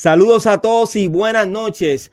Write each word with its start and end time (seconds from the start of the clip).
Saludos 0.00 0.46
a 0.46 0.60
todos 0.60 0.94
y 0.94 1.08
buenas 1.08 1.48
noches. 1.48 2.12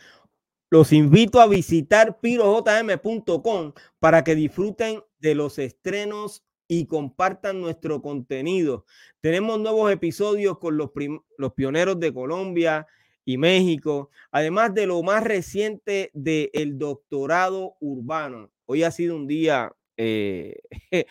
Los 0.71 0.91
invito 0.91 1.39
a 1.39 1.45
visitar 1.45 2.19
pirojm.com 2.19 3.73
para 3.99 4.23
que 4.23 4.33
disfruten 4.33 5.03
de 5.19 5.35
los 5.35 5.59
estrenos 5.59 6.43
y 6.67 6.87
compartan 6.87 7.61
nuestro 7.61 8.01
contenido. 8.01 8.87
Tenemos 9.21 9.59
nuevos 9.59 9.91
episodios 9.91 10.57
con 10.57 10.77
los, 10.77 10.89
los 11.37 11.53
pioneros 11.53 11.99
de 11.99 12.11
Colombia 12.11 12.87
y 13.23 13.37
México, 13.37 14.09
además 14.31 14.73
de 14.73 14.87
lo 14.87 15.03
más 15.03 15.23
reciente 15.23 16.09
del 16.15 16.49
el 16.53 16.79
doctorado 16.79 17.75
urbano. 17.81 18.49
Hoy 18.65 18.81
ha 18.81 18.89
sido 18.89 19.15
un 19.15 19.27
día 19.27 19.71
eh, 19.95 20.57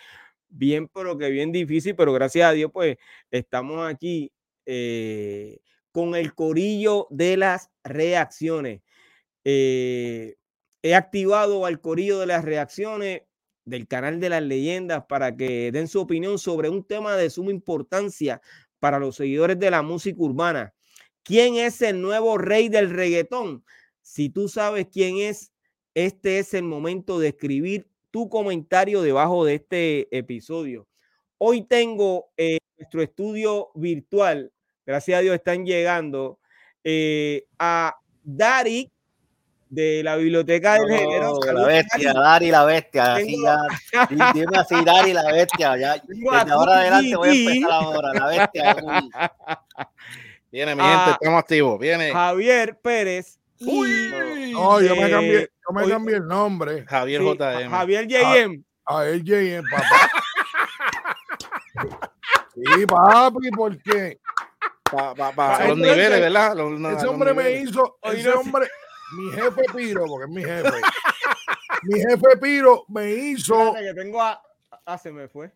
bien, 0.49 0.89
pero 0.93 1.17
que 1.17 1.29
bien 1.29 1.53
difícil, 1.53 1.95
pero 1.95 2.11
gracias 2.11 2.49
a 2.49 2.51
Dios, 2.51 2.69
pues 2.73 2.97
estamos 3.31 3.89
aquí 3.89 4.29
eh, 4.65 5.61
con 5.95 6.13
el 6.13 6.35
corillo 6.35 7.07
de 7.09 7.37
las 7.37 7.71
reacciones. 7.85 8.81
Eh, 9.45 10.35
he 10.81 10.93
activado 10.93 11.65
al 11.65 11.79
corillo 11.79 12.19
de 12.19 12.25
las 12.25 12.43
reacciones 12.43 13.21
del 13.63 13.87
canal 13.87 14.19
de 14.19 14.27
las 14.27 14.43
leyendas 14.43 15.05
para 15.07 15.37
que 15.37 15.71
den 15.71 15.87
su 15.87 16.01
opinión 16.01 16.37
sobre 16.37 16.67
un 16.67 16.83
tema 16.83 17.15
de 17.15 17.29
suma 17.29 17.51
importancia 17.51 18.41
para 18.81 18.99
los 18.99 19.15
seguidores 19.15 19.57
de 19.57 19.71
la 19.71 19.83
música 19.83 20.21
urbana. 20.21 20.73
¿Quién 21.23 21.55
es 21.55 21.81
el 21.81 22.01
nuevo 22.01 22.37
rey 22.37 22.67
del 22.67 22.89
reggaetón? 22.89 23.63
Si 24.01 24.27
tú 24.27 24.49
sabes 24.49 24.87
quién 24.91 25.19
es, 25.19 25.53
este 25.93 26.39
es 26.39 26.53
el 26.53 26.63
momento 26.63 27.19
de 27.19 27.29
escribir 27.29 27.87
tu 28.11 28.27
comentario 28.27 29.01
debajo 29.01 29.45
de 29.45 29.55
este 29.55 30.17
episodio. 30.17 30.89
Hoy 31.37 31.61
tengo 31.61 32.33
eh, 32.35 32.57
nuestro 32.77 33.01
estudio 33.01 33.69
virtual, 33.75 34.51
gracias 34.85 35.19
a 35.19 35.21
Dios 35.21 35.35
están 35.35 35.65
llegando, 35.65 36.39
eh, 36.83 37.45
a 37.59 37.95
Dari 38.23 38.91
de 39.69 40.01
la 40.03 40.15
biblioteca 40.15 40.75
del 40.75 40.89
género. 40.89 41.39
La 41.53 41.65
bestia, 41.65 42.13
Dari 42.13 42.51
la 42.51 42.65
bestia. 42.65 43.15
Así 43.15 43.37
ya, 43.41 43.57
dime 44.33 44.57
así, 44.57 44.83
Dari 44.83 45.13
la 45.13 45.31
bestia. 45.31 45.77
Ya, 45.77 45.95
desde 45.97 46.51
ahora 46.51 46.79
adelante 46.79 47.15
voy 47.15 47.29
a 47.29 47.33
empezar 47.33 47.71
ahora. 47.71 48.13
La 48.13 48.27
bestia. 48.27 48.75
Viene, 50.51 50.75
mi 50.75 50.81
gente, 50.83 51.11
estamos 51.11 51.39
activos. 51.39 51.79
Viene. 51.79 52.13
Javier 52.13 52.79
Pérez. 52.81 53.39
Uy, 53.59 54.51
no, 54.53 54.81
yo 54.81 54.95
me 54.95 55.09
cambié, 55.09 55.49
yo 55.67 55.73
me 55.73 55.89
cambié 55.89 56.15
el 56.15 56.27
nombre. 56.27 56.85
Javier 56.85 57.21
JM. 57.21 57.69
Javier 57.69 58.07
JM. 58.07 58.63
A, 58.85 58.99
a 58.99 59.07
él 59.07 59.23
JM, 59.23 59.63
papá. 59.69 60.09
sí, 62.53 62.85
papi, 62.85 63.49
¿por 63.51 63.77
qué? 63.81 64.19
Pa, 64.91 65.15
pa, 65.15 65.31
pa, 65.31 65.67
los 65.67 65.77
niveles, 65.77 66.19
¿verdad? 66.19 66.55
Los, 66.55 66.97
ese 66.97 67.07
hombre 67.07 67.33
me 67.33 67.51
hizo, 67.53 67.97
ese 68.03 68.29
hombre, 68.29 68.67
mi 69.17 69.31
jefe 69.31 69.63
Piro, 69.75 70.05
porque 70.05 70.25
es 70.25 70.29
mi 70.29 70.43
jefe. 70.43 70.81
mi 71.83 71.99
jefe 71.99 72.37
Piro 72.39 72.85
me 72.89 73.11
hizo. 73.11 73.73
Que 73.73 73.93
tengo 73.95 74.21
a, 74.21 74.39
ah, 74.85 74.97
se 74.97 75.11
me 75.11 75.27
fue. 75.27 75.51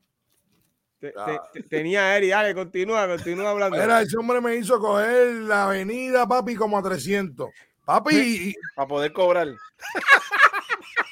Te, 0.99 1.13
te, 1.53 1.63
tenía 1.63 2.17
Eri, 2.17 2.29
dale, 2.29 2.55
continúa, 2.55 3.07
continúa 3.07 3.51
hablando. 3.51 3.77
Era, 3.77 4.01
ese 4.01 4.17
hombre 4.17 4.41
me 4.41 4.55
hizo 4.55 4.79
coger 4.79 5.27
la 5.43 5.65
avenida, 5.65 6.27
papi, 6.27 6.55
como 6.55 6.77
a 6.77 6.81
300. 6.81 7.49
Papi. 7.85 8.53
Para 8.75 8.87
poder 8.87 9.13
cobrar. 9.13 9.47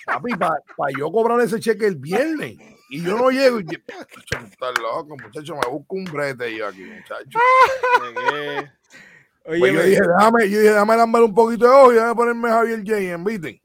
Papi, 0.06 0.32
para 0.36 0.56
pa 0.76 0.88
yo 0.98 1.12
cobrar 1.12 1.40
ese 1.42 1.60
cheque 1.60 1.86
el 1.86 1.96
viernes. 1.98 2.58
Y 2.90 3.02
yo 3.02 3.18
no 3.18 3.30
llego. 3.30 3.60
Y, 3.60 3.66
está 3.66 4.72
loco, 4.82 5.18
muchacho, 5.22 5.56
me 5.56 5.70
busco 5.70 5.96
un 5.96 6.06
brete 6.06 6.56
yo 6.56 6.68
aquí, 6.68 6.84
muchacho. 6.84 7.40
Oye, 9.46 9.60
pues 9.60 9.74
yo, 9.74 9.84
dije, 9.84 10.02
déjame, 10.02 10.50
yo 10.50 10.60
dije, 10.60 10.72
déjame 10.72 10.98
lambar 10.98 11.24
un 11.24 11.34
poquito 11.34 11.66
de 11.66 11.72
ojo 11.72 11.92
y 11.92 11.96
déjame 11.96 12.16
ponerme 12.16 12.50
Javier 12.50 12.84
J. 12.86 13.18
¿viste? 13.24 13.62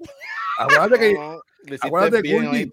Acuérdate 0.58 0.98
que. 0.98 1.14
No, 1.14 1.40
acuérdate, 1.80 2.22
bien, 2.22 2.70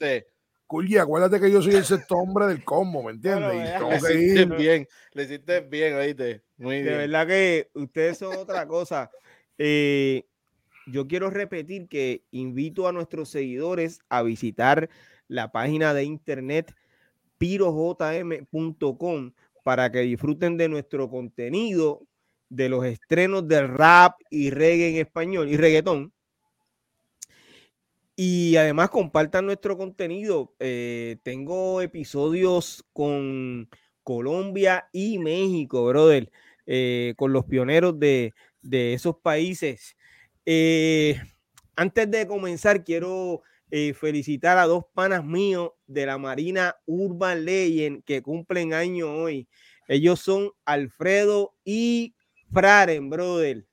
Culli, 0.70 1.00
acuérdate 1.00 1.40
que 1.40 1.52
yo 1.52 1.64
soy 1.64 1.74
el 1.74 1.84
sexto 1.84 2.16
hombre 2.16 2.46
del 2.46 2.64
combo, 2.64 3.02
¿me 3.02 3.14
entiendes? 3.14 3.52
le 3.52 3.98
hiciste 3.98 4.46
bien, 4.46 4.88
le 5.14 5.24
hiciste 5.24 5.62
bien, 5.62 5.96
oíste. 5.96 6.44
Muy 6.58 6.76
de 6.76 6.84
bien. 6.84 6.98
verdad 6.98 7.26
que 7.26 7.72
ustedes 7.74 8.20
son 8.20 8.36
otra 8.36 8.68
cosa. 8.68 9.10
Eh, 9.58 10.26
yo 10.86 11.08
quiero 11.08 11.32
repetir 11.32 11.88
que 11.88 12.22
invito 12.30 12.88
a 12.88 12.92
nuestros 12.92 13.30
seguidores 13.30 14.02
a 14.10 14.22
visitar 14.22 14.92
la 15.30 15.54
página 15.54 15.94
de 15.94 16.04
internet 16.04 16.76
pirojm.com 17.38 19.32
para 19.64 19.90
que 19.90 20.00
disfruten 20.02 20.58
de 20.58 20.68
nuestro 20.68 21.10
contenido, 21.10 22.02
de 22.50 22.68
los 22.68 22.84
estrenos 22.84 23.48
de 23.48 23.66
rap 23.66 24.20
y 24.30 24.50
reggae 24.50 24.90
en 24.90 24.98
español 24.98 25.48
y 25.48 25.56
reggaetón 25.56 26.12
y 28.22 28.58
además 28.58 28.90
compartan 28.90 29.46
nuestro 29.46 29.78
contenido. 29.78 30.54
Eh, 30.60 31.20
tengo 31.24 31.82
episodios 31.82 32.84
con 32.92 33.70
Colombia 34.04 34.90
y 34.92 35.20
México, 35.20 35.86
brother, 35.86 36.30
eh, 36.66 37.14
con 37.16 37.32
los 37.32 37.46
pioneros 37.46 37.98
de, 37.98 38.34
esos 38.62 39.16
países. 39.16 39.96
Eh, 40.46 41.18
antes 41.78 42.12
de 42.12 42.28
comenzar, 42.28 42.84
quiero 42.84 43.42
felicitar 43.96 44.58
a 44.58 44.66
dos 44.66 44.86
panas 44.94 45.24
míos 45.24 45.72
de 45.86 46.06
la 46.06 46.18
Marina 46.18 46.76
Urban 46.86 47.46
Legend 47.46 48.04
que 48.04 48.22
cumplen 48.22 48.74
año 48.74 49.12
hoy. 49.12 49.48
Ellos 49.88 50.20
son 50.20 50.52
Alfredo 50.66 51.56
y 51.64 52.16
Fraren, 52.52 53.10
brother. 53.10 53.66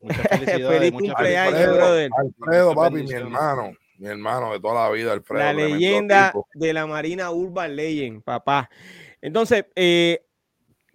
Muchas 0.00 0.22
felicidades. 0.28 0.78
Feliz 0.78 0.92
cumpleaños, 0.92 1.54
Alfredo, 1.54 1.76
brother. 1.76 2.10
Alfredo, 2.16 2.74
papi, 2.74 3.02
mi 3.02 3.12
hermano. 3.12 3.72
Mi 3.98 4.08
hermano 4.08 4.52
de 4.52 4.60
toda 4.60 4.88
la 4.88 4.90
vida, 4.90 5.12
Alfredo. 5.12 5.44
La 5.44 5.52
leyenda 5.52 6.32
de 6.54 6.72
la 6.72 6.86
Marina 6.86 7.30
Urban 7.30 7.76
Legend, 7.76 8.22
papá. 8.22 8.68
Entonces, 9.20 9.66
eh, 9.76 10.24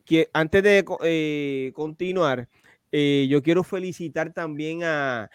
que 0.05 0.29
antes 0.33 0.63
de 0.63 0.85
eh, 1.03 1.71
continuar, 1.73 2.49
eh, 2.91 3.27
yo 3.29 3.41
quiero 3.41 3.63
felicitar 3.63 4.33
también 4.33 4.83
a 4.83 5.29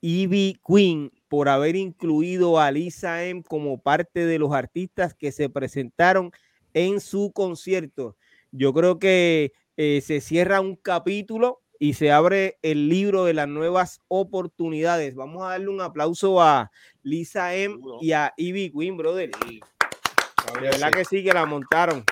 Ivy 0.00 0.60
Queen 0.66 1.12
por 1.30 1.48
haber 1.48 1.76
incluido 1.76 2.58
a 2.58 2.72
Lisa 2.72 3.24
M 3.24 3.44
como 3.44 3.80
parte 3.80 4.26
de 4.26 4.40
los 4.40 4.52
artistas 4.52 5.14
que 5.14 5.30
se 5.30 5.48
presentaron 5.48 6.32
en 6.74 7.00
su 7.00 7.30
concierto. 7.32 8.16
Yo 8.50 8.74
creo 8.74 8.98
que 8.98 9.52
se 9.76 10.20
cierra 10.20 10.60
un 10.60 10.74
capítulo 10.74 11.62
y 11.78 11.94
se 11.94 12.10
abre 12.10 12.58
el 12.62 12.88
libro 12.88 13.24
de 13.24 13.32
las 13.32 13.46
nuevas 13.46 14.00
oportunidades. 14.08 15.14
Vamos 15.14 15.44
a 15.44 15.50
darle 15.50 15.68
un 15.68 15.80
aplauso 15.80 16.42
a 16.42 16.72
Lisa 17.04 17.54
M 17.54 17.78
y 18.00 18.10
a 18.10 18.34
Ivy 18.36 18.72
Queen, 18.72 18.96
brother. 18.96 19.30
De 19.30 20.60
verdad 20.60 20.90
que 20.90 21.04
sí, 21.04 21.22
que 21.22 21.32
la 21.32 21.46
montaron. 21.46 22.04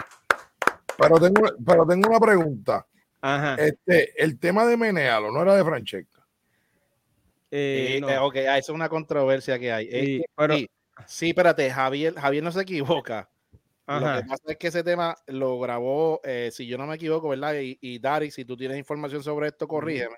Pero 0.97 1.21
tengo, 1.21 1.43
pero 1.67 1.85
tengo 1.87 2.09
una 2.09 2.21
pregunta. 2.21 2.87
Ajá. 3.21 3.57
Este, 3.57 4.23
el 4.23 4.39
tema 4.39 4.65
de 4.65 4.77
Menealo 4.77 5.33
no 5.33 5.43
era 5.43 5.57
de 5.57 5.65
Francesca. 5.65 6.18
Eh, 7.51 7.99
no. 8.01 8.09
Eh, 8.09 8.19
ok, 8.19 8.37
ah, 8.49 8.59
eso 8.59 8.73
es 8.73 8.77
una 8.77 8.89
controversia 8.89 9.59
que 9.59 9.73
hay. 9.73 9.91
Sí, 9.91 10.25
pero, 10.37 10.57
sí, 11.07 11.29
espérate, 11.31 11.71
Javier, 11.71 12.15
Javier 12.15 12.45
no 12.45 12.53
se 12.53 12.63
equivoca. 12.63 13.31
Lo 13.87 14.01
que 14.01 14.29
pasa 14.29 14.43
es 14.49 14.57
que 14.59 14.69
ese 14.69 14.85
tema 14.85 15.17
lo 15.29 15.59
grabó, 15.59 16.21
eh, 16.23 16.51
si 16.53 16.67
yo 16.67 16.77
no 16.77 16.87
me 16.87 16.97
equivoco, 16.97 17.31
¿verdad? 17.31 17.55
Y, 17.55 17.79
y, 17.81 17.99
Dari, 17.99 18.31
si 18.31 18.45
tú 18.45 18.55
tienes 18.55 18.77
información 18.77 19.23
sobre 19.23 19.49
esto, 19.49 19.67
corrígeme. 19.67 20.17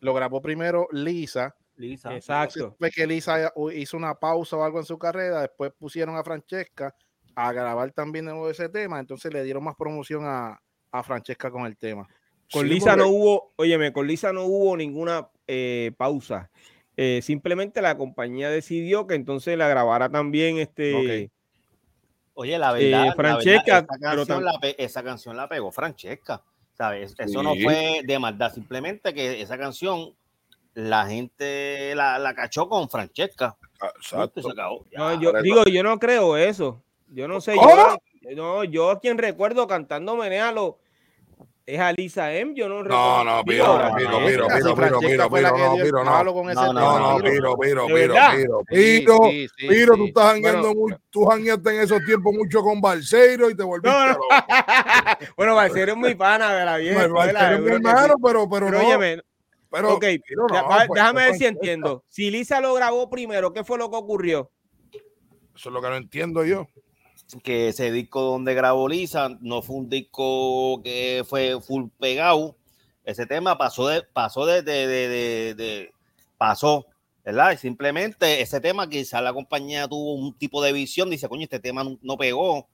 Lo 0.00 0.12
grabó 0.12 0.42
primero 0.42 0.88
Lisa. 0.92 1.56
Lisa, 1.76 2.14
exacto. 2.14 2.74
Fue 2.78 2.90
que 2.90 3.06
Lisa 3.06 3.52
hizo 3.72 3.96
una 3.96 4.14
pausa 4.14 4.56
o 4.56 4.64
algo 4.64 4.78
en 4.78 4.84
su 4.84 4.98
carrera, 4.98 5.40
después 5.40 5.72
pusieron 5.78 6.16
a 6.16 6.24
Francesca 6.24 6.94
a 7.34 7.52
grabar 7.52 7.92
también 7.92 8.26
de 8.26 8.32
nuevo 8.32 8.50
ese 8.50 8.68
tema, 8.68 8.98
entonces 8.98 9.32
le 9.32 9.44
dieron 9.44 9.62
más 9.62 9.76
promoción 9.76 10.24
a, 10.26 10.60
a 10.90 11.02
Francesca 11.02 11.50
con 11.50 11.64
el 11.66 11.78
tema. 11.78 12.06
Con 12.52 12.68
Lisa 12.68 12.96
no 12.96 13.08
hubo, 13.08 13.52
óyeme, 13.56 13.92
con 13.92 14.06
Lisa 14.06 14.32
no 14.32 14.44
hubo 14.44 14.76
ninguna 14.76 15.28
eh, 15.48 15.92
pausa. 15.96 16.50
Eh, 16.96 17.20
simplemente 17.22 17.80
la 17.80 17.96
compañía 17.96 18.50
decidió 18.50 19.06
que 19.06 19.14
entonces 19.14 19.56
la 19.56 19.68
grabara 19.68 20.08
también 20.08 20.58
este. 20.58 21.30
Oye, 22.34 22.58
la 22.58 22.72
verdad, 22.72 23.14
Francesca, 23.16 23.78
esa, 24.76 25.02
canción 25.02 25.36
la 25.36 25.48
pegó 25.48 25.72
Francesca, 25.72 26.42
¿sabes? 26.72 27.14
Eso 27.18 27.42
no 27.42 27.54
fue 27.56 28.02
de 28.04 28.18
maldad, 28.18 28.52
simplemente 28.52 29.12
que 29.12 29.40
esa 29.40 29.58
canción 29.58 30.14
la 30.74 31.06
gente 31.06 31.94
la, 31.96 32.32
cachó 32.36 32.68
con 32.68 32.88
Francesca. 32.88 33.56
Ah, 33.80 33.92
exacto. 33.96 34.40
yo, 35.20 35.32
digo, 35.42 35.64
yo 35.64 35.82
no 35.82 35.98
creo 35.98 36.36
eso. 36.36 36.82
Yo 37.08 37.26
no 37.26 37.40
sé, 37.40 37.56
yo, 37.56 38.36
no, 38.36 38.64
yo 38.64 38.90
a 38.90 39.00
quien 39.00 39.18
recuerdo 39.18 39.66
cantando 39.66 40.14
Menealo 40.14 40.78
es 41.68 41.78
Alisa 41.78 42.32
M. 42.32 42.54
Yo 42.54 42.66
no 42.66 42.82
recuerdo. 42.82 43.24
No, 43.24 43.24
no, 43.24 43.44
Piro, 43.44 43.64
Piro, 43.94 43.94
Piro, 43.94 44.18
Piro, 44.24 44.74
Piro, 44.74 45.00
Piro, 45.00 45.30
Piro, 45.30 45.50
no, 45.52 45.76
Piro, 45.76 46.02
no. 46.02 46.24
No, 46.72 46.98
no, 46.98 47.22
Piro, 47.22 47.58
Piro, 47.58 47.86
Piro, 47.86 48.14
Piro, 48.32 48.62
Piro, 48.66 49.20
Piro, 49.54 49.94
tú 49.96 50.06
estás 50.06 50.32
jangueando 50.32 50.74
mucho, 50.74 50.96
tú 51.10 51.26
jangueaste 51.26 51.74
en 51.74 51.80
esos 51.82 52.02
tiempos 52.06 52.34
mucho 52.34 52.62
con 52.62 52.80
Balseiro 52.80 53.50
y 53.50 53.54
te 53.54 53.62
volviste 53.62 53.90
loco. 54.08 54.26
Bueno, 55.36 55.54
Balseiro 55.54 55.92
es 55.92 55.98
muy 55.98 56.14
pana, 56.14 56.54
de 56.54 56.64
la 56.64 56.78
vieja. 56.78 57.06
Balseiro 57.06 57.56
es 57.56 57.60
mi 57.60 57.70
hermano, 57.72 58.14
pero, 58.24 58.48
pero 58.48 58.70
no. 58.70 58.78
Óyeme, 58.78 59.20
Pero, 59.70 59.92
ok, 59.92 60.04
pues, 60.04 60.88
déjame 60.94 61.24
ver 61.26 61.34
si 61.34 61.44
entiendo. 61.44 62.02
Si 62.08 62.30
Lisa 62.30 62.62
lo 62.62 62.72
grabó 62.72 63.10
primero, 63.10 63.52
¿qué 63.52 63.62
fue 63.62 63.76
lo 63.76 63.90
que 63.90 63.96
ocurrió? 63.96 64.50
Eso 65.54 65.68
es 65.68 65.72
lo 65.74 65.82
que 65.82 65.88
no 65.88 65.96
entiendo 65.96 66.44
yo. 66.46 66.66
Que 67.42 67.68
ese 67.68 67.92
disco 67.92 68.22
donde 68.22 68.54
grabó 68.54 68.88
Lisa 68.88 69.36
no 69.40 69.60
fue 69.60 69.76
un 69.76 69.90
disco 69.90 70.82
que 70.82 71.24
fue 71.28 71.60
full 71.60 71.88
pegado. 71.98 72.56
Ese 73.04 73.26
tema 73.26 73.58
pasó 73.58 73.88
de, 73.88 74.02
pasó 74.02 74.46
de, 74.46 74.62
de, 74.62 74.86
de, 74.86 75.54
de 75.54 75.92
pasó, 76.38 76.86
¿verdad? 77.24 77.52
Y 77.52 77.56
simplemente 77.58 78.40
ese 78.40 78.60
tema 78.60 78.88
quizá 78.88 79.20
la 79.20 79.34
compañía 79.34 79.88
tuvo 79.88 80.14
un 80.14 80.36
tipo 80.38 80.62
de 80.62 80.72
visión, 80.72 81.10
dice, 81.10 81.28
coño, 81.28 81.42
este 81.42 81.60
tema 81.60 81.84
no, 82.00 82.16
pegó. 82.16 82.68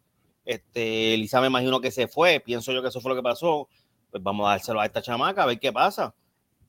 Este, 0.45 1.17
Lisa 1.17 1.41
me 1.41 1.49
imagino 1.49 1.81
que 1.81 1.91
se 1.91 2.07
fue, 2.07 2.41
pienso 2.41 2.73
yo 2.73 2.83
que 2.83 2.89
eso 2.89 3.01
fue 3.01 3.11
lo 3.11 3.17
que 3.17 3.23
pasó. 3.23 3.69
Pues 4.11 4.23
vamos 4.23 4.47
a 4.47 4.51
dárselo 4.51 4.81
a 4.81 4.87
esta 4.87 5.03
chamaca 5.03 5.43
a 5.43 5.47
ver 5.47 5.59
qué 5.59 5.73
pasa 5.73 6.15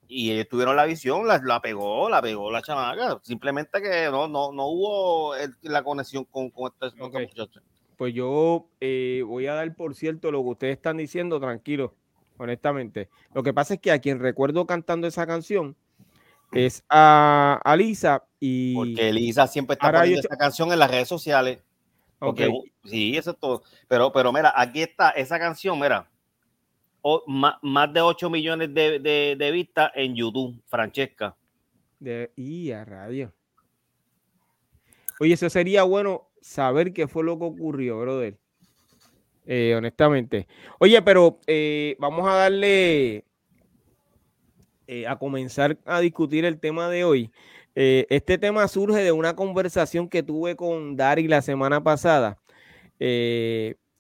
y 0.08 0.32
ellos 0.32 0.48
tuvieron 0.50 0.76
la 0.76 0.86
visión, 0.86 1.28
la, 1.28 1.40
la, 1.44 1.62
pegó, 1.62 2.10
la 2.10 2.22
pegó 2.22 2.52
la 2.52 2.62
chamaca. 2.62 3.20
Simplemente 3.24 3.82
que 3.82 4.08
no, 4.12 4.28
no, 4.28 4.52
no 4.52 4.68
hubo 4.68 5.34
la 5.62 5.84
conexión 5.84 6.26
con, 6.26 6.50
con 6.50 6.72
este, 6.82 6.98
Pues 7.98 8.14
yo 8.14 8.68
eh, 8.82 9.24
voy 9.26 9.48
a 9.48 9.54
dar 9.54 9.76
por 9.76 9.96
cierto 9.96 10.32
lo 10.32 10.44
que 10.44 10.50
ustedes 10.50 10.78
están 10.78 10.98
diciendo, 10.98 11.40
tranquilo, 11.40 11.94
honestamente. 12.38 13.10
Lo 13.34 13.44
que 13.44 13.54
pasa 13.54 13.76
es 13.76 13.80
que 13.80 13.92
a 13.92 14.00
quien 14.00 14.20
recuerdo 14.20 14.66
cantando 14.66 15.08
esa 15.08 15.26
canción 15.26 15.76
es 16.52 16.84
a, 16.90 17.60
a 17.64 17.76
Lisa 17.76 18.24
y... 18.40 18.76
Porque 18.76 19.14
Lisa 19.14 19.48
siempre 19.48 19.74
está 19.74 19.92
poniendo 19.92 20.20
esa 20.20 20.38
canción 20.38 20.72
en 20.72 20.80
las 20.80 20.92
redes 20.92 21.08
sociales. 21.08 21.60
Okay. 22.20 22.50
sí, 22.86 23.16
eso 23.18 23.32
es 23.32 23.38
todo. 23.38 23.64
Pero, 23.88 24.12
pero 24.12 24.32
mira, 24.32 24.54
aquí 24.56 24.82
está 24.82 25.10
esa 25.12 25.38
canción, 25.38 25.80
mira 25.80 26.10
más, 27.28 27.94
de 27.94 28.02
8 28.02 28.30
millones 28.30 28.74
de, 28.74 29.52
vistas 29.54 29.92
en 29.96 30.16
YouTube, 30.16 30.62
Francesca. 30.68 31.36
De, 32.00 32.32
y 32.36 32.72
a 32.72 32.84
radio. 32.84 33.34
Oye, 35.20 35.34
eso 35.34 35.50
sería 35.50 35.84
bueno 35.84 36.28
saber 36.46 36.94
qué 36.94 37.08
fue 37.08 37.24
lo 37.24 37.40
que 37.40 37.46
ocurrió, 37.46 38.00
brother. 38.00 38.38
Eh, 39.48 39.74
honestamente. 39.76 40.48
Oye, 40.80 41.02
pero 41.02 41.40
eh, 41.48 41.96
vamos 42.00 42.28
a 42.28 42.36
darle 42.36 43.26
eh, 44.88 45.08
a 45.08 45.18
comenzar 45.18 45.78
a 45.86 46.00
discutir 46.00 46.46
el 46.46 46.60
tema 46.60 46.90
de 46.90 47.04
hoy. 47.04 47.32
este 47.74 48.38
tema 48.38 48.68
surge 48.68 49.04
de 49.04 49.12
una 49.12 49.36
conversación 49.36 50.08
que 50.08 50.24
tuve 50.24 50.56
con 50.56 50.96
Dari 50.96 51.28
la 51.28 51.42
semana 51.42 51.84
pasada. 51.84 52.40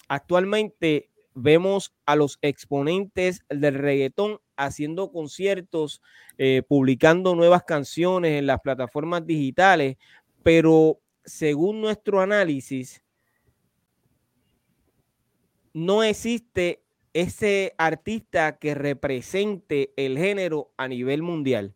actualmente 0.07 1.09
vemos 1.33 1.93
a 2.05 2.15
los 2.15 2.37
exponentes 2.41 3.41
del 3.49 3.73
reggaetón 3.73 4.39
haciendo 4.55 5.11
conciertos, 5.11 6.01
publicando 6.69 7.35
nuevas 7.35 7.63
canciones 7.63 8.39
en 8.39 8.47
las 8.47 8.61
plataformas 8.61 9.25
digitales, 9.25 9.97
pero 10.41 11.01
según 11.25 11.81
nuestro 11.81 12.21
análisis, 12.21 13.01
no 15.73 16.03
existe 16.03 16.83
ese 17.13 17.73
artista 17.77 18.57
que 18.57 18.75
represente 18.75 19.93
el 19.97 20.17
género 20.17 20.71
a 20.77 20.87
nivel 20.87 21.21
mundial. 21.21 21.73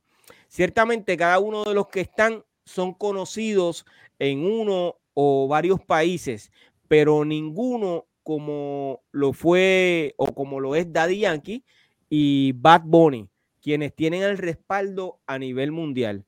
Ciertamente 0.48 1.18
cada 1.18 1.40
uno 1.40 1.64
de 1.64 1.74
los 1.74 1.88
que 1.88 2.02
están 2.02 2.44
son 2.66 2.94
conocidos 2.94 3.86
en 4.20 4.46
uno 4.46 5.00
o 5.14 5.48
varios 5.48 5.82
países, 5.82 6.52
pero 6.88 7.26
ninguno 7.26 8.08
como 8.24 9.02
lo 9.12 9.34
fue 9.34 10.14
o 10.18 10.28
como 10.34 10.60
lo 10.60 10.76
es 10.76 10.92
Daddy 10.92 11.20
Yankee 11.20 11.64
y 12.10 12.54
Bad 12.54 12.84
Bunny, 12.86 13.30
quienes 13.62 13.96
tienen 13.96 14.24
el 14.24 14.38
respaldo 14.38 15.20
a 15.26 15.40
nivel 15.40 15.72
mundial. 15.72 16.26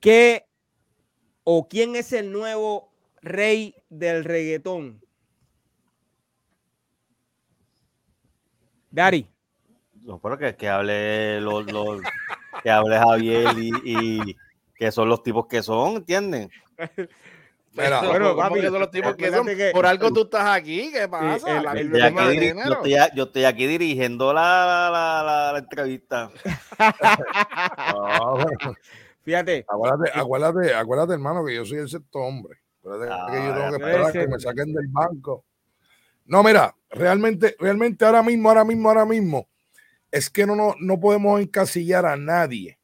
¿Qué 0.00 0.45
o 1.48 1.68
quién 1.68 1.94
es 1.94 2.12
el 2.12 2.32
nuevo 2.32 2.90
rey 3.22 3.76
del 3.88 4.24
reggaetón? 4.24 5.00
Dari. 8.90 9.28
No, 10.02 10.18
pero 10.18 10.36
que, 10.36 10.56
que 10.56 10.68
hable 10.68 11.40
los, 11.40 11.64
que 12.62 12.70
hable 12.70 12.98
Javier 12.98 13.56
y, 13.58 13.70
y, 13.84 14.36
que 14.74 14.90
son 14.90 15.08
los 15.08 15.22
tipos 15.22 15.46
que 15.46 15.62
son, 15.62 15.98
¿entienden? 15.98 16.50
bueno, 17.74 18.36
papi, 18.36 18.62
son 18.62 18.80
los 18.80 18.90
tipos 18.90 19.14
que 19.14 19.30
son, 19.30 19.46
por 19.72 19.86
algo 19.86 20.12
tú 20.12 20.22
estás 20.22 20.48
aquí, 20.48 20.90
¿qué 20.92 21.08
pasa? 21.08 21.62
yo, 23.14 23.24
estoy 23.24 23.44
aquí, 23.44 23.68
dirigiendo 23.68 24.32
la, 24.32 24.90
la, 24.92 25.52
la, 25.52 25.58
entrevista. 25.60 26.28
Fíjate. 29.26 29.66
Acuérdate, 29.68 30.10
acuérdate, 30.14 30.72
acuérdate, 30.72 31.12
hermano, 31.14 31.44
que 31.44 31.56
yo 31.56 31.64
soy 31.64 31.78
el 31.78 31.88
sexto 31.88 32.20
hombre. 32.20 32.60
Acuérdate 32.78 33.32
que 33.32 33.44
yo 33.44 33.54
tengo 33.54 33.70
que 33.70 33.84
esperar 33.84 34.12
que 34.12 34.28
me 34.28 34.38
saquen 34.38 34.72
del 34.72 34.86
banco. 34.86 35.44
No, 36.26 36.44
mira, 36.44 36.72
realmente, 36.90 37.56
realmente 37.58 38.04
ahora 38.04 38.22
mismo, 38.22 38.48
ahora 38.48 38.64
mismo, 38.64 38.88
ahora 38.88 39.04
mismo, 39.04 39.48
es 40.12 40.30
que 40.30 40.46
no, 40.46 40.54
no, 40.54 40.76
no 40.78 41.00
podemos 41.00 41.40
encasillar 41.40 42.06
a 42.06 42.16
nadie, 42.16 42.78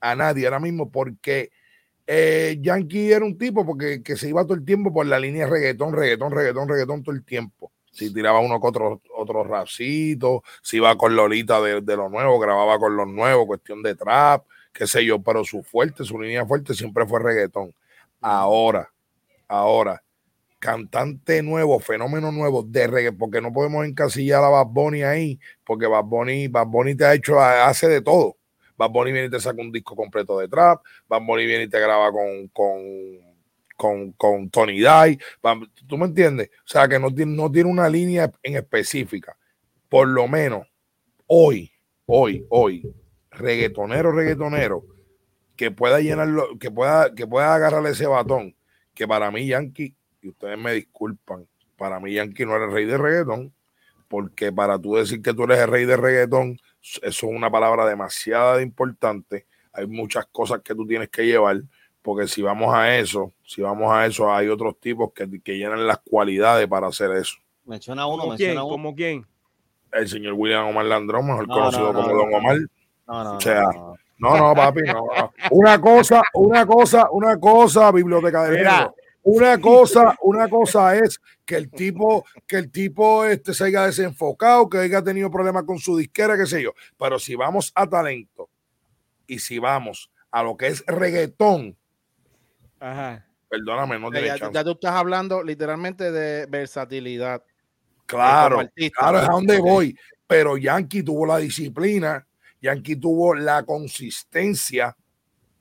a 0.00 0.16
nadie 0.16 0.46
ahora 0.46 0.60
mismo, 0.60 0.90
porque 0.90 1.50
eh, 2.06 2.56
Yankee 2.62 3.12
era 3.12 3.26
un 3.26 3.36
tipo 3.36 3.66
porque 3.66 4.02
que 4.02 4.16
se 4.16 4.30
iba 4.30 4.44
todo 4.44 4.54
el 4.54 4.64
tiempo 4.64 4.94
por 4.94 5.04
la 5.04 5.20
línea 5.20 5.46
reggaetón, 5.46 5.92
reggaetón, 5.92 6.32
reggaetón, 6.32 6.68
reggaetón 6.70 7.02
todo 7.02 7.14
el 7.14 7.22
tiempo. 7.22 7.70
Si 7.90 8.14
tiraba 8.14 8.40
uno 8.40 8.58
con 8.58 8.70
otro, 8.70 9.02
otro 9.14 9.44
rapcito, 9.44 10.42
si 10.62 10.78
iba 10.78 10.96
con 10.96 11.14
Lolita 11.14 11.60
de, 11.60 11.82
de 11.82 11.96
lo 11.98 12.08
nuevo, 12.08 12.38
grababa 12.38 12.78
con 12.78 12.96
los 12.96 13.06
nuevos, 13.08 13.46
cuestión 13.46 13.82
de 13.82 13.94
trap, 13.94 14.46
qué 14.72 14.86
sé 14.86 15.04
yo, 15.04 15.20
pero 15.22 15.44
su 15.44 15.62
fuerte, 15.62 16.04
su 16.04 16.20
línea 16.20 16.46
fuerte 16.46 16.74
siempre 16.74 17.06
fue 17.06 17.20
reggaetón. 17.20 17.74
Ahora, 18.20 18.92
ahora, 19.48 20.02
cantante 20.58 21.42
nuevo, 21.42 21.80
fenómeno 21.80 22.32
nuevo 22.32 22.62
de 22.62 22.86
reggaetón, 22.86 23.18
porque 23.18 23.40
no 23.40 23.52
podemos 23.52 23.84
encasillar 23.86 24.42
a 24.44 24.48
Bad 24.48 24.66
Bunny 24.66 25.02
ahí, 25.02 25.40
porque 25.64 25.86
Bad 25.86 26.04
Bunny, 26.04 26.48
Bad 26.48 26.66
Bunny 26.66 26.94
te 26.94 27.04
ha 27.04 27.14
hecho, 27.14 27.40
hace 27.40 27.88
de 27.88 28.00
todo 28.00 28.36
Bad 28.76 28.90
Bunny 28.90 29.12
viene 29.12 29.28
y 29.28 29.30
te 29.30 29.40
saca 29.40 29.60
un 29.60 29.70
disco 29.70 29.94
completo 29.94 30.38
de 30.38 30.48
trap, 30.48 30.82
Bad 31.08 31.22
Bunny 31.22 31.46
viene 31.46 31.64
y 31.64 31.68
te 31.68 31.78
graba 31.78 32.10
con, 32.10 32.48
con, 32.48 34.12
con, 34.12 34.50
Tony 34.50 34.78
Dye, 34.78 35.18
¿tú 35.86 35.98
me 35.98 36.06
entiendes? 36.06 36.50
O 36.58 36.68
sea, 36.68 36.88
que 36.88 36.98
no 36.98 37.12
tiene, 37.12 37.34
no 37.34 37.50
tiene 37.50 37.70
una 37.70 37.88
línea 37.88 38.30
en 38.42 38.56
específica. 38.56 39.36
Por 39.88 40.08
lo 40.08 40.26
menos 40.28 40.66
hoy, 41.26 41.70
hoy, 42.06 42.46
hoy, 42.48 42.94
reggaetonero, 43.32 44.12
reggaetonero, 44.12 44.84
que 45.56 45.70
pueda 45.70 46.00
llenarlo, 46.00 46.58
que 46.58 46.70
pueda, 46.70 47.14
que 47.14 47.26
pueda 47.26 47.54
agarrarle 47.54 47.90
ese 47.90 48.06
batón, 48.06 48.54
que 48.94 49.06
para 49.06 49.30
mí 49.30 49.46
Yankee, 49.46 49.94
y 50.20 50.28
ustedes 50.28 50.58
me 50.58 50.72
disculpan, 50.74 51.46
para 51.76 51.98
mí 52.00 52.12
Yankee 52.12 52.44
no 52.44 52.54
era 52.54 52.66
el 52.66 52.72
rey 52.72 52.84
de 52.84 52.98
reggaetón, 52.98 53.52
porque 54.08 54.52
para 54.52 54.78
tú 54.78 54.96
decir 54.96 55.22
que 55.22 55.32
tú 55.32 55.44
eres 55.44 55.58
el 55.58 55.68
rey 55.68 55.84
de 55.84 55.96
reggaetón, 55.96 56.58
eso 56.80 57.00
es 57.02 57.22
una 57.22 57.50
palabra 57.50 57.86
demasiado 57.86 58.60
importante. 58.60 59.46
Hay 59.72 59.86
muchas 59.86 60.26
cosas 60.26 60.60
que 60.62 60.74
tú 60.74 60.86
tienes 60.86 61.08
que 61.08 61.24
llevar, 61.24 61.62
porque 62.02 62.28
si 62.28 62.42
vamos 62.42 62.74
a 62.74 62.96
eso, 62.96 63.32
si 63.46 63.62
vamos 63.62 63.90
a 63.90 64.04
eso, 64.04 64.32
hay 64.32 64.48
otros 64.48 64.78
tipos 64.80 65.12
que, 65.14 65.40
que 65.40 65.56
llenan 65.56 65.86
las 65.86 65.98
cualidades 65.98 66.68
para 66.68 66.88
hacer 66.88 67.10
eso. 67.12 67.36
Menciona 67.64 68.06
uno, 68.06 68.26
menciona 68.26 68.60
quién? 68.60 68.68
¿Cómo 68.68 68.94
quién? 68.94 69.26
El 69.92 70.08
señor 70.08 70.34
William 70.34 70.66
Omar 70.66 70.86
Landrón, 70.86 71.26
mejor 71.26 71.46
conocido 71.46 71.94
como 71.94 72.08
Don 72.08 72.34
Omar. 72.34 72.58
No, 73.06 73.24
no, 73.24 73.36
o 73.36 73.40
sea, 73.40 73.64
no, 74.18 74.36
no, 74.36 74.54
papi, 74.54 74.82
no, 74.82 75.32
Una 75.50 75.80
cosa, 75.80 76.22
una 76.34 76.64
cosa, 76.64 77.08
una 77.10 77.38
cosa, 77.38 77.90
biblioteca 77.90 78.44
de 78.44 78.58
Mira, 78.58 78.94
una 79.24 79.60
cosa, 79.60 80.16
una 80.22 80.48
cosa 80.48 80.96
es 80.96 81.20
que 81.44 81.56
el 81.56 81.70
tipo, 81.70 82.24
que 82.46 82.56
el 82.56 82.70
tipo 82.70 83.24
este, 83.24 83.54
se 83.54 83.64
haya 83.64 83.82
desenfocado, 83.82 84.68
que 84.68 84.78
haya 84.78 85.02
tenido 85.02 85.30
problemas 85.30 85.64
con 85.64 85.78
su 85.78 85.96
disquera, 85.96 86.36
qué 86.36 86.46
sé 86.46 86.62
yo. 86.62 86.72
Pero 86.98 87.18
si 87.18 87.34
vamos 87.34 87.72
a 87.74 87.88
talento 87.88 88.48
y 89.26 89.38
si 89.38 89.58
vamos 89.58 90.10
a 90.30 90.42
lo 90.42 90.56
que 90.56 90.68
es 90.68 90.84
reggaetón, 90.86 91.76
perdóname, 93.48 93.98
no 93.98 94.12
ya, 94.12 94.36
ya, 94.50 94.64
tú 94.64 94.72
estás 94.72 94.92
hablando 94.92 95.42
literalmente 95.42 96.10
de 96.10 96.46
versatilidad. 96.46 97.42
Claro, 98.06 98.60
claro, 98.96 99.18
es 99.18 99.28
a 99.28 99.32
donde 99.32 99.58
voy. 99.60 99.96
Pero 100.26 100.56
Yankee 100.56 101.02
tuvo 101.02 101.26
la 101.26 101.38
disciplina, 101.38 102.26
Yankee 102.62 102.96
tuvo 102.96 103.34
la 103.34 103.64
consistencia 103.64 104.96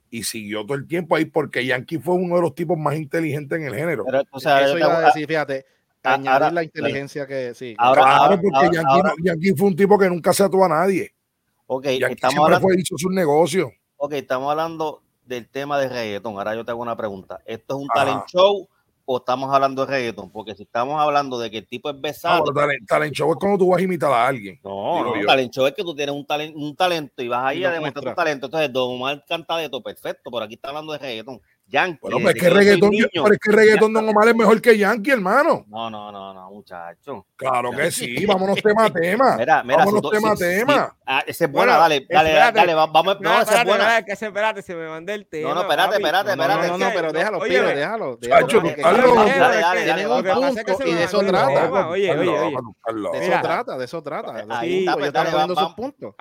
y 0.10 0.24
siguió 0.24 0.64
todo 0.64 0.76
el 0.76 0.88
tiempo 0.88 1.16
ahí 1.16 1.26
porque 1.26 1.66
Yankee 1.66 1.98
fue 1.98 2.16
uno 2.16 2.36
de 2.36 2.42
los 2.42 2.56
tipos 2.56 2.78
más 2.78 2.96
inteligentes 2.96 3.60
en 3.60 3.66
el 3.66 3.76
género. 3.76 4.06
o 4.32 4.40
sea, 4.40 4.62
Eso 4.62 4.78
iba 4.78 4.98
a 4.98 5.06
decir, 5.08 5.28
fíjate, 5.28 5.66
añadir 6.04 6.54
la 6.54 6.64
inteligencia 6.64 7.26
que 7.26 7.54
sí. 7.56 7.76
Ahora, 7.78 8.04
claro, 8.04 8.42
porque 8.42 8.78
Yankee, 9.24 9.54
fue 9.56 9.68
un 9.68 9.76
tipo 9.76 9.98
que 9.98 10.10
nunca 10.10 10.32
se 10.32 10.44
ató 10.44 10.64
a 10.64 10.70
nadie. 10.70 11.14
Ok, 11.66 11.86
Yankee 11.86 12.14
estamos 12.14 12.34
siempre 12.34 12.56
hablando, 12.56 12.68
fue, 12.68 12.80
hizo 12.80 12.98
su 12.98 13.10
negocio. 13.10 13.72
Ok, 13.98 14.14
estamos 14.14 14.52
hablando 14.52 15.02
del 15.26 15.48
tema 15.48 15.80
de 15.80 15.90
reggaetón. 15.90 16.38
Ahora 16.38 16.56
yo 16.56 16.66
te 16.66 16.72
hago 16.72 16.82
una 16.82 16.98
pregunta. 16.98 17.42
¿Esto 17.46 17.76
es 17.76 17.82
un 17.82 17.88
talent 17.88 18.28
show 18.28 18.68
o 19.14 19.18
estamos 19.18 19.54
hablando 19.54 19.86
de 19.86 19.92
reggaetón? 19.92 20.32
Porque 20.32 20.56
si 20.56 20.64
estamos 20.64 21.00
hablando 21.00 21.40
de 21.40 21.52
que 21.52 21.60
el 21.60 21.68
tipo 21.68 21.90
es 21.90 22.00
besado. 22.00 22.46
No, 22.46 22.54
talent, 22.88 23.14
show 23.14 23.32
es 23.32 23.38
cuando 23.38 23.58
tú 23.58 23.70
vas 23.70 23.80
a 23.80 23.84
imitar 23.84 24.12
a 24.12 24.28
alguien. 24.28 24.60
No, 24.64 25.04
no, 25.04 25.26
talent 25.26 25.54
show 25.54 25.66
es 25.66 25.74
que 25.74 25.84
tú 25.84 25.96
tienes 25.96 26.16
un, 26.16 26.26
talento, 26.26 26.58
un 26.58 26.76
talento 26.76 27.22
y 27.22 27.28
vas 27.28 27.46
ahí 27.46 27.64
a 27.64 27.72
demostrar 27.72 28.04
tu 28.06 28.14
talento. 28.14 28.46
Entonces, 28.48 28.72
Don 28.72 28.96
Omar 28.96 29.24
canta 29.28 29.58
de 29.58 29.70
todo 29.70 29.84
perfecto, 29.84 30.32
pero 30.32 30.46
aquí 30.46 30.56
está 30.56 30.70
hablando 30.70 30.94
de 30.94 31.00
reggaetón. 31.00 31.42
Yankee. 31.72 32.00
Bueno, 32.02 32.18
pues 32.22 32.36
es 32.36 32.42
que 32.42 32.50
reggaetón, 32.50 32.92
pero 33.14 33.34
es 33.34 33.40
que 33.40 33.52
reggaetón 33.52 33.94
Don 33.94 34.10
Omar 34.10 34.28
es 34.28 34.36
mejor 34.36 34.62
que 34.62 34.78
Yankee, 34.78 35.12
hermano. 35.12 35.66
No, 35.68 35.90
no, 35.90 36.12
no, 36.12 36.34
no, 36.34 36.52
muchacho. 36.52 37.26
Claro 37.36 37.72
que 37.72 37.90
sí, 37.92 38.26
vámonos 38.26 38.62
tema 38.62 38.86
a 38.86 38.90
tema. 38.90 39.38
Mira, 39.38 39.64
mira, 39.64 39.78
vámonos 39.78 40.12
tema 40.12 40.32
a 40.32 40.36
tema. 40.36 40.98
Ah, 41.06 41.24
ese 41.26 41.46
es 41.46 41.52
buena, 41.52 41.78
dale, 41.78 42.06
dale, 42.10 42.34
dale, 42.34 42.74
vamos. 42.74 43.20
No, 43.22 43.34
no 43.34 43.42
esa 43.42 43.62
es 43.62 43.66
buena. 43.66 44.04
que 44.04 44.12
espérate, 44.12 44.62
se 44.62 44.76
me 44.76 44.88
mandé 44.88 45.14
el 45.14 45.26
tema. 45.28 45.50
No, 45.50 45.56
no, 45.56 45.62
espérate, 45.62 45.96
espérate, 45.96 46.32
espérate. 46.32 46.68
No, 46.68 46.78
no, 46.78 46.90
pero 46.94 47.14
déjalo, 47.14 47.40
Pío, 47.40 47.64
déjalo. 47.64 48.18
Dale, 48.18 49.62
dale, 49.62 49.86
dale. 49.86 50.92
Y 50.92 50.94
de 50.94 51.04
eso 51.04 51.20
trata. 51.20 51.88
Oye, 51.88 52.12
oye, 52.12 52.40
oye. 52.40 52.58
De 53.14 53.26
eso 53.26 53.42
trata, 53.42 53.78
de 53.78 53.86
eso 53.86 54.04
trata. 54.04 54.46
Ahí 54.50 54.80
está, 54.80 54.98
pues 54.98 55.14
dale, 55.14 55.32
sus 55.56 55.74
puntos. 55.74 56.16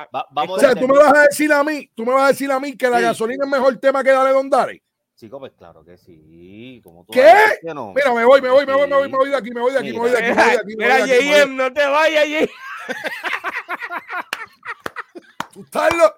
O 0.48 0.58
sea, 0.58 0.74
tú 0.74 0.86
me 0.86 0.96
vas 0.96 1.14
a 1.14 1.22
decir 1.22 1.52
a 1.52 1.64
mí, 1.64 1.90
tú 1.94 2.04
me 2.04 2.12
vas 2.12 2.24
a 2.24 2.28
decir 2.28 2.50
a 2.52 2.60
mí 2.60 2.76
que 2.76 2.88
la 2.88 3.00
gasolina 3.00 3.44
es 3.44 3.50
mejor 3.50 3.76
tema 3.78 4.04
que 4.04 4.10
Dale 4.10 4.30
Don 4.30 4.48
Dale. 4.48 4.82
Chico, 5.20 5.38
pues 5.38 5.52
claro 5.52 5.84
que 5.84 5.98
sí. 5.98 6.80
Como 6.82 7.04
tú 7.04 7.12
¿Qué? 7.12 7.30
No. 7.74 7.92
Mira, 7.94 8.14
me 8.14 8.24
voy, 8.24 8.40
me 8.40 8.48
voy, 8.48 8.64
me 8.64 8.72
voy, 8.72 8.88
me 8.88 8.96
voy, 8.96 9.10
me 9.10 9.18
voy 9.18 9.28
de 9.28 9.36
aquí, 9.36 9.50
me 9.50 9.60
voy 9.60 9.72
de 9.72 9.78
aquí, 9.78 9.92
me 9.92 9.98
voy 9.98 10.10
de 10.10 10.16
aquí, 10.16 10.32
me 10.32 10.38
voy 10.38 10.50
de 10.50 10.58
aquí. 10.58 10.76
Mira, 10.78 11.44
JM, 11.44 11.56
no 11.56 11.70
te 11.70 11.86
vayas, 11.86 12.26
JM. 12.26 12.48
Tú 15.52 15.62
estás 15.62 15.94
lo... 15.94 16.10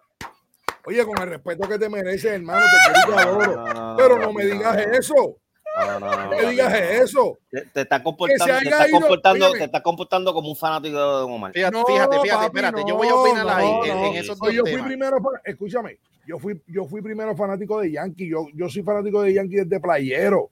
Oye, 0.85 1.05
con 1.05 1.21
el 1.21 1.31
respeto 1.31 1.69
que 1.69 1.81
te 1.81 1.89
mereces, 1.89 2.31
hermano, 2.31 2.61
te 2.61 2.93
quiero 2.93 3.13
y 3.13 3.15
adoro. 3.23 3.97
Pero 3.97 4.21
no 4.21 4.33
me 4.33 4.47
digas 4.47 4.77
eso. 4.93 5.37
No, 5.75 6.01
no, 6.01 6.17
no, 6.17 6.31
me 6.31 6.51
digas 6.51 6.75
eso. 6.75 7.39
Te, 7.51 7.63
te 7.63 7.81
está 7.83 8.03
comportando, 8.03 8.45
te 8.45 8.69
está 8.69 8.91
comportando, 8.91 9.53
te 9.53 9.65
está 9.65 9.83
comportando 9.83 10.35
como 10.35 10.51
un 10.51 10.57
fanático 10.57 10.97
de 10.97 11.03
Don 11.03 11.33
Omar. 11.33 11.53
Fíjate, 11.53 11.79
fíjate, 11.87 12.21
fíjate, 12.21 12.45
espérate, 12.47 12.83
yo 12.87 12.97
voy 12.97 13.09
a 13.09 13.15
opinar 13.15 13.49
ahí 13.49 13.91
en, 13.91 13.99
en, 13.99 14.15
esos 14.17 14.39
dos 14.39 14.53
Yo 14.53 14.65
fui 14.67 14.83
primero, 14.83 15.17
escúchame, 15.45 15.99
yo 16.27 16.39
fui, 16.39 16.61
yo 16.67 16.85
fui 16.85 17.01
primero 17.01 17.35
fanático 17.35 17.81
de 17.81 17.91
Yankee. 17.93 18.29
Yo, 18.29 18.47
yo 18.55 18.69
soy 18.69 18.83
fanático 18.83 19.23
de 19.23 19.33
Yankee 19.33 19.57
desde 19.57 19.81
playero. 19.81 20.51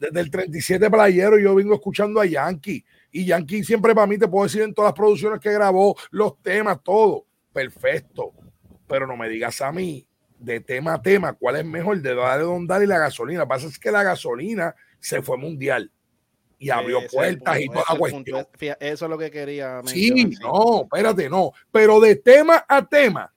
Desde 0.00 0.20
el 0.20 0.30
37 0.30 0.90
playero 0.90 1.38
yo 1.38 1.54
vengo 1.54 1.74
escuchando 1.74 2.20
a 2.20 2.26
Yankee. 2.26 2.84
Y 3.12 3.24
Yankee 3.24 3.62
siempre 3.62 3.94
para 3.94 4.06
mí, 4.06 4.18
te 4.18 4.26
puedo 4.26 4.44
decir 4.44 4.62
en 4.62 4.74
todas 4.74 4.90
las 4.90 4.96
producciones 4.96 5.40
que 5.40 5.52
grabó, 5.52 5.96
los 6.10 6.42
temas, 6.42 6.82
todo. 6.82 7.24
Perfecto. 7.52 8.32
Pero 8.88 9.06
no 9.06 9.16
me 9.16 9.28
digas 9.28 9.60
a 9.60 9.70
mí 9.70 10.07
de 10.38 10.60
tema 10.60 10.94
a 10.94 11.02
tema 11.02 11.32
cuál 11.32 11.56
es 11.56 11.64
mejor 11.64 12.00
de 12.00 12.14
darle 12.14 12.44
Don 12.44 12.66
Dar 12.66 12.82
y 12.82 12.86
la 12.86 12.98
gasolina. 12.98 13.40
Lo 13.40 13.46
que 13.46 13.48
pasa 13.48 13.66
es 13.66 13.78
que 13.78 13.90
la 13.90 14.02
gasolina 14.02 14.74
se 15.00 15.22
fue 15.22 15.36
mundial 15.36 15.90
y 16.58 16.70
abrió 16.70 17.06
puertas 17.06 17.60
y 17.60 17.66
toda 17.66 17.84
la 17.88 17.98
cuestión. 17.98 18.46
Eso 18.80 19.04
es 19.04 19.10
lo 19.10 19.18
que 19.18 19.30
quería 19.30 19.80
Sí, 19.84 20.30
no, 20.40 20.82
espérate, 20.82 21.28
no. 21.28 21.52
Pero 21.70 22.00
de 22.00 22.16
tema 22.16 22.64
a 22.68 22.86
tema, 22.86 23.32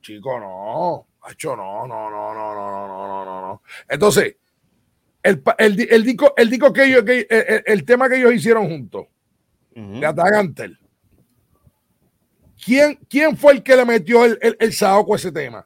Chico, 0.00 0.38
no. 0.38 1.06
Hacho, 1.22 1.54
no, 1.54 1.86
no, 1.86 2.10
no, 2.10 2.34
no, 2.34 2.54
no, 2.54 2.70
no, 2.70 2.88
no, 2.88 3.24
no, 3.24 3.40
no. 3.40 3.62
Entonces, 3.88 4.36
el, 5.22 5.40
el, 5.56 5.88
el, 5.88 6.04
disco, 6.04 6.34
el 6.36 6.50
disco 6.50 6.72
que 6.72 6.84
ellos, 6.84 7.04
que, 7.04 7.26
el, 7.30 7.62
el, 7.64 7.84
tema 7.84 8.08
que 8.08 8.16
ellos 8.16 8.34
hicieron 8.34 8.68
juntos, 8.68 9.06
uh 9.76 10.00
de 10.00 10.76
¿quién, 12.64 12.98
¿quién 13.08 13.36
fue 13.36 13.52
el 13.52 13.62
que 13.62 13.76
le 13.76 13.84
metió 13.84 14.24
el, 14.24 14.36
el, 14.42 14.56
el 14.58 14.72
saoco 14.72 15.12
a 15.12 15.16
ese 15.16 15.30
tema? 15.30 15.64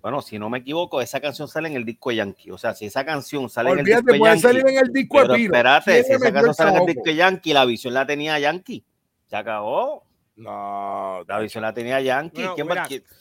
Bueno, 0.00 0.22
si 0.22 0.38
no 0.38 0.48
me 0.48 0.58
equivoco, 0.58 1.00
esa 1.00 1.20
canción 1.20 1.48
sale 1.48 1.68
en 1.68 1.76
el 1.76 1.84
disco 1.84 2.10
de 2.10 2.16
Yankee. 2.16 2.50
O 2.50 2.58
sea, 2.58 2.74
si 2.74 2.86
esa 2.86 3.04
canción 3.04 3.50
sale 3.50 3.70
en 3.70 3.80
el 3.80 3.84
disco 3.84 4.12
de 4.12 4.18
Yankee. 4.18 4.40
salir 4.40 4.68
en 4.68 4.78
el 4.78 4.92
disco 4.92 5.26
de 5.26 5.42
Espérate, 5.42 6.04
si 6.04 6.12
esa 6.12 6.32
canción 6.32 6.54
sale 6.54 6.70
en 6.70 6.76
el 6.76 6.86
disco 6.86 7.02
de 7.04 7.14
Yankee, 7.16 7.52
la 7.52 7.64
visión 7.64 7.94
la 7.94 8.06
tenía 8.06 8.38
Yankee. 8.38 8.84
Se 9.26 9.36
acabó. 9.36 10.04
No, 10.36 11.24
la 11.26 11.40
visión 11.40 11.62
la 11.62 11.74
tenía 11.74 12.00
Yankee. 12.00 12.44
¿Quién 12.54 12.68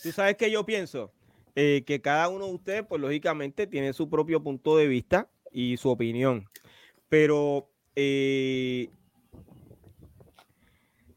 ¿Tú 0.03 0.11
sabes 0.11 0.35
qué 0.37 0.51
yo 0.51 0.65
pienso? 0.65 1.11
Eh, 1.55 1.83
que 1.87 1.99
cada 1.99 2.29
uno 2.29 2.45
de 2.45 2.53
ustedes, 2.53 2.83
pues 2.87 3.01
lógicamente, 3.01 3.65
tiene 3.65 3.91
su 3.91 4.07
propio 4.07 4.43
punto 4.43 4.77
de 4.77 4.87
vista 4.87 5.27
y 5.51 5.77
su 5.77 5.89
opinión. 5.89 6.47
Pero 7.09 7.67
eh, 7.95 8.91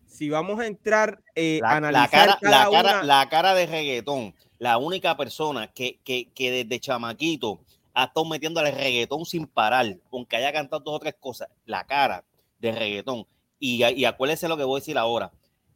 si 0.06 0.30
vamos 0.30 0.58
a 0.60 0.66
entrar 0.66 1.22
eh, 1.34 1.60
a 1.62 1.76
analizar 1.76 2.38
la, 2.40 2.68
cara, 2.70 3.02
la, 3.02 3.28
cara, 3.28 3.54
de 3.54 3.66
reggaetón, 3.66 4.34
la 4.60 4.78
única 4.78 5.16
persona 5.16 5.66
que, 5.66 5.98
que, 6.04 6.30
que 6.32 6.52
desde 6.52 6.78
chamaquito 6.78 7.58
ha 7.94 8.04
estado 8.04 8.26
metiéndole 8.26 8.70
reggaetón 8.70 9.24
sin 9.24 9.48
parar, 9.48 9.96
aunque 10.12 10.36
haya 10.36 10.52
cantado 10.52 10.84
dos 10.84 10.94
o 10.94 11.00
tres 11.00 11.16
cosas, 11.18 11.48
la 11.64 11.84
cara 11.84 12.24
de 12.60 12.70
reggaetón. 12.70 13.26
Y, 13.58 13.84
y 13.84 14.04
acuérdense 14.04 14.46
lo 14.46 14.56
que 14.56 14.64
voy 14.64 14.78
a 14.78 14.80
decir 14.82 14.96
ahora 14.96 15.32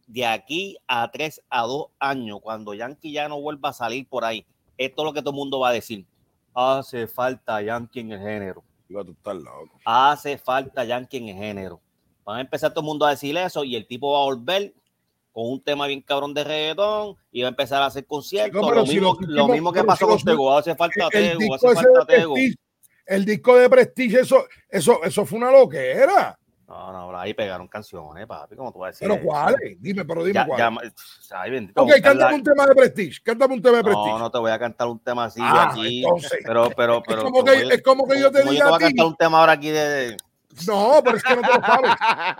de 0.06 0.26
aquí 0.26 0.76
a 0.86 1.10
tres 1.10 1.42
a 1.48 1.62
dos 1.62 1.86
años, 1.98 2.40
cuando 2.42 2.74
Yankee 2.74 3.12
ya 3.12 3.28
no 3.28 3.40
vuelva 3.40 3.70
a 3.70 3.72
salir 3.72 4.06
por 4.06 4.24
ahí, 4.24 4.44
esto 4.76 5.02
es 5.02 5.06
lo 5.06 5.12
que 5.12 5.20
todo 5.20 5.30
el 5.30 5.36
mundo 5.36 5.60
va 5.60 5.70
a 5.70 5.72
decir. 5.72 6.06
Hace 6.54 7.06
falta 7.06 7.62
Yankee 7.62 8.00
en 8.00 8.12
el 8.12 8.20
género. 8.20 8.62
Hace 9.84 10.38
falta 10.38 10.84
Yankee 10.84 11.16
en 11.16 11.28
el 11.30 11.36
género. 11.36 11.80
Van 12.24 12.38
a 12.38 12.40
empezar 12.42 12.70
todo 12.72 12.80
el 12.80 12.86
mundo 12.86 13.06
a 13.06 13.10
decir 13.10 13.36
eso 13.36 13.64
y 13.64 13.76
el 13.76 13.86
tipo 13.86 14.12
va 14.12 14.20
a 14.20 14.24
volver 14.24 14.74
con 15.34 15.50
un 15.50 15.60
tema 15.60 15.88
bien 15.88 16.00
cabrón 16.00 16.32
de 16.32 16.44
reggaetón 16.44 17.16
y 17.32 17.42
va 17.42 17.48
a 17.48 17.50
empezar 17.50 17.82
a 17.82 17.86
hacer 17.86 18.06
conciertos. 18.06 18.62
lo, 18.62 19.48
mismo, 19.48 19.72
que 19.72 19.82
pasó 19.82 20.06
con 20.06 20.22
Tego. 20.22 20.56
Hace 20.56 20.76
falta 20.76 21.08
Tego, 21.10 21.54
hace 21.54 21.74
falta 21.74 22.06
Tego. 22.06 22.34
El 23.04 23.24
disco 23.24 23.56
de 23.56 23.68
Prestige, 23.68 24.20
eso, 24.20 24.46
eso, 24.68 25.02
eso 25.02 25.26
fue 25.26 25.38
una 25.38 25.50
loquera. 25.50 26.38
No, 26.68 26.92
no, 26.92 27.18
ahí 27.18 27.34
pegaron 27.34 27.68
canciones, 27.68 28.26
papi, 28.26 28.56
¿cómo 28.56 28.72
tú 28.72 28.78
vas 28.78 28.88
a 28.88 28.90
decir? 28.92 29.08
¿Pero 29.08 29.22
cuáles? 29.22 29.82
Dime, 29.82 30.04
pero 30.04 30.24
dime 30.24 30.46
cuáles. 30.46 30.92
ok, 31.74 31.90
cántame 32.00 32.34
un 32.36 32.42
tema 32.42 32.66
de 32.66 32.74
Prestige, 32.74 33.20
cántame 33.22 33.54
un 33.54 33.62
tema 33.62 33.76
de 33.78 33.84
Prestige. 33.84 34.10
No, 34.10 34.18
no 34.18 34.30
te 34.30 34.38
voy 34.38 34.52
a 34.52 34.58
cantar 34.58 34.86
un 34.86 34.98
tema 35.00 35.24
así 35.24 35.40
ah, 35.42 35.70
aquí. 35.70 36.04
Entonces, 36.04 36.38
pero, 36.46 36.70
pero, 36.74 37.02
pero. 37.02 37.18
Es 37.18 37.24
como, 37.24 37.44
que, 37.44 37.52
es 37.74 37.82
como 37.82 38.06
que 38.06 38.20
yo 38.20 38.30
te 38.30 38.42
diga. 38.44 38.52
Yo 38.52 38.58
te 38.58 38.64
voy 38.64 38.74
a 38.76 38.78
cantar 38.78 39.06
un 39.06 39.16
tema 39.16 39.40
ahora 39.40 39.52
aquí 39.52 39.70
de. 39.70 40.16
No, 40.66 41.00
pero 41.04 41.16
es 41.16 41.22
que 41.22 41.36
no 41.36 41.42
te 41.42 41.48
lo 41.48 41.66
sabes. 41.66 41.90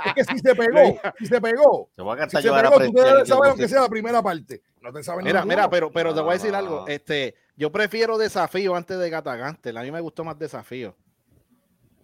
Es 0.07 0.15
que 0.15 0.25
si 0.25 0.39
se 0.39 0.55
pegó, 0.55 1.01
si 1.19 1.27
se 1.27 1.41
pegó. 1.41 1.91
Te 1.97 2.03
voy 2.03 2.19
a 2.21 2.29
si 2.29 2.37
se 2.37 2.51
pegó, 2.51 2.81
tú 2.81 2.93
debes 2.93 3.29
saber 3.29 3.51
aunque 3.51 3.69
sea 3.69 3.83
la 3.83 3.89
primera 3.89 4.23
parte. 4.23 4.63
No 4.81 4.93
te 4.93 5.03
sabes 5.03 5.25
Mira, 5.25 5.45
mira, 5.45 5.69
pero, 5.69 5.91
pero 5.91 6.15
te 6.15 6.21
voy 6.21 6.31
a 6.31 6.33
decir 6.35 6.55
algo. 6.55 6.87
Este, 6.87 7.35
yo 7.57 7.73
prefiero 7.73 8.19
desafío 8.19 8.77
antes 8.77 8.99
de 8.99 9.11
Gatagante. 9.11 9.71
A 9.71 9.83
mí 9.83 9.91
me 9.91 10.01
gustó 10.01 10.25
más 10.25 10.39
desafío. 10.39 10.95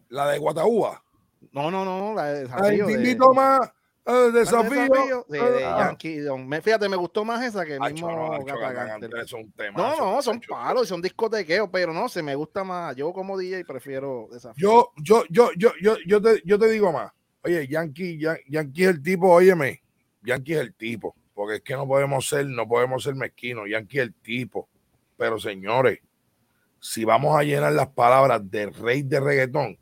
La 0.08 0.28
de 0.28 0.38
Guataúba. 0.38 1.02
No, 1.52 1.70
no, 1.70 1.84
no, 1.84 2.14
la 2.14 2.26
de 2.26 2.40
desafío. 2.40 2.86
Te 2.86 2.92
invito 2.92 3.32
más. 3.32 3.60
Uh, 4.10 4.32
desafío, 4.32 5.24
de, 5.28 5.38
de 5.38 5.64
ah. 5.64 5.78
Yankee. 5.78 6.20
Fíjate, 6.62 6.88
me 6.88 6.96
gustó 6.96 7.24
más 7.24 7.44
esa 7.44 7.64
que 7.64 7.74
el 7.74 7.80
mismo 7.80 8.10
no, 8.10 8.38
no, 9.76 10.14
no, 10.14 10.22
son 10.22 10.40
palos, 10.40 10.88
son 10.88 11.00
discotequeos, 11.00 11.68
pero 11.70 11.92
no, 11.92 12.08
se 12.08 12.22
me 12.22 12.34
gusta 12.34 12.64
más. 12.64 12.96
Yo 12.96 13.12
como 13.12 13.38
DJ 13.38 13.64
prefiero 13.64 14.28
desafío. 14.30 14.62
Yo, 14.62 14.92
yo, 14.96 15.24
yo, 15.30 15.50
yo, 15.56 15.72
yo, 15.80 15.96
yo, 16.06 16.20
te, 16.20 16.42
yo 16.44 16.58
te 16.58 16.68
digo 16.68 16.92
más. 16.92 17.12
Oye, 17.42 17.66
Yankee, 17.68 18.18
Yankee 18.18 18.84
es 18.84 18.90
el 18.90 19.02
tipo, 19.02 19.30
óyeme, 19.30 19.82
Yankee 20.22 20.54
es 20.54 20.60
el 20.60 20.74
tipo, 20.74 21.14
porque 21.34 21.56
es 21.56 21.62
que 21.62 21.74
no 21.74 21.86
podemos 21.86 22.28
ser, 22.28 22.46
no 22.46 22.68
podemos 22.68 23.02
ser 23.02 23.14
mezquinos. 23.14 23.68
Yankee 23.68 23.98
es 23.98 24.04
el 24.04 24.14
tipo. 24.14 24.68
Pero 25.16 25.38
señores, 25.38 26.00
si 26.80 27.04
vamos 27.04 27.38
a 27.38 27.42
llenar 27.42 27.72
las 27.72 27.88
palabras 27.88 28.50
del 28.50 28.74
rey 28.74 29.02
de 29.02 29.20
reggaetón, 29.20 29.78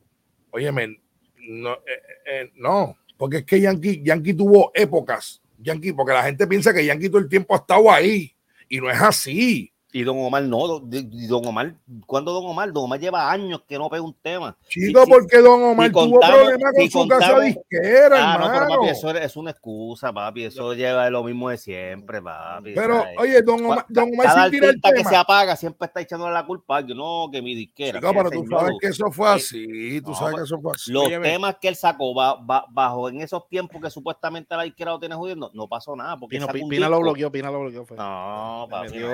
óyeme, 0.50 1.00
no, 1.36 1.72
eh, 1.74 2.02
eh, 2.26 2.52
no, 2.56 2.96
porque 3.18 3.38
es 3.38 3.44
que 3.44 3.60
Yankee, 3.60 4.00
Yankee 4.02 4.32
tuvo 4.32 4.70
épocas, 4.74 5.42
Yankee, 5.58 5.92
porque 5.92 6.12
la 6.14 6.22
gente 6.22 6.46
piensa 6.46 6.72
que 6.72 6.86
Yankee 6.86 7.08
todo 7.08 7.18
el 7.18 7.28
tiempo 7.28 7.54
ha 7.54 7.58
estado 7.58 7.90
ahí 7.90 8.34
y 8.68 8.78
no 8.78 8.90
es 8.90 9.00
así. 9.02 9.72
Y 9.90 10.02
Don 10.02 10.18
Omar 10.18 10.42
no, 10.42 10.80
Don 10.80 11.46
Omar, 11.46 11.74
¿cuándo 12.04 12.32
Don 12.34 12.44
Omar? 12.44 12.70
Don 12.74 12.84
Omar 12.84 13.00
lleva 13.00 13.30
años 13.30 13.62
que 13.66 13.78
no 13.78 13.88
pega 13.88 14.02
un 14.02 14.12
tema. 14.12 14.54
Chico, 14.68 15.02
porque 15.08 15.38
Don 15.38 15.62
Omar 15.62 15.90
tuvo 15.90 16.20
problemas 16.20 16.72
con 16.76 16.90
su 16.90 17.08
casa 17.08 17.40
disquera, 17.40 18.34
ah, 18.34 18.66
No, 18.68 18.76
papi, 18.76 18.88
eso 18.88 19.10
es 19.10 19.36
una 19.36 19.50
excusa, 19.50 20.12
papi, 20.12 20.44
eso 20.44 20.74
lleva 20.74 21.08
lo 21.08 21.24
mismo 21.24 21.48
de 21.48 21.56
siempre, 21.56 22.20
papi. 22.20 22.74
Pero, 22.74 23.02
oye, 23.16 23.40
Don 23.40 23.64
Omar, 23.64 23.86
Don 23.88 24.10
Omar 24.12 24.26
cada 24.26 24.50
tema. 24.50 24.72
que 24.94 25.04
se 25.04 25.16
apaga 25.16 25.56
siempre 25.56 25.86
está 25.86 26.02
echándole 26.02 26.34
la 26.34 26.44
culpa, 26.44 26.82
yo 26.82 26.94
no, 26.94 27.30
que 27.32 27.40
mi 27.40 27.54
disquera. 27.54 27.98
Chico, 27.98 28.12
pero 28.12 28.30
tú 28.30 28.44
sabes 28.46 28.72
que 28.78 28.88
eso 28.88 29.10
fue 29.10 29.28
así, 29.30 30.02
tú 30.02 30.14
sabes 30.14 30.36
que 30.36 30.42
eso 30.42 30.60
fue 30.60 30.72
así. 30.74 30.92
Los 30.92 31.08
temas 31.08 31.56
que 31.58 31.68
él 31.68 31.76
sacó 31.76 32.12
bajo 32.14 33.08
en 33.08 33.22
esos 33.22 33.48
tiempos 33.48 33.80
que 33.80 33.88
supuestamente 33.88 34.54
la 34.54 34.64
disquera 34.64 34.90
lo 34.90 34.98
tiene 34.98 35.14
jodiendo, 35.14 35.50
no 35.54 35.66
pasó 35.66 35.96
nada. 35.96 36.18
Porque 36.18 36.38
Pina, 36.68 36.90
lo 36.90 37.00
bloqueó, 37.00 37.32
Pina 37.32 37.50
lo 37.50 37.60
bloqueó. 37.60 37.86
No, 37.96 38.66
papi, 38.68 38.98
no, 38.98 39.08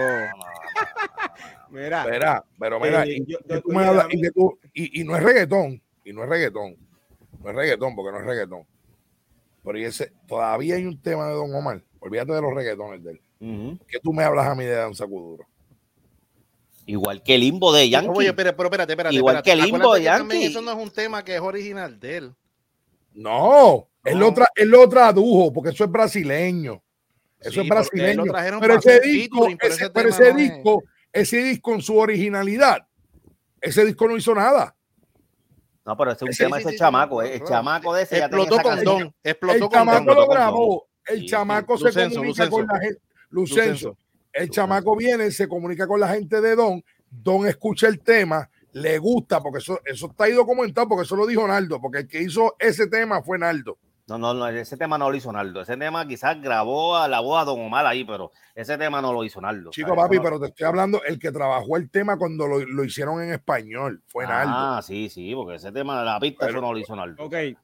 mira, 1.71 2.07
mira, 2.07 2.45
pero 2.59 2.81
mira, 2.81 3.05
y, 3.07 3.21
no 5.05 5.17
es 5.17 5.23
reggaetón, 5.23 5.83
y 6.05 6.13
no 6.13 6.23
es 6.23 6.29
reggaetón, 6.29 6.77
no 7.43 7.51
es 7.51 7.57
reggaetón 7.57 7.95
porque 7.95 8.13
no 8.13 8.19
es 8.19 8.27
reggaetón. 8.27 8.67
Pero 9.65 9.79
ese, 9.79 10.13
todavía 10.27 10.77
hay 10.77 10.85
un 10.85 11.01
tema 11.01 11.29
de 11.29 11.35
Don 11.35 11.55
Omar, 11.55 11.83
olvídate 12.01 12.33
de 12.33 12.43
los 12.43 12.55
reggaetones 12.55 13.03
de 13.03 13.13
él. 13.13 13.79
que 13.89 13.99
tú 14.01 14.13
me 14.13 14.25
hablas 14.25 14.47
a 14.47 14.55
mí 14.55 14.65
de 14.65 14.87
un 14.87 14.95
sacuduro? 14.95 15.47
Igual 16.87 17.23
que 17.23 17.35
el 17.35 17.41
limbo 17.41 17.73
de 17.73 17.89
Yankee. 17.89 18.11
Oye, 18.15 18.33
pero, 18.35 18.55
pero 18.55 18.67
espérate, 18.67 18.93
espérate. 18.93 19.17
Igual 19.17 19.43
que 19.43 19.53
el 19.53 19.61
limbo 19.63 19.95
de 19.95 20.03
Yankee. 20.03 20.45
Eso 20.45 20.61
no 20.61 20.73
es 20.73 20.77
un 20.77 20.91
tema 20.91 21.25
que 21.25 21.35
es 21.35 21.41
original 21.41 21.99
de 21.99 22.17
él. 22.19 22.35
No, 23.15 23.89
él, 24.05 24.19
lo 24.19 24.35
él 24.57 24.69
lo 24.69 24.89
tradujo 24.89 25.53
porque 25.53 25.71
eso 25.71 25.85
es 25.85 25.91
brasileño. 25.91 26.83
Eso 27.45 27.61
es 27.61 27.69
brasileño. 27.69 28.25
Pero 28.61 28.75
ese 28.77 29.01
disco, 29.01 29.49
ese, 29.61 29.91
pero 29.91 30.09
ese 30.09 30.33
disco, 30.33 30.83
ese 31.13 31.43
disco 31.43 31.75
en 31.75 31.83
su 31.83 31.97
originalidad, 31.97 32.87
ese 33.61 33.85
disco 33.85 34.09
no 34.09 34.17
hizo 34.17 34.35
nada. 34.35 34.75
No, 35.85 35.97
pero 35.97 36.13
ese 36.13 36.25
es 36.25 36.41
un 36.41 36.47
tema 36.47 36.59
ese 36.59 36.77
chamaco, 36.77 37.21
el 37.23 37.45
chamaco 37.45 37.95
de 37.95 38.03
ese 38.05 38.19
explotó 38.19 38.59
con 38.63 38.85
don, 38.85 39.15
explotó 39.23 39.65
el 39.67 39.71
chamaco 39.71 40.15
lo 40.15 40.29
grabó, 40.29 40.89
el 41.07 41.27
chamaco 41.27 41.77
se 41.77 42.09
comunica 42.09 42.49
con 42.49 42.67
la 42.67 42.81
gente, 42.81 43.01
Lucenzo, 43.29 43.99
el 44.33 44.49
chamaco 44.49 44.97
viene, 44.97 45.31
se 45.31 45.47
comunica 45.47 45.87
con 45.87 46.01
la 46.01 46.09
gente 46.09 46.41
de 46.41 46.57
Don, 46.57 46.83
Don 47.11 47.47
escucha 47.47 47.87
el 47.87 48.01
tema, 48.01 48.49
le 48.73 48.99
gusta, 48.99 49.41
porque 49.43 49.59
eso, 49.59 49.79
eso 49.85 50.07
está 50.07 50.25
ahí 50.25 50.33
documentado, 50.33 50.89
porque 50.89 51.05
eso 51.05 51.17
lo 51.17 51.27
dijo 51.27 51.47
Naldo, 51.47 51.81
porque 51.81 51.99
el 51.99 52.09
que 52.09 52.23
hizo 52.23 52.57
ese 52.59 52.87
tema 52.87 53.23
fue 53.23 53.39
Naldo. 53.39 53.79
No, 54.07 54.19
no, 54.19 54.35
no, 54.35 54.47
ese 54.49 54.77
tema 54.77 54.99
no 54.99 55.09
lo 55.09 55.17
hizo 55.17 55.33
Naldo. 55.33 55.63
Ese 55.63 55.79
tema 55.79 56.07
quizás 56.07 56.39
grabó 56.41 56.97
a 56.97 57.09
la 57.09 57.21
voz 57.21 57.41
a 57.41 57.45
Don 57.45 57.59
Omar 57.59 57.87
ahí, 57.87 58.05
pero 58.05 58.33
ese 58.55 58.77
tema 58.77 59.01
no 59.01 59.15
lo 59.15 59.25
hizo 59.25 59.41
Naldo. 59.41 59.71
Chico, 59.71 59.97
papi, 59.97 60.21
pero 60.21 60.39
te 60.39 60.47
estoy 60.49 60.67
hablando, 60.67 61.03
el 61.05 61.19
que 61.19 61.33
trabajó 61.33 61.79
el 61.79 61.89
tema 61.91 62.19
cuando 62.19 62.47
lo, 62.47 62.85
hicieron 62.85 63.23
en 63.23 63.33
español 63.33 64.03
fue 64.07 64.27
Naldo. 64.27 64.53
Ah, 64.55 64.83
sí, 64.83 65.09
sí, 65.09 65.35
porque 65.35 65.55
ese 65.55 65.73
tema 65.73 65.99
de 66.01 66.05
la 66.05 66.21
pista 66.21 66.49
eso 66.51 66.61
no 66.61 66.75
lo 66.75 66.79
hizo 66.79 66.95
Naldo. 66.95 67.25
Ok, 67.25 67.33
eh, 67.35 67.57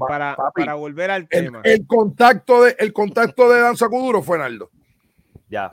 para, 0.00 0.36
para, 0.52 0.74
volver 0.74 1.12
al 1.12 1.28
tema. 1.28 1.60
El, 1.62 1.86
contacto 1.86 2.64
de, 2.64 2.74
el 2.80 2.92
contacto 2.92 3.48
de 3.48 3.60
Danza 3.60 3.88
Cuduro 3.88 4.20
fue 4.20 4.38
Naldo. 4.38 4.70
Ya. 5.48 5.72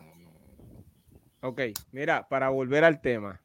Ok, 1.42 1.62
mira, 1.92 2.28
para 2.28 2.50
volver 2.50 2.84
al 2.84 3.02
tema. 3.02 3.42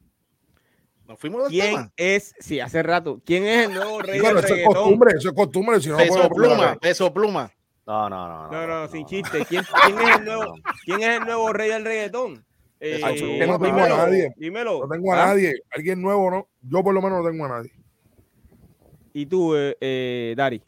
Nos 1.07 1.19
fuimos 1.19 1.43
del 1.43 1.51
¿Quién 1.51 1.91
es, 1.95 2.35
sí, 2.39 2.59
hace 2.59 2.83
rato, 2.83 3.21
quién 3.25 3.45
es 3.45 3.67
el 3.67 3.73
nuevo 3.73 4.01
rey 4.01 4.19
del 4.19 4.37
eso 4.37 4.55
es 4.55 4.65
costumbre, 4.65 5.13
eso 5.17 5.29
es 5.29 5.35
costumbre. 5.35 5.79
Si 5.79 5.89
no 5.89 5.97
peso 5.97 6.29
pluma, 6.29 6.75
peso 6.75 7.13
pluma. 7.13 7.51
No, 7.85 8.09
no, 8.09 8.27
no. 8.27 8.51
No, 8.51 8.67
no, 8.67 8.87
sin 8.89 9.05
chiste. 9.05 9.45
¿Quién, 9.45 9.63
quién, 9.85 9.99
es 9.99 10.17
el 10.17 10.25
nuevo, 10.25 10.55
¿Quién 10.83 11.03
es 11.03 11.19
el 11.19 11.25
nuevo 11.25 11.53
rey 11.53 11.69
del 11.69 11.85
reggaetón? 11.85 12.45
Eh, 12.81 13.45
no 13.47 13.57
tengo 13.57 13.79
a 13.79 13.87
nadie. 13.87 14.33
Dímelo. 14.35 14.81
No 14.81 14.89
tengo 14.89 15.13
a 15.13 15.23
¿Ah? 15.23 15.27
nadie. 15.27 15.53
Alguien 15.73 16.01
nuevo, 16.01 16.29
¿no? 16.29 16.47
Yo 16.61 16.83
por 16.83 16.93
lo 16.93 17.01
menos 17.01 17.23
no 17.23 17.29
tengo 17.29 17.45
a 17.45 17.49
nadie. 17.49 17.71
¿Y 19.13 19.25
tú, 19.25 19.55
eh, 19.55 19.77
eh 19.79 20.33
Dari? 20.35 20.61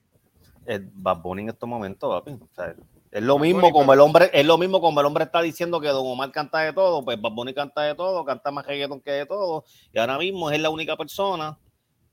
El 0.65 0.89
Bad 0.93 1.21
Bunny 1.21 1.41
en 1.43 1.49
estos 1.49 1.67
momentos, 1.67 2.09
papi. 2.09 2.31
O 2.31 2.49
sea, 2.55 2.73
es 3.11 3.23
lo 3.23 3.39
mismo 3.39 3.71
como 3.71 3.93
el 3.93 3.99
hombre, 3.99 4.29
es 4.33 4.45
lo 4.45 4.57
mismo 4.57 4.81
como 4.81 4.99
el 4.99 5.05
hombre 5.05 5.23
está 5.23 5.41
diciendo 5.41 5.81
que 5.81 5.87
Don 5.87 6.05
Omar 6.05 6.31
canta 6.31 6.59
de 6.59 6.73
todo, 6.73 7.03
pues 7.03 7.19
Bad 7.19 7.31
Bunny 7.31 7.53
canta 7.53 7.81
de 7.81 7.95
todo, 7.95 8.23
canta 8.23 8.51
más 8.51 8.65
reggaeton 8.65 9.01
que 9.01 9.11
de 9.11 9.25
todo, 9.25 9.65
y 9.91 9.99
ahora 9.99 10.17
mismo 10.17 10.51
es 10.51 10.59
la 10.59 10.69
única 10.69 10.95
persona 10.95 11.57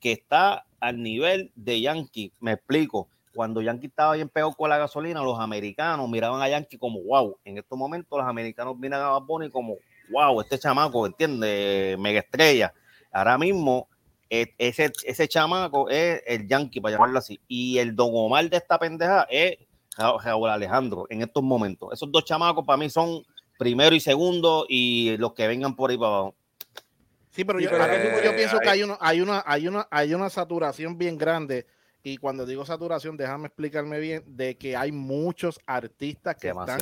que 0.01 0.13
está 0.13 0.65
al 0.81 1.03
nivel 1.03 1.53
de 1.55 1.81
Yankee. 1.81 2.33
Me 2.41 2.53
explico. 2.53 3.09
Cuando 3.35 3.61
Yankee 3.61 3.89
estaba 3.89 4.15
bien 4.15 4.31
peor 4.31 4.57
con 4.57 4.71
la 4.71 4.79
gasolina, 4.79 5.23
los 5.23 5.39
americanos 5.39 6.09
miraban 6.09 6.41
a 6.41 6.49
Yankee 6.49 6.79
como 6.79 7.03
wow. 7.03 7.37
En 7.45 7.59
estos 7.59 7.77
momentos 7.77 8.19
los 8.19 8.27
americanos 8.27 8.79
miran 8.79 9.03
a 9.03 9.11
Bad 9.11 9.23
Bunny 9.23 9.51
como 9.51 9.77
wow, 10.11 10.41
este 10.41 10.59
chamaco, 10.59 11.05
¿entiendes? 11.05 11.99
Mega 11.99 12.21
estrella. 12.21 12.73
Ahora 13.13 13.37
mismo 13.37 13.89
e, 14.31 14.55
ese, 14.57 14.91
ese 15.05 15.29
chamaco 15.29 15.91
es 15.91 16.23
el 16.27 16.49
Yankee, 16.49 16.81
para 16.81 16.95
llamarlo 16.95 17.19
así. 17.19 17.39
Y 17.47 17.77
el 17.79 17.95
Don 17.95 18.11
Omar 18.13 18.49
de 18.49 18.57
esta 18.57 18.79
pendeja 18.79 19.27
es 19.29 19.59
Raúl 19.97 20.51
Alejandro 20.51 21.07
en 21.09 21.23
estos 21.23 21.43
momentos. 21.43 21.93
Esos 21.93 22.11
dos 22.11 22.25
chamacos 22.25 22.65
para 22.65 22.77
mí 22.77 22.91
son 22.91 23.23
primero 23.59 23.95
y 23.95 24.01
segundo 24.01 24.67
y 24.69 25.17
los 25.19 25.33
que 25.33 25.47
vengan 25.47 25.75
por 25.75 25.91
ahí 25.91 25.97
para 25.97 26.09
abajo. 26.09 26.35
Sí, 27.31 27.45
pero 27.45 27.61
yo, 27.61 27.69
pienso 28.35 28.59
que 28.61 28.69
hay, 28.69 28.83
una, 28.83 28.97
hay, 28.99 29.21
una, 29.21 29.43
hay, 29.47 29.69
una, 29.69 29.87
hay 29.91 30.15
una 30.15 30.31
saturación 30.31 30.97
bien 30.97 31.19
grande. 31.19 31.67
Y 32.03 32.17
cuando 32.17 32.47
digo 32.47 32.65
saturación, 32.65 33.17
déjame 33.17 33.49
explicarme 33.49 33.99
bien, 33.99 34.23
de 34.27 34.57
que 34.57 34.77
hay 34.77 34.93
muchos 34.93 35.61
artistas 35.67 36.37
que 36.37 36.49
están, 36.49 36.79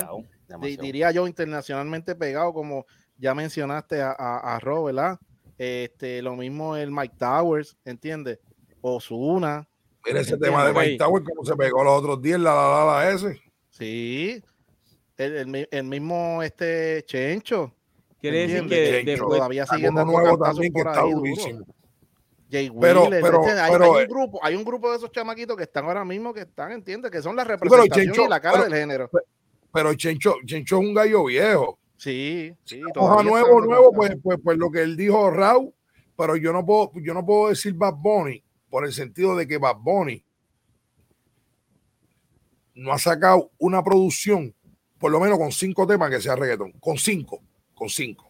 diría 0.61 1.11
yo, 1.11 1.27
internacionalmente 1.27 2.15
pegados, 2.15 2.53
como 2.53 2.85
ya 3.17 3.33
mencionaste 3.33 4.01
a, 4.01 4.11
a, 4.11 4.59
Rob, 4.59 4.85
¿verdad? 4.85 5.19
Este, 5.57 6.21
lo 6.21 6.35
mismo 6.35 6.77
el 6.77 6.91
Mike 6.91 7.15
Towers, 7.17 7.75
¿entiendes? 7.83 8.39
Osuna, 8.81 9.67
Mira 10.05 10.21
ese 10.21 10.37
tema 10.37 10.67
de 10.67 10.73
Mike 10.73 10.97
Tower, 10.97 11.23
como 11.23 11.43
se 11.43 11.55
pegó 11.55 11.83
los 11.83 11.99
otros 11.99 12.21
días, 12.21 12.39
la 12.39 12.53
la 12.53 12.85
la, 12.85 13.11
ese. 13.11 13.41
Sí. 13.71 14.43
El, 15.17 15.67
el, 15.71 15.83
mismo 15.83 16.43
este 16.43 17.03
Chencho. 17.05 17.73
Quiere 18.19 18.47
decir 18.47 18.67
que 18.67 19.17
todavía 19.17 19.65
siguen 19.65 19.95
dando 19.95 20.13
nuevo 20.13 20.37
también 20.37 20.73
que 20.73 20.81
está 20.81 21.01
durísimo. 21.01 21.65
Jay 22.51 22.69
pero, 22.69 23.09
pero, 23.09 23.43
hay, 23.43 23.71
pero, 23.71 23.95
hay, 23.95 24.03
un 24.03 24.09
grupo, 24.09 24.39
hay 24.43 24.55
un 24.55 24.63
grupo 24.63 24.91
de 24.91 24.97
esos 24.97 25.11
chamaquitos 25.11 25.57
que 25.57 25.63
están 25.63 25.85
ahora 25.85 26.05
mismo 26.05 26.33
que 26.33 26.41
están, 26.41 26.71
¿entiendes? 26.73 27.09
Que 27.09 27.21
son 27.21 27.35
la 27.35 27.43
representación 27.43 28.25
y 28.25 28.29
la 28.29 28.39
cara 28.39 28.63
del 28.63 28.73
género. 28.73 29.09
Pero 29.73 29.93
Chencho, 29.95 30.35
Chencho 30.45 30.77
es 30.77 30.81
un 30.81 30.93
gallo 30.93 31.25
viejo. 31.25 31.79
Sí, 31.97 32.53
sí. 32.63 32.81
Hoja 32.95 33.23
nuevo, 33.23 33.61
nuevo, 33.61 33.91
pues, 33.93 34.15
pues, 34.21 34.37
pues 34.43 34.57
lo 34.57 34.69
que 34.69 34.81
él 34.81 34.95
dijo 34.95 35.31
Raúl, 35.31 35.73
pero 36.15 36.35
yo 36.35 36.53
no 36.53 36.65
puedo, 36.65 36.91
yo 37.01 37.13
no 37.13 37.25
puedo 37.25 37.49
decir 37.49 37.73
Bad 37.73 37.95
Bunny 37.95 38.44
por 38.75 38.85
el 38.85 38.91
sentido 38.91 39.37
de 39.37 39.47
que 39.47 39.57
Bad 39.57 39.77
Bunny 39.77 40.21
no 42.73 42.91
ha 42.91 42.99
sacado 42.99 43.49
una 43.57 43.81
producción, 43.81 44.53
por 44.99 45.13
lo 45.13 45.21
menos 45.21 45.37
con 45.37 45.53
cinco 45.53 45.87
temas 45.87 46.09
que 46.09 46.19
sea 46.19 46.35
reggaetón, 46.35 46.73
con 46.73 46.97
cinco, 46.97 47.41
con 47.73 47.87
cinco, 47.87 48.29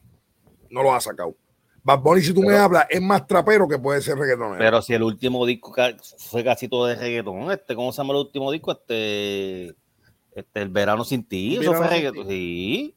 no 0.69 0.83
lo 0.83 0.93
ha 0.93 1.01
sacado. 1.01 1.35
Bad 1.81 1.99
Bunny, 1.99 2.21
si 2.21 2.31
tú 2.31 2.43
me 2.43 2.55
hablas, 2.55 2.85
es 2.91 3.01
más 3.01 3.25
trapero 3.25 3.67
que 3.67 3.79
puede 3.79 4.03
ser 4.03 4.19
reggaetón. 4.19 4.59
Pero 4.59 4.83
si 4.83 4.93
el 4.93 5.01
último 5.01 5.47
disco 5.47 5.73
fue 6.19 6.43
casi 6.43 6.67
todo 6.67 6.85
de 6.85 6.93
reggaetón, 6.93 7.51
este, 7.51 7.73
¿cómo 7.73 7.91
se 7.91 8.03
llama 8.03 8.13
el 8.13 8.19
último 8.19 8.51
disco? 8.51 8.71
Este, 8.71 9.69
este 10.31 10.61
El 10.61 10.69
Verano 10.69 11.03
Sin 11.03 11.23
Ti, 11.23 11.55
eso 11.55 11.73
fue 11.73 11.87
reggaetón, 11.87 12.27
sí. 12.27 12.93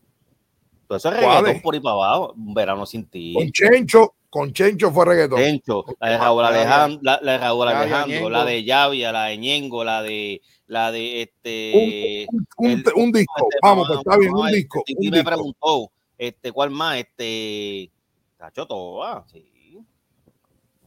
Todo 0.87 0.99
eso 0.99 1.11
es 1.11 1.19
reggaetón 1.19 1.63
por 1.63 1.73
ahí 1.73 1.81
para 1.81 1.95
abajo, 1.95 2.35
Un 2.37 2.53
Verano 2.53 2.85
Sin 2.85 3.07
Ti. 3.07 3.33
Con 3.33 3.51
Chencho, 3.53 4.17
con 4.31 4.53
Chencho 4.53 4.91
fue 4.93 5.07
reggaetón. 5.07 5.39
Chencho, 5.39 5.85
la 6.01 6.11
de 6.11 6.19
Raúl 6.19 6.45
Alejandro, 6.45 7.01
la, 7.03 7.19
de 7.21 7.39
Raúl 7.39 7.69
Alejandro, 7.69 8.31
la 8.31 8.45
de 8.45 8.65
Llavia, 8.65 9.13
la 9.13 9.25
de 9.25 9.39
Ñengo, 9.39 9.85
la 9.85 10.03
de 10.03 10.41
la 10.67 10.93
de 10.93 11.23
este 11.23 12.27
un, 12.59 13.13
disco, 13.13 13.49
vamos, 13.63 13.89
pues 13.89 14.01
está 14.01 14.19
bien, 14.19 14.35
un 14.35 14.51
disco. 14.51 14.83
Y 14.87 15.11
me 15.11 15.25
preguntó, 15.25 15.91
este, 16.19 16.53
¿cuál 16.53 16.71
más? 16.71 16.99
Este, 16.99 17.91
Cacho 18.37 18.67
Toba, 18.67 19.25
sí. 19.33 19.47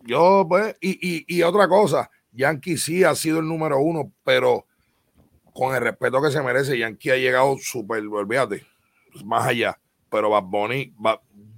Yo, 0.03 0.45
pues, 0.47 0.75
y, 0.81 0.91
y, 1.01 1.25
y 1.27 1.43
otra 1.43 1.67
cosa, 1.67 2.09
Yankee 2.31 2.77
sí 2.77 3.03
ha 3.03 3.15
sido 3.15 3.39
el 3.39 3.47
número 3.47 3.79
uno, 3.79 4.11
pero 4.23 4.65
con 5.53 5.75
el 5.75 5.81
respeto 5.81 6.21
que 6.21 6.31
se 6.31 6.41
merece, 6.41 6.77
Yankee 6.77 7.11
ha 7.11 7.17
llegado 7.17 7.55
súper, 7.59 8.03
olvídate, 8.05 8.65
más 9.25 9.47
allá. 9.47 9.77
Pero 10.09 10.29
Bad 10.29 10.43
Bunny, 10.43 10.93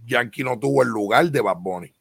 Yankee 0.06 0.44
no 0.44 0.60
tuvo 0.60 0.84
el 0.84 0.90
lugar 0.90 1.30
de 1.30 1.42
Bad 1.42 1.58
Bunny. 1.58 1.94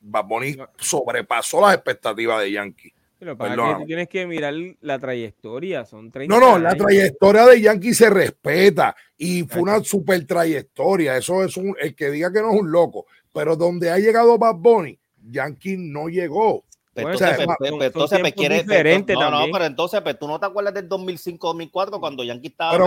Bad 0.00 0.24
Bunny 0.26 0.56
sobrepasó 0.78 1.60
las 1.60 1.74
expectativas 1.74 2.40
de 2.40 2.52
Yankee. 2.52 2.92
Pero 3.18 3.36
para 3.36 3.56
que 3.56 3.74
tú 3.80 3.86
tienes 3.86 4.08
que 4.08 4.26
mirar 4.26 4.54
la 4.82 4.98
trayectoria, 4.98 5.86
son 5.86 6.10
30 6.10 6.34
No, 6.34 6.40
no, 6.40 6.58
la 6.58 6.74
trayectoria 6.74 7.46
de 7.46 7.60
Yankee 7.62 7.94
se 7.94 8.10
respeta 8.10 8.94
y 9.16 9.44
fue 9.44 9.62
una 9.62 9.82
super 9.82 10.26
trayectoria. 10.26 11.16
Eso 11.16 11.42
es 11.42 11.56
un, 11.56 11.74
el 11.80 11.94
que 11.94 12.10
diga 12.10 12.30
que 12.30 12.42
no 12.42 12.52
es 12.52 12.60
un 12.60 12.70
loco, 12.70 13.06
pero 13.32 13.56
donde 13.56 13.90
ha 13.90 13.98
llegado 13.98 14.36
Bad 14.36 14.56
Bunny, 14.56 14.98
Yankee 15.30 15.76
no 15.78 16.08
llegó. 16.08 16.64
Pero 16.92 17.12
entonces, 17.12 17.46
entonces 17.80 18.22
me 18.22 18.32
quiere 18.32 18.62
diferente 18.62 19.12
no, 19.12 19.30
no, 19.30 19.46
pero 19.52 19.66
entonces, 19.66 20.00
pero 20.02 20.18
tú 20.18 20.28
no 20.28 20.40
te 20.40 20.46
acuerdas 20.46 20.72
del 20.72 20.88
2005-2004 20.88 22.00
cuando 22.00 22.24
Yankee 22.24 22.48
estaba 22.48 22.78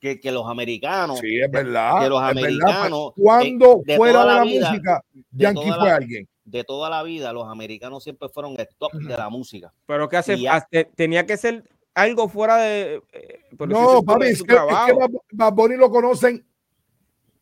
que, 0.00 0.18
que, 0.18 0.32
los 0.32 0.46
americanos. 0.46 1.18
Sí, 1.18 1.40
es 1.40 1.50
verdad. 1.50 2.00
Que 2.00 2.08
los 2.08 2.22
americanos. 2.22 3.12
Cuando 3.16 3.82
fuera 3.96 4.20
de 4.20 4.26
la, 4.26 4.44
música, 4.44 5.04
Yankee 5.32 5.70
fue 5.78 5.90
alguien. 5.90 6.28
De 6.44 6.64
toda 6.64 6.90
la 6.90 7.02
vida, 7.04 7.32
los 7.32 7.46
americanos 7.46 8.02
siempre 8.02 8.28
fueron 8.28 8.56
el 8.58 8.68
top 8.76 8.92
de 8.92 9.16
la 9.16 9.28
música. 9.28 9.72
Pero 9.86 10.08
que 10.08 10.16
hace, 10.16 10.36
tenía 10.96 11.24
que 11.24 11.36
ser 11.36 11.64
algo 11.94 12.28
fuera 12.28 12.56
de. 12.56 13.02
Eh, 13.12 13.40
no, 13.68 14.02
papi, 14.02 14.26
es 14.26 14.42
que, 14.42 14.54
Bad 15.32 15.52
Bunny 15.52 15.76
lo 15.76 15.90
conocen 15.90 16.44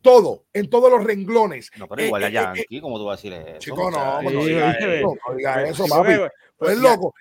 todo, 0.03 0.45
en 0.53 0.69
todos 0.69 0.91
los 0.91 1.05
renglones. 1.05 1.71
No, 1.77 1.89
pero 1.89 2.05
igual 2.05 2.23
eh, 2.23 2.27
allá, 2.27 2.53
eh, 2.55 2.63
aquí, 2.63 2.81
como 2.81 2.99
tú 2.99 3.07
vas 3.07 3.19
a 3.19 3.23
decir 3.23 3.33
eso? 3.33 3.59
Chico, 3.59 3.91
no, 3.91 4.23
no, 4.23 4.31
diga 4.31 4.73
eso, 4.73 5.15
no 5.29 5.35
diga 5.37 5.65
eso, 5.65 5.87
papi. 5.87 6.13
Pues 6.57 6.73
es 6.73 6.79
loco. 6.79 7.15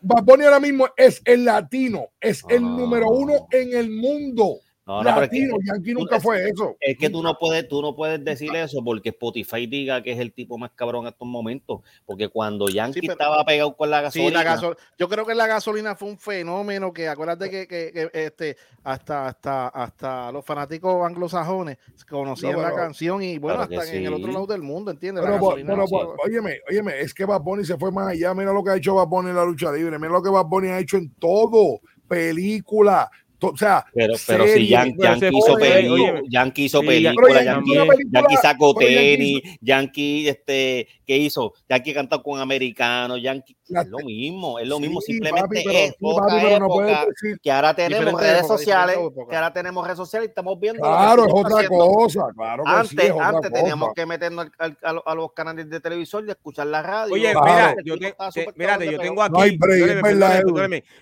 Bad 0.00 0.24
Bunny 0.24 0.44
ahora 0.44 0.60
mismo 0.60 0.88
es 0.96 1.22
el 1.24 1.44
latino, 1.44 2.08
es 2.20 2.42
el 2.48 2.62
número 2.62 3.08
uno 3.08 3.48
en 3.50 3.74
el 3.74 3.90
mundo. 3.90 4.60
No, 4.86 5.02
no, 5.02 5.20
Latino, 5.20 5.56
Yankee 5.64 5.94
nunca 5.94 6.20
fue 6.20 6.48
eso. 6.48 6.76
Es 6.78 6.96
que 6.96 7.10
tú 7.10 7.20
no 7.20 7.36
puedes, 7.36 7.66
tú 7.66 7.82
no 7.82 7.96
puedes 7.96 8.24
decir 8.24 8.54
eso 8.54 8.84
porque 8.84 9.08
Spotify 9.08 9.66
diga 9.66 10.00
que 10.00 10.12
es 10.12 10.20
el 10.20 10.32
tipo 10.32 10.58
más 10.58 10.70
cabrón 10.76 11.06
en 11.06 11.12
estos 11.12 11.26
momentos. 11.26 11.80
Porque 12.04 12.28
cuando 12.28 12.68
Yankee 12.68 13.08
estaba 13.08 13.44
pegado 13.44 13.76
con 13.76 13.90
la 13.90 14.02
gasolina. 14.02 14.56
Sí, 14.56 14.66
yo 14.96 15.08
creo 15.08 15.26
que 15.26 15.34
la 15.34 15.48
gasolina 15.48 15.96
fue 15.96 16.10
un 16.10 16.18
fenómeno 16.18 16.92
que 16.92 17.08
acuérdate 17.08 17.50
que, 17.50 17.66
que, 17.66 18.10
este 18.12 18.56
hasta, 18.84 19.26
hasta, 19.26 19.68
hasta 19.68 20.30
los 20.30 20.44
fanáticos 20.44 21.04
anglosajones 21.04 21.78
conocían 22.08 22.62
la 22.62 22.72
canción 22.72 23.20
y 23.24 23.38
bueno, 23.38 23.62
hasta 23.62 23.92
en 23.92 24.06
el 24.06 24.14
otro 24.14 24.30
lado 24.30 24.46
del 24.46 24.62
mundo, 24.62 24.92
¿entiendes? 24.92 25.24
Pero, 25.24 25.56
pero, 25.66 26.14
óyeme, 26.24 26.60
óyeme, 26.70 27.00
es 27.00 27.12
que 27.12 27.24
Bad 27.24 27.40
Bunny 27.40 27.64
se 27.64 27.76
fue 27.76 27.90
más 27.90 28.06
allá. 28.06 28.32
Mira 28.34 28.52
lo 28.52 28.62
que 28.62 28.70
ha 28.70 28.76
hecho 28.76 28.94
Bad 28.94 29.08
Bunny 29.08 29.30
en 29.30 29.36
la 29.36 29.44
lucha 29.44 29.72
libre. 29.72 29.98
Mira 29.98 30.12
lo 30.12 30.22
que 30.22 30.30
Bad 30.30 30.46
Bunny 30.46 30.68
ha 30.68 30.78
hecho 30.78 30.96
en 30.96 31.12
todo 31.14 31.80
película, 32.06 33.10
o 33.40 33.56
sea, 33.56 33.84
pero, 33.92 34.14
pero 34.26 34.46
si 34.46 34.68
Yankee, 34.68 35.30
hizo, 35.32 35.54
película, 35.56 36.22
Yankee 36.28 36.64
hizo 36.64 36.80
película, 36.80 37.42
Yankee, 37.42 38.36
sacó 38.40 38.74
tenis, 38.74 39.42
Yankee, 39.60 40.28
este, 40.28 40.88
¿qué 41.06 41.16
hizo? 41.16 41.52
Yankee 41.68 41.94
cantó 41.94 42.22
con 42.22 42.40
americanos, 42.40 43.20
Yankee, 43.22 43.56
es 43.68 43.88
lo 43.88 43.98
mismo, 43.98 44.58
es 44.58 44.68
lo 44.68 44.80
mismo, 44.80 45.00
simplemente 45.00 45.84
es 45.84 45.94
otra 46.00 46.52
época 46.52 47.06
que 47.42 47.50
ahora 47.50 47.74
tenemos 47.74 48.20
redes 48.20 48.46
sociales, 48.46 48.96
que 49.28 49.36
ahora 49.36 49.52
tenemos 49.52 49.84
redes 49.84 49.98
sociales 49.98 50.28
y 50.28 50.30
estamos 50.30 50.58
viendo. 50.58 50.82
Claro, 50.82 51.26
es 51.26 51.32
otra 51.34 51.68
cosa, 51.68 52.28
claro. 52.34 52.62
antes, 52.66 53.12
antes 53.20 53.52
teníamos 53.52 53.92
que 53.94 54.06
meternos 54.06 54.46
a, 54.58 55.14
los 55.14 55.32
canales 55.32 55.68
de 55.68 55.80
televisor 55.80 56.24
y 56.26 56.30
escuchar 56.30 56.66
la 56.68 56.82
radio. 56.82 57.14
Oye, 57.14 57.28
mira, 57.28 57.74
yo, 57.84 57.96
yo 57.96 58.98
tengo 58.98 59.22
aquí, 59.22 59.58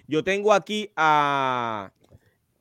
yo 0.06 0.24
tengo 0.24 0.52
aquí 0.52 0.90
a 0.96 1.90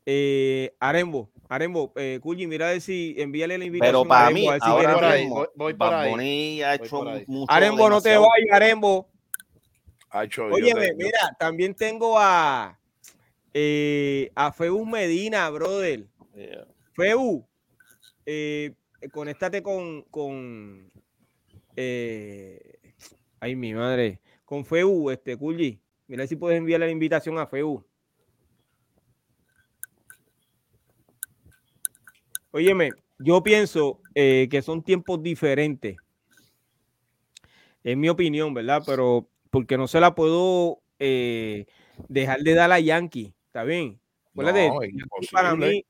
eh, 0.06 0.76
Arembo, 0.80 1.30
Arembo, 1.50 1.94
eh, 1.96 2.20
mira 2.48 2.68
a 2.68 2.72
ver 2.72 2.82
si 2.82 3.16
envíale 3.18 3.58
la 3.58 3.66
invitación. 3.66 4.04
Pero 4.04 4.08
para 4.08 4.30
mí, 4.32 4.48
ahora 4.62 4.94
por 4.94 5.06
ahí, 5.06 5.30
voy, 5.56 5.74
por 5.74 5.94
ahí. 5.94 6.62
Ha 6.62 6.76
hecho 6.76 7.04
Arembo, 7.48 7.90
no 7.90 8.02
te 8.02 8.18
vayas, 8.18 8.52
Arembo. 8.52 9.10
Oye, 10.52 10.74
mira, 10.96 11.36
también 11.40 11.74
tengo 11.74 12.20
a 12.20 12.80
eh, 13.54 14.32
a 14.36 14.52
Feu 14.52 14.86
Medina, 14.86 15.50
brother. 15.50 16.08
Feu, 16.94 17.48
eh, 18.26 18.74
conéctate 19.12 19.62
con, 19.62 20.04
con 20.04 20.92
eh, 21.76 22.80
ay, 23.40 23.56
mi 23.56 23.74
madre, 23.74 24.22
con 24.46 24.66
Feu, 24.66 25.10
este, 25.12 25.38
Culli. 25.38 25.80
Mira 26.08 26.28
si 26.28 26.36
puedes 26.36 26.58
enviarle 26.58 26.88
la 26.88 26.92
invitación 26.92 27.38
a 27.38 27.48
Feu. 27.48 27.86
Óyeme, 32.56 32.92
yo 33.18 33.42
pienso 33.42 34.00
eh, 34.14 34.48
que 34.50 34.62
son 34.62 34.84
tiempos 34.84 35.24
diferentes. 35.24 35.98
Es 37.84 37.98
mi 37.98 38.10
opinión, 38.10 38.54
¿verdad? 38.54 38.84
Pero 38.86 39.28
porque 39.50 39.76
no 39.76 39.88
se 39.88 40.00
la 40.00 40.14
puedo 40.14 40.84
eh, 41.00 41.66
dejar 42.10 42.42
de 42.42 42.54
dar 42.54 42.72
a 42.72 42.80
Yankee, 42.80 43.34
¿está 43.48 43.64
bien? 43.64 44.00
para 45.32 45.56
mí, 45.56 45.84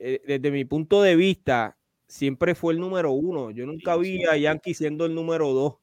eh, 0.00 0.20
desde 0.26 0.50
mi 0.50 0.64
punto 0.64 1.00
de 1.00 1.14
vista, 1.14 1.78
siempre 2.08 2.56
fue 2.56 2.72
el 2.72 2.80
número 2.80 3.12
uno. 3.12 3.52
Yo 3.52 3.64
nunca 3.64 3.96
vi 3.96 4.24
a 4.24 4.36
Yankee 4.36 4.74
siendo 4.74 5.06
el 5.06 5.14
número 5.14 5.52
dos. 5.52 5.74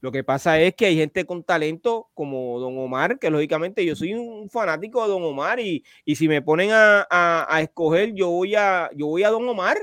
Lo 0.00 0.12
que 0.12 0.22
pasa 0.22 0.60
es 0.60 0.74
que 0.74 0.86
hay 0.86 0.96
gente 0.96 1.24
con 1.24 1.42
talento 1.42 2.08
como 2.14 2.60
Don 2.60 2.78
Omar, 2.78 3.18
que 3.18 3.30
lógicamente 3.30 3.84
yo 3.84 3.96
soy 3.96 4.14
un 4.14 4.48
fanático 4.48 5.02
de 5.02 5.08
Don 5.08 5.24
Omar 5.24 5.58
y, 5.58 5.84
si 6.14 6.28
me 6.28 6.40
ponen 6.40 6.70
a, 6.72 7.58
escoger, 7.60 8.14
yo 8.14 8.30
voy 8.30 8.54
a, 8.54 8.90
yo 8.94 9.06
voy 9.06 9.24
a 9.24 9.30
Don 9.30 9.48
Omar. 9.48 9.76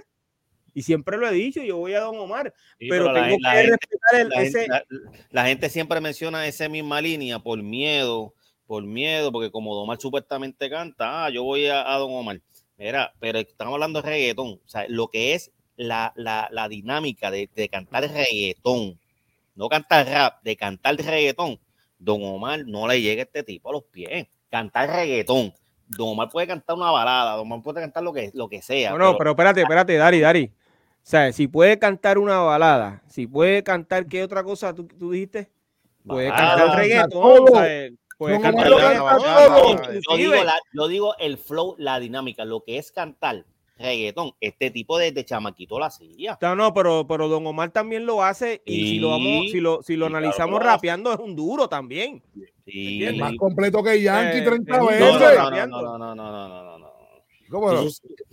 Y 0.74 0.84
siempre 0.84 1.18
lo 1.18 1.28
he 1.28 1.34
dicho, 1.34 1.62
yo 1.64 1.78
voy 1.78 1.94
a 1.94 2.02
Don 2.02 2.18
Omar. 2.18 2.54
pero, 2.80 3.14
tengo 3.14 3.38
que 3.38 3.64
respetar 3.64 4.20
el, 4.20 4.34
ese... 4.34 4.68
la, 5.32 5.46
gente 5.46 5.70
siempre 5.70 6.02
menciona 6.02 6.48
esa 6.48 6.68
misma 6.70 7.02
línea 7.02 7.40
por 7.40 7.62
miedo, 7.62 8.34
por 8.68 8.84
miedo, 8.84 9.32
porque 9.32 9.52
como 9.52 9.74
Don 9.74 9.84
Omar 9.84 10.00
supuestamente 10.00 10.70
canta, 10.70 11.26
ah, 11.26 11.30
yo 11.30 11.44
voy 11.44 11.68
a, 11.68 11.84
Don 11.96 12.14
Omar. 12.14 12.42
Mira, 12.78 13.14
pero 13.20 13.40
estamos 13.40 13.74
hablando 13.74 14.02
de 14.02 14.10
reggaetón. 14.10 14.60
O 14.66 14.68
sea, 14.68 14.86
lo 14.88 15.10
que 15.10 15.34
es 15.34 15.52
la, 15.76 16.14
dinámica 16.70 17.32
de, 17.32 17.50
de 17.54 17.70
cantar 17.70 18.04
reggaetón 18.04 18.98
no 19.56 19.70
cantar 19.70 20.06
rap, 20.06 20.44
de 20.44 20.56
cantar 20.56 20.96
reggaetón, 20.98 21.60
Don 21.98 22.22
Omar 22.24 22.66
no 22.66 22.88
le 22.88 23.02
llega 23.02 23.22
a 23.22 23.26
este 23.26 23.44
tipo 23.44 23.70
a 23.70 23.74
los 23.74 23.84
pies. 23.84 24.28
Cantar 24.50 24.90
reggaetón. 24.90 25.54
Don 25.88 26.10
Omar 26.10 26.30
puede 26.30 26.48
cantar 26.48 26.76
una 26.76 26.92
balada, 26.92 27.32
Don 27.34 27.42
Omar 27.42 27.62
puede 27.62 27.82
cantar 27.82 28.04
lo 28.04 28.14
que, 28.14 28.32
lo 28.34 28.50
que 28.50 28.62
sea. 28.62 28.92
No, 28.92 28.98
no, 28.98 29.18
pero, 29.18 29.32
espérate, 29.32 29.62
espérate, 29.62 29.96
Dari, 29.96 30.20
Dari. 30.20 30.46
O 30.46 31.08
sea, 31.08 31.32
si 31.32 31.48
puede 31.48 31.78
cantar 31.78 32.18
una 32.18 32.40
balada, 32.40 33.04
si 33.08 33.28
puede 33.28 33.64
cantar, 33.64 34.08
¿qué 34.08 34.24
otra 34.24 34.44
cosa 34.44 34.74
tú, 34.74 34.88
dijiste? 35.12 35.50
Puede 36.06 36.30
cantar 36.30 36.76
reggaetón. 36.76 37.46
puede 38.18 38.42
cantar 38.42 38.68
yo, 38.68 40.18
digo 40.18 40.34
yo 40.74 40.88
digo 40.88 41.16
el 41.20 41.38
flow, 41.38 41.76
la 41.78 42.00
dinámica, 42.00 42.44
lo 42.44 42.64
que 42.64 42.78
es 42.78 42.92
cantar 42.92 43.46
reggaetón. 43.78 44.32
Este 44.40 44.72
tipo 44.72 44.98
de, 44.98 45.26
chamaquito 45.26 45.80
la 45.80 45.88
hacía. 45.88 46.38
No, 46.42 46.56
no, 46.56 46.74
pero, 46.74 47.06
pero 47.08 47.28
Don 47.28 47.46
Omar 47.46 47.72
también 47.72 48.06
lo 48.06 48.24
hace 48.24 48.62
y, 48.66 48.90
si 48.90 49.00
lo 49.00 49.10
vamos, 49.12 49.52
si 49.52 49.60
lo, 49.60 49.82
si 49.84 49.96
lo 49.96 50.06
analizamos 50.06 50.62
rapeando 50.62 51.14
es 51.14 51.20
un 51.20 51.36
duro 51.36 51.68
también. 51.68 52.22
Es 52.66 53.18
más 53.18 53.36
completo 53.38 53.84
que 53.84 54.02
Yankee 54.02 54.44
30 54.44 54.76
eh, 54.76 54.80
veces. 54.80 55.00
No, 55.68 55.82
no, 55.82 55.98
no, 55.98 55.98
no, 55.98 56.16
no, 56.16 56.48
no, 56.48 56.80
no. 56.80 56.96
¿Cómo 57.50 57.72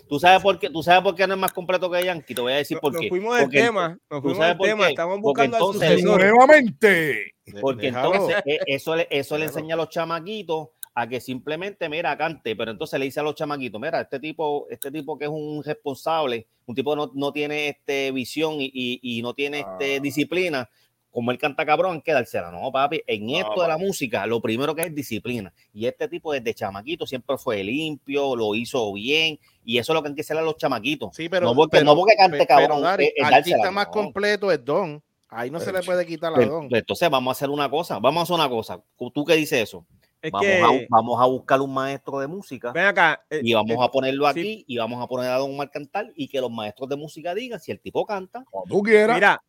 ¿Tú, 0.08 0.18
sabes 0.18 0.42
por 0.42 0.58
qué, 0.58 0.70
¿Tú 0.70 0.82
sabes 0.82 1.02
por 1.02 1.14
qué 1.14 1.26
no 1.26 1.34
es 1.34 1.40
más 1.40 1.52
completo 1.52 1.90
que 1.90 2.02
Yankee? 2.02 2.34
Te 2.34 2.40
voy 2.40 2.54
a 2.54 2.56
decir 2.56 2.78
por 2.80 2.92
qué. 2.92 3.00
Nos 3.02 3.08
fuimos 3.10 3.38
del 3.38 3.50
tema. 3.50 3.98
Nos 4.10 4.22
fuimos 4.22 4.46
del 4.46 4.58
tema. 4.58 4.88
Estamos 4.88 5.20
buscando 5.20 5.56
entonces, 5.56 6.02
Nuevamente. 6.02 7.34
Porque 7.60 7.88
entonces 7.88 8.36
eso, 8.66 8.94
eso 8.96 9.38
le 9.38 9.44
enseña 9.44 9.74
a 9.74 9.78
los 9.78 9.90
chamaquitos 9.90 10.68
a 10.94 11.08
que 11.08 11.20
simplemente, 11.20 11.88
mira, 11.88 12.16
cante, 12.18 12.54
pero 12.54 12.70
entonces 12.70 12.98
le 12.98 13.06
dice 13.06 13.20
a 13.20 13.22
los 13.22 13.34
chamaquitos, 13.34 13.80
mira, 13.80 14.00
este 14.00 14.20
tipo, 14.20 14.66
este 14.70 14.90
tipo 14.90 15.18
que 15.18 15.24
es 15.24 15.30
un 15.30 15.62
responsable, 15.64 16.46
un 16.66 16.74
tipo 16.74 16.94
no, 16.94 17.10
no 17.14 17.32
tiene 17.32 17.68
este 17.68 18.12
visión 18.12 18.56
y, 18.58 18.70
y, 19.02 19.22
no 19.22 19.32
tiene 19.32 19.60
este 19.60 19.96
ah. 19.96 20.00
disciplina, 20.00 20.70
como 21.10 21.30
él 21.30 21.38
canta 21.38 21.64
cabrón, 21.64 22.02
quedársela. 22.02 22.50
No, 22.50 22.70
papi, 22.70 23.02
en 23.06 23.30
esto 23.30 23.62
de 23.62 23.68
la 23.68 23.78
música, 23.78 24.26
lo 24.26 24.40
primero 24.40 24.74
que 24.74 24.82
es 24.82 24.94
disciplina. 24.94 25.52
Y 25.72 25.86
este 25.86 26.08
tipo 26.08 26.32
desde 26.32 26.54
chamaquito 26.54 27.06
siempre 27.06 27.36
fue 27.38 27.62
limpio, 27.62 28.36
lo 28.36 28.54
hizo 28.54 28.92
bien, 28.92 29.38
y 29.64 29.78
eso 29.78 29.92
es 29.92 29.94
lo 29.94 30.02
que 30.02 30.10
hay 30.10 30.14
que 30.14 30.22
hacer 30.22 30.36
a 30.36 30.42
los 30.42 30.56
chamaquitos. 30.56 31.14
Sí, 31.14 31.28
pero 31.28 31.46
no 31.46 31.54
porque, 31.54 31.82
no 31.84 31.94
porque 31.94 32.16
cante 32.16 32.46
cabrón. 32.46 32.82
el 32.98 33.24
artista 33.24 33.70
más 33.70 33.86
completo 33.86 34.50
es 34.50 34.62
Don. 34.62 35.02
Ahí 35.28 35.50
no 35.50 35.60
se 35.60 35.72
le 35.72 35.82
puede 35.82 36.04
quitar 36.04 36.32
la 36.32 36.44
Don. 36.44 36.68
Entonces 36.70 37.08
vamos 37.08 37.30
a 37.30 37.32
hacer 37.32 37.48
una 37.48 37.70
cosa, 37.70 37.98
vamos 37.98 38.20
a 38.20 38.22
hacer 38.24 38.34
una 38.34 38.48
cosa. 38.50 38.82
¿Tú 39.14 39.24
qué 39.24 39.36
dices 39.36 39.62
eso? 39.62 39.86
Vamos, 40.30 40.50
a, 40.50 40.86
vamos, 40.88 41.20
a, 41.20 41.26
buscar 41.26 41.60
un 41.60 41.72
maestro 41.72 42.20
de 42.20 42.26
música 42.26 42.70
acá, 42.70 43.24
eh, 43.30 43.40
y 43.42 43.54
vamos 43.54 43.72
eh, 43.72 43.78
a 43.80 43.88
ponerlo 43.88 44.26
aquí 44.26 44.64
y 44.66 44.76
vamos 44.76 45.02
a 45.02 45.06
poner 45.06 45.30
a 45.30 45.38
Don 45.38 45.50
Omar 45.50 45.70
cantar 45.70 46.12
y 46.14 46.28
que 46.28 46.40
los 46.40 46.50
maestros 46.50 46.88
de 46.88 46.96
música 46.96 47.34
digan 47.34 47.58
si 47.58 47.72
el 47.72 47.80
tipo 47.80 48.06
canta. 48.06 48.44
Como 48.50 48.64
tú 48.66 48.82
quieras. 48.82 49.16
Mira, 49.16 49.42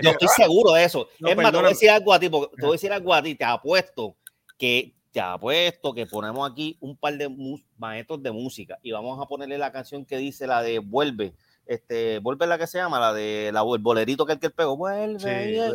yo 0.00 0.10
estoy 0.10 0.28
seguro 0.28 0.72
de 0.72 0.84
eso. 0.84 1.08
es 1.18 1.36
más, 1.36 1.50
te 1.50 1.56
voy 1.56 1.66
a 1.66 1.68
decir 1.70 1.90
algo 1.90 2.12
a 2.12 2.18
ti, 2.20 2.28
te 2.28 2.36
voy 2.36 2.48
a 2.68 2.72
decir 2.72 2.92
algo 2.92 3.14
a 3.14 3.22
ti, 3.22 3.34
te 3.34 3.44
apuesto 3.44 4.16
que 4.56 4.94
te 5.10 5.20
apuesto 5.20 5.94
que 5.94 6.06
ponemos 6.06 6.50
aquí 6.50 6.76
un 6.80 6.96
par 6.96 7.16
de 7.16 7.30
maestros 7.76 8.22
de 8.22 8.30
música 8.30 8.78
y 8.82 8.92
vamos 8.92 9.18
a 9.20 9.26
ponerle 9.26 9.56
la 9.56 9.72
canción 9.72 10.04
que 10.04 10.18
dice 10.18 10.46
la 10.46 10.62
de 10.62 10.78
Vuelve 10.80 11.34
este, 11.68 12.18
vuelve 12.20 12.46
la 12.46 12.56
que 12.56 12.66
se 12.66 12.78
llama, 12.78 12.98
la 12.98 13.12
de 13.12 13.50
la, 13.52 13.60
el 13.60 13.82
bolerito 13.82 14.24
que 14.24 14.32
el 14.32 14.38
que 14.40 14.46
el 14.46 14.52
pegó, 14.52 14.74
vuelve. 14.74 15.70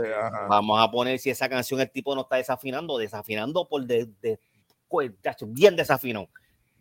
Vamos 0.49 0.81
a 0.81 0.89
poner 0.89 1.19
si 1.19 1.29
esa 1.29 1.47
canción 1.47 1.79
el 1.81 1.91
tipo 1.91 2.15
no 2.15 2.21
está 2.21 2.37
desafinando, 2.37 2.97
desafinando 2.97 3.67
por 3.67 3.85
de, 3.85 4.09
de, 4.19 4.39
pues, 4.89 5.11
bien 5.49 5.75
desafinado. 5.75 6.29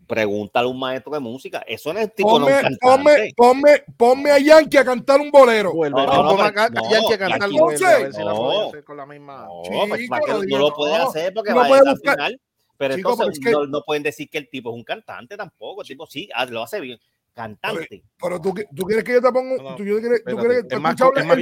Pregúntale 0.07 0.67
a 0.67 0.71
un 0.71 0.79
maestro 0.79 1.13
de 1.13 1.21
música. 1.21 1.63
Eso 1.67 1.93
no 1.93 2.01
es 2.01 2.15
tipo 2.15 2.31
ponme, 2.31 2.63
no 2.63 2.77
ponme, 2.81 3.33
ponme, 3.37 3.85
ponme, 3.99 4.31
a 4.31 4.39
Yankee 4.39 4.79
a 4.79 4.85
cantar 4.85 5.21
un 5.21 5.31
bolero. 5.31 5.73
No, 5.75 5.91
no, 5.91 6.35
no, 6.35 6.43
a 6.43 6.53
Yankee 6.91 7.13
a 7.13 7.19
cantar 7.19 7.51
un 7.51 7.57
bolero. 7.59 7.87
A 7.87 7.99
ver 7.99 8.15
si 8.15 8.23
la 8.25 8.35
puede 8.35 8.69
hacer 8.69 8.85
con 8.85 8.97
la 8.97 9.07
misma. 9.07 9.47
No, 9.47 9.87
pues, 9.89 10.09
no 10.49 10.59
lo 10.59 10.75
puede 10.75 10.97
hacer 10.97 11.35
porque 11.35 11.53
va 11.53 11.67
a 11.67 11.81
desafinar. 11.81 12.33
Pero 12.79 12.95
entonces 12.95 13.39
no, 13.43 13.67
no, 13.67 13.83
pueden 13.83 14.03
decir 14.03 14.31
que 14.31 14.39
el 14.39 14.49
tipo 14.49 14.71
es 14.71 14.75
un 14.75 14.85
cantante 14.85 15.37
tampoco. 15.37 15.83
El 15.83 15.89
tipo 15.89 16.07
sí, 16.07 16.31
ah, 16.35 16.47
lo 16.47 16.63
hace 16.63 16.81
bien 16.81 16.99
cantante. 17.35 18.03
Pero, 18.21 18.41
tú, 18.41 18.55
tú, 18.75 18.85
quieres 18.85 19.05
que 19.05 19.13
yo 19.13 19.23
te 19.23 19.33
ponga. 19.33 19.77
tú, 19.77 19.83
quieres, 19.83 20.23
tú 20.25 20.37
quieres, 20.37 20.65
es 20.69 20.81
más, 20.81 20.95
es 20.95 21.27
más 21.27 21.39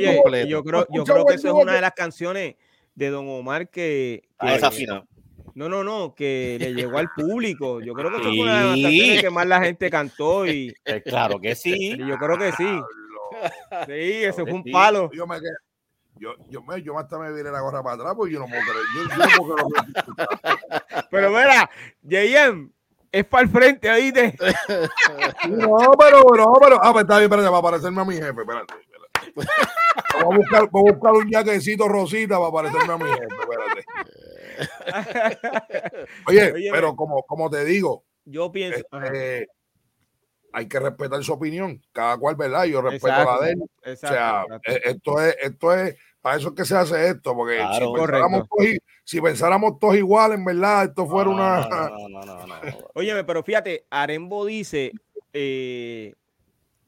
yo 0.46 0.62
creo, 0.62 0.86
yo 0.90 1.04
creo 1.04 1.24
que 1.26 1.34
esa 1.34 1.48
es 1.48 1.54
una 1.54 1.74
de 1.74 1.80
las 1.80 1.92
canciones 1.92 2.56
de 2.94 3.10
Don 3.10 3.28
Omar 3.28 3.68
que. 3.68 4.28
que 4.40 4.54
esa 4.54 4.70
No, 5.54 5.68
no, 5.68 5.84
no, 5.84 6.14
que 6.14 6.56
le 6.60 6.74
llegó 6.74 6.98
al 6.98 7.10
público. 7.14 7.80
Yo 7.80 7.94
creo 7.94 8.10
que 8.10 8.16
esa 8.16 8.28
fue 8.28 8.40
una 8.40 8.60
de 8.60 8.66
las 8.66 8.82
canciones 8.82 9.22
que 9.22 9.30
más 9.30 9.46
la 9.46 9.60
gente 9.62 9.90
cantó. 9.90 10.46
y 10.46 10.74
eh, 10.84 11.02
Claro 11.02 11.40
que 11.40 11.54
sí. 11.54 11.96
yo 11.98 12.16
creo 12.18 12.38
que 12.38 12.52
sí. 12.52 12.80
Sí, 13.86 14.24
ese 14.24 14.42
fue 14.42 14.52
un 14.52 14.64
palo. 14.64 15.10
Yo 15.12 15.26
me 15.26 15.36
yo, 16.20 16.34
yo, 16.50 16.62
me, 16.62 16.82
yo 16.82 16.98
hasta 16.98 17.18
me 17.18 17.32
viré 17.32 17.50
la 17.50 17.62
gorra 17.62 17.82
para 17.82 17.94
atrás 17.94 18.14
porque 18.14 18.34
yo 18.34 18.40
no 18.40 18.46
puedo 18.46 18.60
creer. 18.60 18.84
Yo, 18.94 19.02
yo 19.08 19.26
no 19.26 19.56
puedo 19.56 19.68
Pero 21.10 21.30
mira, 21.30 21.70
JM, 22.02 22.70
es 23.12 23.24
para 23.24 23.42
el 23.42 23.48
frente, 23.50 23.90
ahí 23.90 24.10
de. 24.10 24.34
no, 25.48 25.92
pero, 25.98 26.22
no, 26.36 26.52
pero. 26.60 26.78
Ah, 26.82 26.92
pues 26.92 27.04
está 27.04 27.18
bien, 27.18 27.24
espérate, 27.30 27.48
para 27.48 27.62
parecerme 27.62 28.00
a 28.00 28.04
mi 28.04 28.14
jefe, 28.14 28.28
espérate. 28.28 28.74
espérate. 28.74 29.62
Voy 30.14 30.34
a 30.34 30.36
buscar, 30.36 30.70
voy 30.70 30.88
a 30.88 30.92
buscar 30.92 31.12
un 31.12 31.30
jaquecito 31.30 31.88
rosita 31.88 32.38
para 32.38 32.52
parecerme 32.52 32.92
a 32.92 32.98
mi 32.98 33.10
jefe, 33.10 33.28
espérate. 33.40 33.84
Oye, 36.26 36.70
pero 36.72 36.94
como, 36.94 37.22
como 37.22 37.50
te 37.50 37.64
digo, 37.64 38.04
yo 38.24 38.52
pienso. 38.52 38.84
Este, 39.02 39.48
hay 40.52 40.66
que 40.68 40.80
respetar 40.80 41.22
su 41.22 41.32
opinión, 41.32 41.80
cada 41.92 42.16
cual, 42.18 42.36
¿verdad? 42.36 42.64
Yo 42.64 42.82
respeto 42.82 43.24
la 43.24 43.38
de 43.40 43.52
él. 43.52 43.62
o 43.62 43.96
sea, 43.96 44.44
e, 44.64 44.80
esto 44.84 45.20
es, 45.20 45.36
esto 45.40 45.74
es, 45.74 45.96
para 46.20 46.36
eso 46.36 46.48
es 46.48 46.54
que 46.54 46.64
se 46.64 46.76
hace 46.76 47.08
esto, 47.08 47.34
porque 47.34 47.58
si, 47.58 47.92
pensáramos 47.92 48.48
todos, 48.48 48.68
si, 49.04 49.20
pensáramos 49.20 49.78
todos, 49.78 49.96
igual, 49.96 50.32
en 50.32 50.44
verdad, 50.44 50.84
esto 50.84 51.06
fuera 51.06 51.30
una. 51.30 51.68
No, 51.68 52.08
no, 52.08 52.24
no, 52.46 52.56
Óyeme, 52.94 53.24
pero 53.24 53.42
fíjate, 53.42 53.86
Arembo 53.90 54.44
dice 54.44 54.92
eh, 55.32 56.14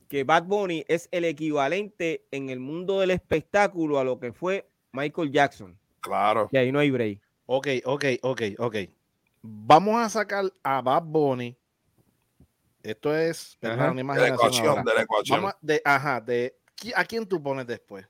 que 0.08 0.24
Bad 0.24 0.44
Bunny 0.44 0.84
es 0.88 1.08
el 1.10 1.24
equivalente 1.24 2.26
en 2.30 2.50
el 2.50 2.60
mundo 2.60 3.00
del 3.00 3.10
espectáculo 3.10 3.98
a 3.98 4.04
lo 4.04 4.18
que 4.18 4.32
fue 4.32 4.68
Michael 4.92 5.32
Jackson. 5.32 5.78
Claro. 6.00 6.48
Y 6.52 6.56
ahí 6.56 6.72
no 6.72 6.78
hay 6.78 6.90
break. 6.90 7.20
Ok, 7.46 7.68
ok, 7.84 8.04
ok, 8.22 8.42
ok. 8.58 8.76
Vamos 9.42 10.00
a 10.00 10.08
sacar 10.08 10.44
a 10.62 10.80
Bad 10.82 11.04
Bunny 11.04 11.56
esto 12.82 13.16
es 13.16 13.58
una 13.62 14.00
imaginación. 14.00 14.84
De 14.84 14.94
la 14.94 15.02
ecuación, 15.02 15.52
de 15.60 15.82
ajá, 15.84 16.20
de, 16.20 16.56
¿a 16.96 17.04
quién 17.04 17.26
tú 17.26 17.42
pones 17.42 17.66
después? 17.66 18.06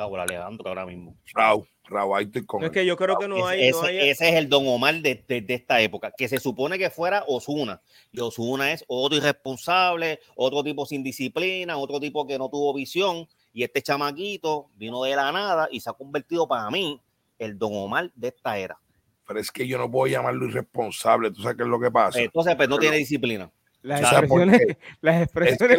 Raúl 0.00 0.18
Alejandro 0.18 0.68
ahora 0.68 0.86
mismo. 0.86 1.14
Raúl, 1.34 1.68
Raúl, 1.84 2.18
ahí 2.18 2.24
estoy 2.24 2.46
con 2.46 2.64
Es 2.64 2.70
que 2.70 2.86
yo 2.86 2.96
creo 2.96 3.18
que 3.18 3.28
no 3.28 3.46
hay, 3.46 3.68
ese, 3.68 4.10
es 4.10 4.20
el 4.22 4.48
Don 4.48 4.66
Omar 4.66 4.94
de, 5.02 5.24
de, 5.26 5.54
esta 5.54 5.80
época, 5.80 6.12
que 6.16 6.26
se 6.26 6.38
supone 6.38 6.78
que 6.78 6.88
fuera 6.88 7.24
Osuna. 7.28 7.82
Y 8.10 8.20
Osuna 8.20 8.72
es 8.72 8.82
otro 8.88 9.18
irresponsable, 9.18 10.20
otro 10.36 10.64
tipo 10.64 10.86
sin 10.86 11.02
disciplina, 11.02 11.76
otro 11.76 12.00
tipo 12.00 12.26
que 12.26 12.38
no 12.38 12.48
tuvo 12.48 12.72
visión. 12.72 13.28
Y 13.52 13.62
este 13.62 13.82
chamaquito 13.82 14.70
vino 14.76 15.02
de 15.02 15.16
la 15.16 15.30
nada 15.32 15.68
y 15.70 15.80
se 15.80 15.90
ha 15.90 15.92
convertido 15.92 16.48
para 16.48 16.70
mí 16.70 16.98
el 17.38 17.58
Don 17.58 17.72
Omar 17.74 18.10
de 18.14 18.28
esta 18.28 18.56
era. 18.56 18.78
Pero 19.26 19.38
es 19.38 19.50
que 19.50 19.66
yo 19.66 19.76
no 19.76 19.90
puedo 19.90 20.06
llamarlo 20.06 20.46
irresponsable. 20.46 21.30
¿Tú 21.30 21.42
sabes 21.42 21.58
qué 21.58 21.64
es 21.64 21.68
lo 21.68 21.78
que 21.78 21.90
pasa? 21.90 22.20
Entonces, 22.20 22.56
pues 22.56 22.68
no 22.68 22.78
tiene 22.78 22.96
disciplina. 22.96 23.50
Las 23.82 24.00
expresiones, 24.00 24.60
las 25.00 25.22
expresiones 25.22 25.78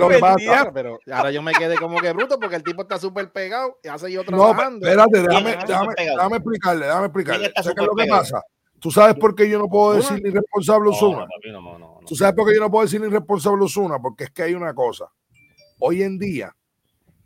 pero 0.73 0.99
ahora 1.11 1.31
yo 1.31 1.41
me 1.43 1.51
quedé 1.51 1.77
como 1.77 1.99
que 1.99 2.11
bruto 2.13 2.39
porque 2.39 2.55
el 2.55 2.63
tipo 2.63 2.81
está 2.81 2.97
súper 2.97 3.31
pegado 3.31 3.77
y 3.83 3.89
hace 3.89 4.11
yo 4.11 4.23
trabajando. 4.23 4.79
No, 4.79 4.87
espérate, 4.87 5.21
déjame, 5.21 5.51
déjame, 5.67 5.93
déjame, 5.97 6.35
explicarle, 6.37 6.85
déjame 6.87 7.05
explicarle. 7.05 7.51
¿Sabes 7.55 7.75
qué 7.75 7.81
es 7.81 7.87
lo 7.87 7.95
que 7.95 8.07
pasa? 8.07 8.41
¿Tú 8.79 8.89
sabes 8.89 9.13
por 9.13 9.35
qué 9.35 9.47
yo 9.47 9.59
no 9.59 9.67
puedo 9.67 9.93
decir 9.93 10.19
ni 10.23 10.31
responsable 10.31 10.89
Osuna? 10.89 11.27
¿Tú 12.07 12.15
sabes 12.15 12.33
por 12.33 12.47
qué 12.47 12.55
yo 12.55 12.61
no 12.61 12.71
puedo 12.71 12.85
decir 12.85 12.99
ni 12.99 13.07
responsable 13.07 13.63
Osuna? 13.63 13.99
Porque 13.99 14.23
es 14.23 14.31
que 14.31 14.41
hay 14.41 14.55
una 14.55 14.73
cosa. 14.73 15.05
Hoy 15.77 16.01
en 16.01 16.17
día, 16.17 16.55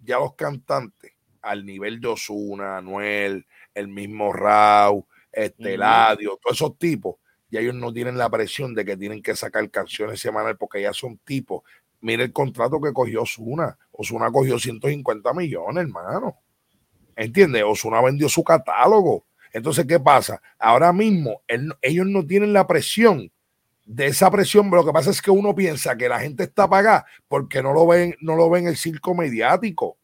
ya 0.04 0.20
los 0.20 0.36
cantantes, 0.36 1.14
al 1.42 1.66
nivel 1.66 2.02
de 2.02 2.10
Osuna, 2.10 2.78
Anuel, 2.78 3.46
el 3.74 3.88
mismo 3.88 4.34
Rau, 4.34 5.08
Esteladio, 5.32 6.38
todos 6.42 6.58
esos 6.58 6.78
tipos, 6.78 7.16
y 7.50 7.58
ellos 7.58 7.76
no 7.76 7.94
tienen 7.94 8.18
la 8.18 8.30
presión 8.30 8.74
de 8.74 8.86
que 8.86 8.98
tienen 8.98 9.22
que 9.22 9.36
sacar 9.36 9.70
canciones 9.70 10.20
semanales 10.20 10.58
porque 10.60 10.82
ya 10.82 10.94
son 10.94 11.18
tipos. 11.20 11.64
Mira 12.02 12.24
el 12.24 12.34
contrato 12.34 12.80
que 12.82 12.94
cogió 12.94 13.24
Osuna. 13.24 13.78
Osuna 13.92 14.32
cogió 14.32 14.60
150 14.60 15.34
millones, 15.34 15.84
hermano. 15.84 16.38
¿Entiendes? 17.16 17.64
Osuna 17.66 18.02
vendió 18.02 18.28
su 18.30 18.44
catálogo. 18.44 19.26
Entonces, 19.54 19.86
¿qué 19.86 20.00
pasa? 20.00 20.42
Ahora 20.60 20.92
mismo 20.92 21.42
ellos 21.82 22.06
no 22.08 22.26
tienen 22.26 22.52
la 22.52 22.68
presión 22.68 23.32
de 23.86 24.08
esa 24.08 24.32
presión, 24.32 24.70
lo 24.72 24.84
que 24.84 24.92
pasa 24.92 25.12
es 25.12 25.22
que 25.22 25.32
uno 25.32 25.54
piensa 25.54 25.96
que 25.96 26.10
la 26.10 26.20
gente 26.20 26.44
está 26.44 26.68
pagada 26.68 27.06
porque 27.28 27.62
no 27.62 27.72
lo 27.72 27.86
ven, 27.86 28.16
no 28.20 28.36
lo 28.36 28.50
ven 28.50 28.68
el 28.68 28.76
circo 28.76 29.14
mediático. 29.14 29.98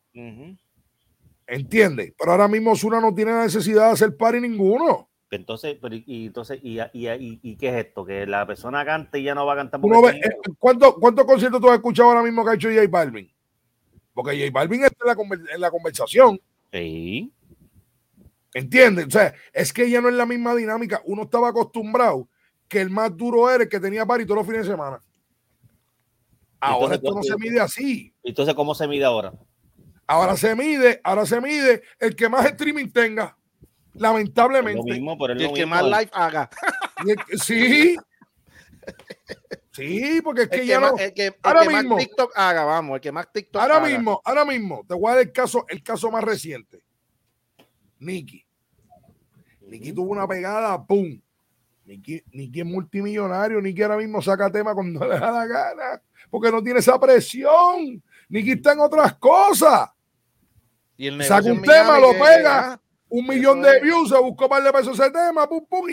¿Entiendes? 1.47 2.13
Pero 2.17 2.31
ahora 2.31 2.47
mismo 2.47 2.71
Osuna 2.71 3.01
no 3.01 3.13
tiene 3.13 3.31
la 3.31 3.43
necesidad 3.43 3.87
de 3.87 3.93
hacer 3.93 4.15
party 4.15 4.39
ninguno. 4.39 5.09
Entonces, 5.31 5.77
pero, 5.81 5.95
y, 5.95 6.25
entonces 6.25 6.59
y, 6.61 6.79
y, 6.81 7.39
y, 7.41 7.55
qué 7.55 7.69
es 7.69 7.85
esto? 7.85 8.03
Que 8.03 8.27
la 8.27 8.45
persona 8.45 8.83
cante 8.83 9.19
y 9.19 9.23
ya 9.23 9.33
no 9.33 9.45
va 9.45 9.53
a 9.53 9.55
cantar. 9.55 9.79
Porque 9.79 10.17
eh, 10.17 10.29
¿Cuántos 10.59 10.95
cuánto 10.95 11.25
conciertos 11.25 11.61
tú 11.61 11.69
has 11.69 11.75
escuchado 11.75 12.09
ahora 12.09 12.21
mismo 12.21 12.43
que 12.43 12.51
ha 12.51 12.55
hecho 12.55 12.69
J 12.69 12.85
Balvin? 12.89 13.31
Porque 14.13 14.37
J 14.37 14.51
Balvin 14.51 14.83
está 14.83 15.05
en 15.05 15.61
la, 15.61 15.71
conversación. 15.71 16.39
Sí. 16.73 17.31
¿Entiendes? 18.53 19.07
O 19.07 19.09
sea, 19.09 19.33
es 19.53 19.71
que 19.71 19.89
ya 19.89 20.01
no 20.01 20.09
es 20.09 20.15
la 20.15 20.25
misma 20.25 20.53
dinámica. 20.53 21.01
Uno 21.05 21.23
estaba 21.23 21.47
acostumbrado 21.47 22.27
que 22.67 22.81
el 22.81 22.89
más 22.89 23.15
duro 23.15 23.49
era 23.49 23.63
el 23.63 23.69
que 23.69 23.79
tenía 23.79 24.05
party 24.05 24.25
todos 24.25 24.39
los 24.39 24.47
fines 24.47 24.65
de 24.65 24.71
semana. 24.73 25.01
Ahora 26.59 26.95
esto 26.95 27.13
no 27.13 27.23
se 27.23 27.37
mide 27.37 27.61
así. 27.61 28.13
Entonces, 28.21 28.53
¿cómo 28.53 28.75
se 28.75 28.85
mide 28.85 29.05
ahora? 29.05 29.33
Ahora 30.05 30.35
se 30.35 30.53
mide, 30.57 30.99
ahora 31.05 31.25
se 31.25 31.39
mide 31.39 31.83
el 31.99 32.17
que 32.17 32.27
más 32.27 32.45
streaming 32.47 32.89
tenga. 32.89 33.37
Lamentablemente. 34.01 34.91
el 34.91 35.53
que 35.53 35.65
más 35.67 35.83
live 35.83 36.09
haga. 36.11 36.49
sí. 37.37 37.95
Sí, 39.71 40.21
porque 40.23 40.41
es 40.43 40.49
que 40.49 40.65
ya 40.65 40.79
no. 40.79 40.97
el 40.97 41.13
que, 41.13 41.37
ahora 41.43 41.63
mismo, 41.63 41.95
más 41.95 42.05
TikTok 42.05 42.31
haga, 42.35 42.63
vamos, 42.65 42.95
el 42.95 43.01
que 43.01 43.11
más 43.11 43.31
TikTok 43.31 43.61
Ahora 43.61 43.79
mismo, 43.79 44.19
ahora 44.25 44.43
mismo, 44.43 44.83
te 44.87 44.95
voy 44.95 45.11
a 45.11 45.15
dar 45.15 45.23
el 45.23 45.31
caso, 45.31 45.65
el 45.69 45.83
caso 45.83 46.09
más 46.09 46.23
reciente. 46.23 46.83
Nicky. 47.99 48.43
Nicky 49.67 49.93
tuvo 49.93 50.11
una 50.11 50.27
pegada, 50.27 50.83
¡pum! 50.83 51.21
Nicky, 51.85 52.23
Nicky 52.31 52.61
es 52.61 52.65
multimillonario, 52.65 53.61
Nicky 53.61 53.83
ahora 53.83 53.97
mismo 53.97 54.19
saca 54.21 54.51
tema 54.51 54.73
cuando 54.73 54.99
le 55.07 55.19
da 55.19 55.31
la 55.31 55.45
gana, 55.45 56.01
porque 56.31 56.51
no 56.51 56.63
tiene 56.63 56.79
esa 56.79 56.99
presión. 56.99 58.03
Nicky 58.29 58.53
está 58.53 58.73
en 58.73 58.79
otras 58.79 59.15
cosas. 59.17 59.91
Y 60.97 61.07
el 61.07 61.23
saca 61.23 61.51
un 61.51 61.61
tema, 61.61 61.99
lo 61.99 62.11
pega, 62.13 62.81
un 63.11 63.27
millón 63.27 63.61
de 63.61 63.79
views, 63.81 64.09
se 64.09 64.17
buscó 64.17 64.47
más 64.47 64.63
de 64.63 64.71
pesos 64.71 64.97
ese 64.97 65.11
tema, 65.11 65.47
pum, 65.47 65.65
pum, 65.69 65.85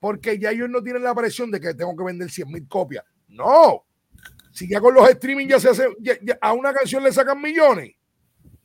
porque 0.00 0.38
ya 0.38 0.50
ellos 0.50 0.68
no 0.68 0.82
tienen 0.82 1.02
la 1.02 1.14
presión 1.14 1.50
de 1.50 1.60
que 1.60 1.72
tengo 1.72 1.96
que 1.96 2.04
vender 2.04 2.28
100 2.28 2.50
mil 2.50 2.68
copias. 2.68 3.04
No. 3.28 3.84
Si 4.50 4.68
ya 4.68 4.80
con 4.80 4.92
los 4.92 5.08
streaming 5.08 5.46
ya 5.46 5.60
se 5.60 5.70
hace, 5.70 5.88
a 6.40 6.52
una 6.52 6.74
canción 6.74 7.02
le 7.02 7.12
sacan 7.12 7.40
millones. 7.40 7.92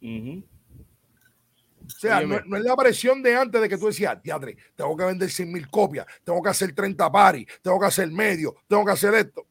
O 0.01 1.99
sea, 1.99 2.21
no, 2.21 2.35
es 2.35 2.63
la 2.63 2.75
presión 2.75 3.21
de 3.21 3.35
antes 3.35 3.61
de 3.61 3.69
que 3.69 3.77
tú 3.77 3.87
decías, 3.87 4.21
teatro, 4.21 4.49
tengo 4.75 4.97
que 4.97 5.05
vender 5.05 5.29
100 5.29 5.51
mil 5.51 5.69
copias, 5.69 6.05
tengo 6.23 6.41
que 6.41 6.49
hacer 6.49 6.73
30 6.73 7.11
paris, 7.11 7.45
tengo 7.61 7.79
que 7.79 7.85
hacer 7.85 8.09
medio, 8.09 8.55
tengo 8.67 8.85
que 8.85 8.91
hacer 8.91 9.13
esto. 9.13 9.45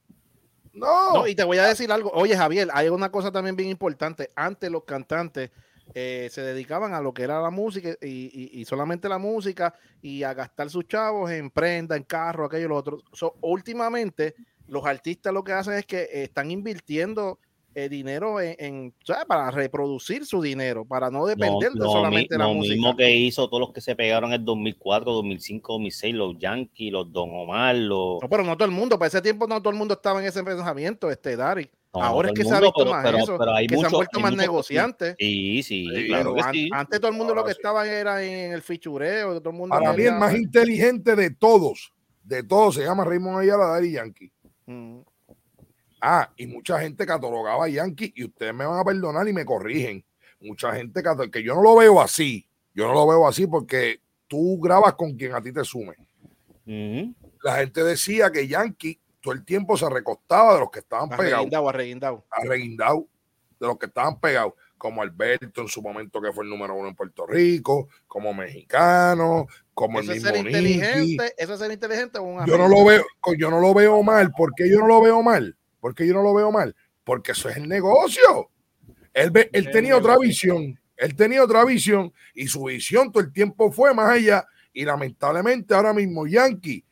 No. 0.73 1.15
no. 1.15 1.27
Y 1.29 1.35
te 1.37 1.45
voy 1.45 1.59
a 1.59 1.67
decir 1.67 1.91
algo. 1.93 2.11
Oye, 2.11 2.37
Javier, 2.37 2.69
hay 2.73 2.89
una 2.89 3.11
cosa 3.11 3.31
también 3.31 3.55
bien 3.55 3.69
importante. 3.69 4.31
Antes 4.35 4.71
los 4.71 4.85
cantantes 4.85 5.51
eh, 5.95 6.29
se 6.31 6.43
dedicaban 6.43 6.95
a 6.95 7.01
lo 7.01 7.13
que 7.15 7.23
era 7.23 7.41
la 7.41 7.51
música 7.51 7.97
y, 8.03 8.65
solamente 8.67 9.09
la 9.09 9.19
música 9.19 9.75
y 10.03 10.23
a 10.23 10.35
gastar 10.35 10.71
sus 10.71 10.87
chavos 10.87 11.31
en 11.31 11.51
prenda, 11.51 11.97
en 11.97 12.05
carro, 12.05 12.45
aquello 12.45 12.67
y 12.67 12.69
lo 12.69 12.77
otro. 12.77 13.03
últimamente, 13.41 14.35
los 14.67 14.85
artistas 14.85 15.33
lo 15.33 15.43
que 15.43 15.53
hacen 15.53 15.75
es 15.75 15.87
que 15.87 16.09
están 16.13 16.51
invirtiendo 16.51 17.39
eh, 17.75 17.89
dinero 17.89 18.41
en, 18.41 18.93
para 19.29 19.51
reproducir 19.51 20.27
su 20.27 20.43
dinero, 20.43 20.85
para 20.85 21.11
no 21.11 21.27
depender 21.27 21.71
de 21.71 21.81
solamente 21.81 22.37
la 22.37 22.49
música. 22.49 22.75
Lo 22.75 22.77
mismo 22.77 22.97
que 22.97 23.11
hizo 23.15 23.49
todos 23.49 23.61
los 23.61 23.73
que 23.73 23.81
se 23.81 23.95
pegaron 23.95 24.31
en 24.31 24.41
el 24.41 24.45
2004, 24.45 25.13
2005, 25.13 25.73
2006, 25.75 26.15
los 26.15 26.39
Yankees, 26.39 26.93
los 26.93 27.13
Don 27.13 27.31
Omar, 27.33 27.77
los... 27.77 28.21
No, 28.21 28.29
pero 28.29 28.43
no 28.43 28.57
todo 28.57 28.67
el 28.67 28.75
mundo, 28.75 28.99
para 28.99 29.09
ese 29.09 29.23
tiempo 29.23 29.47
no 29.47 29.61
todo 29.61 29.71
el 29.71 29.79
mundo 29.79 29.95
estaba 29.95 30.21
en 30.21 30.27
ese 30.27 30.43
pensamiento, 30.43 31.11
este 31.11 31.37
Dari. 31.37 31.71
Ahora 32.03 32.29
es 32.29 32.35
que 32.35 32.45
se 32.45 32.55
ha 32.55 32.61
visto 32.61 32.85
más 32.87 33.15
eso, 33.15 33.39
hay 33.55 33.67
que 33.67 33.77
se 33.77 33.87
han 33.87 33.93
vuelto 33.93 34.21
más 34.21 34.35
negociantes. 34.35 35.17
Sí, 35.19 35.63
sí, 35.63 35.89
claro 36.07 36.35
Antes 36.73 37.01
todo 37.01 37.11
el 37.11 37.17
mundo 37.17 37.35
lo 37.35 37.45
que 37.45 37.53
estaba 37.53 37.87
era 37.87 38.23
en 38.23 38.53
el 38.53 38.63
fichureo. 38.63 39.41
Todo 39.41 39.51
el 39.51 39.57
mundo 39.57 39.77
Para 39.77 39.93
mí 39.93 40.05
el 40.05 40.15
más 40.15 40.35
inteligente 40.35 41.15
de 41.17 41.31
todos, 41.31 41.93
de 42.23 42.43
todos, 42.43 42.75
se 42.75 42.83
llama 42.83 43.05
Raymond 43.05 43.41
Ayala 43.41 43.67
Dari 43.67 43.93
Yankee. 43.93 44.33
Mm. 44.67 45.01
Ah, 46.01 46.31
y 46.37 46.47
mucha 46.47 46.81
gente 46.81 47.05
catalogaba 47.05 47.65
a 47.65 47.69
Yankee, 47.69 48.13
y 48.15 48.25
ustedes 48.25 48.55
me 48.55 48.65
van 48.65 48.79
a 48.79 48.85
perdonar 48.85 49.27
y 49.29 49.33
me 49.33 49.45
corrigen. 49.45 50.05
Mucha 50.41 50.73
gente 50.75 51.03
que 51.33 51.43
yo 51.43 51.55
no 51.55 51.63
lo 51.63 51.77
veo 51.77 52.01
así. 52.01 52.47
Yo 52.75 52.87
no 52.87 52.95
lo 52.95 53.09
veo 53.09 53.27
así 53.27 53.47
porque 53.47 54.01
tú 54.29 54.61
grabas 54.61 54.95
con 54.95 55.17
quien 55.17 55.35
a 55.35 55.43
ti 55.43 55.53
te 55.53 55.65
sume. 55.65 55.95
La 57.43 57.57
gente 57.57 57.83
decía 57.83 58.31
que 58.31 58.47
Yankee 58.47 59.01
todo 59.21 59.35
el 59.35 59.45
tiempo 59.45 59.77
se 59.77 59.89
recostaba 59.89 60.55
de 60.55 60.61
los 60.61 60.71
que 60.71 60.81
estaban 60.81 61.09
pegados. 61.09 61.47
A 62.31 62.45
reguindado. 62.45 63.09
de 63.59 63.67
los 63.67 63.79
que 63.79 63.87
estaban 63.87 64.21
pegados, 64.21 64.55
como 64.77 65.03
Alberto 65.03 65.63
en 65.63 65.69
su 65.69 65.83
momento 65.83 66.21
que 66.21 66.33
fue 66.33 66.45
el 66.45 66.51
número 66.51 66.75
uno 66.75 66.89
en 66.89 66.95
Puerto 66.95 67.27
Rico, 67.27 67.89
como 68.07 68.33
mexicano, 68.33 69.49
como 69.75 69.99
el 69.99 70.07
mismo 70.07 70.37
inteligente, 70.37 71.35
Eso 71.37 71.55
es 71.55 71.59
ser 71.59 71.73
inteligente. 71.73 72.19
yo 72.47 72.59
no 72.59 72.69
lo 72.69 72.85
veo, 72.85 73.05
yo 73.37 73.51
no 73.51 73.61
lo 73.61 73.75
veo 73.75 74.03
mal. 74.03 74.31
¿Por 74.31 74.55
qué 74.55 74.71
yo 74.71 74.79
no 74.79 74.87
lo 74.87 75.03
veo 75.03 75.23
mal? 75.23 75.57
¿Por 75.81 75.95
qué 75.95 76.07
yo 76.07 76.15
no 76.15 76.23
lo 76.23 76.35
veo 76.35 76.53
mal? 76.53 76.75
Porque 77.03 77.33
eso 77.33 77.49
es 77.49 77.57
el 77.57 77.69
negocio. 77.69 78.51
Él, 79.13 79.33
él 79.53 79.71
tenía 79.73 79.97
otra 79.97 80.17
visión. 80.19 80.79
Él 80.97 81.15
tenía 81.15 81.43
otra 81.43 81.65
visión 81.65 82.13
y 82.35 82.49
su 82.49 82.65
visión 82.65 83.13
todo 83.13 83.23
el 83.23 83.33
tiempo 83.33 83.71
fue 83.73 83.95
más 83.95 84.11
allá. 84.11 84.47
Y 84.73 84.85
lamentablemente 84.85 85.75
ahora 85.75 85.93
mismo 85.93 86.27
Yankee 86.27 86.85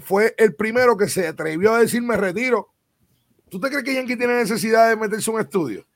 fue 0.00 0.34
el 0.38 0.54
primero 0.54 0.96
que 0.96 1.08
se 1.08 1.28
atrevió 1.28 1.74
a 1.74 1.80
decir 1.80 2.02
me 2.02 2.16
retiro. 2.16 2.68
¿Tú 3.48 3.60
te 3.60 3.68
crees 3.68 3.84
que 3.84 3.94
Yankee 3.94 4.16
tiene 4.16 4.34
necesidad 4.34 4.88
de 4.88 4.96
meterse 4.96 5.30
en 5.30 5.34
un 5.36 5.42
estudio? 5.42 5.86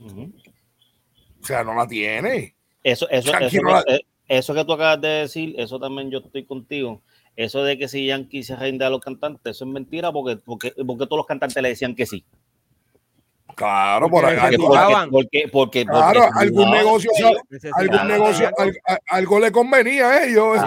O 0.00 1.44
sea, 1.44 1.62
no 1.62 1.74
la 1.74 1.86
tiene. 1.86 2.54
Eso, 2.82 3.08
eso, 3.10 3.36
eso, 3.38 3.60
eso, 4.28 4.54
que 4.54 4.64
tú 4.64 4.72
acabas 4.72 5.00
de 5.00 5.08
decir, 5.08 5.54
eso 5.58 5.78
también 5.78 6.10
yo 6.10 6.18
estoy 6.18 6.44
contigo. 6.44 7.02
Eso 7.36 7.64
de 7.64 7.78
que 7.78 7.88
si 7.88 8.06
Yankee 8.06 8.42
se 8.42 8.56
rinde 8.56 8.84
a 8.84 8.90
los 8.90 9.00
cantantes, 9.00 9.56
eso 9.56 9.64
es 9.64 9.70
mentira 9.70 10.12
porque, 10.12 10.36
porque, 10.36 10.72
porque 10.86 11.06
todos 11.06 11.18
los 11.18 11.26
cantantes 11.26 11.62
le 11.62 11.70
decían 11.70 11.94
que 11.94 12.06
sí. 12.06 12.24
Claro, 13.54 14.08
por 14.08 14.24
ahí. 14.24 14.56
Porque, 15.10 15.48
porque, 15.52 15.84
claro, 15.84 16.28
algún 16.34 16.70
negocio, 16.70 17.10
algún 17.74 18.08
negocio, 18.08 18.50
algo, 19.08 19.38
le 19.38 19.52
convenía 19.52 20.08
a 20.08 20.24
ellos. 20.24 20.58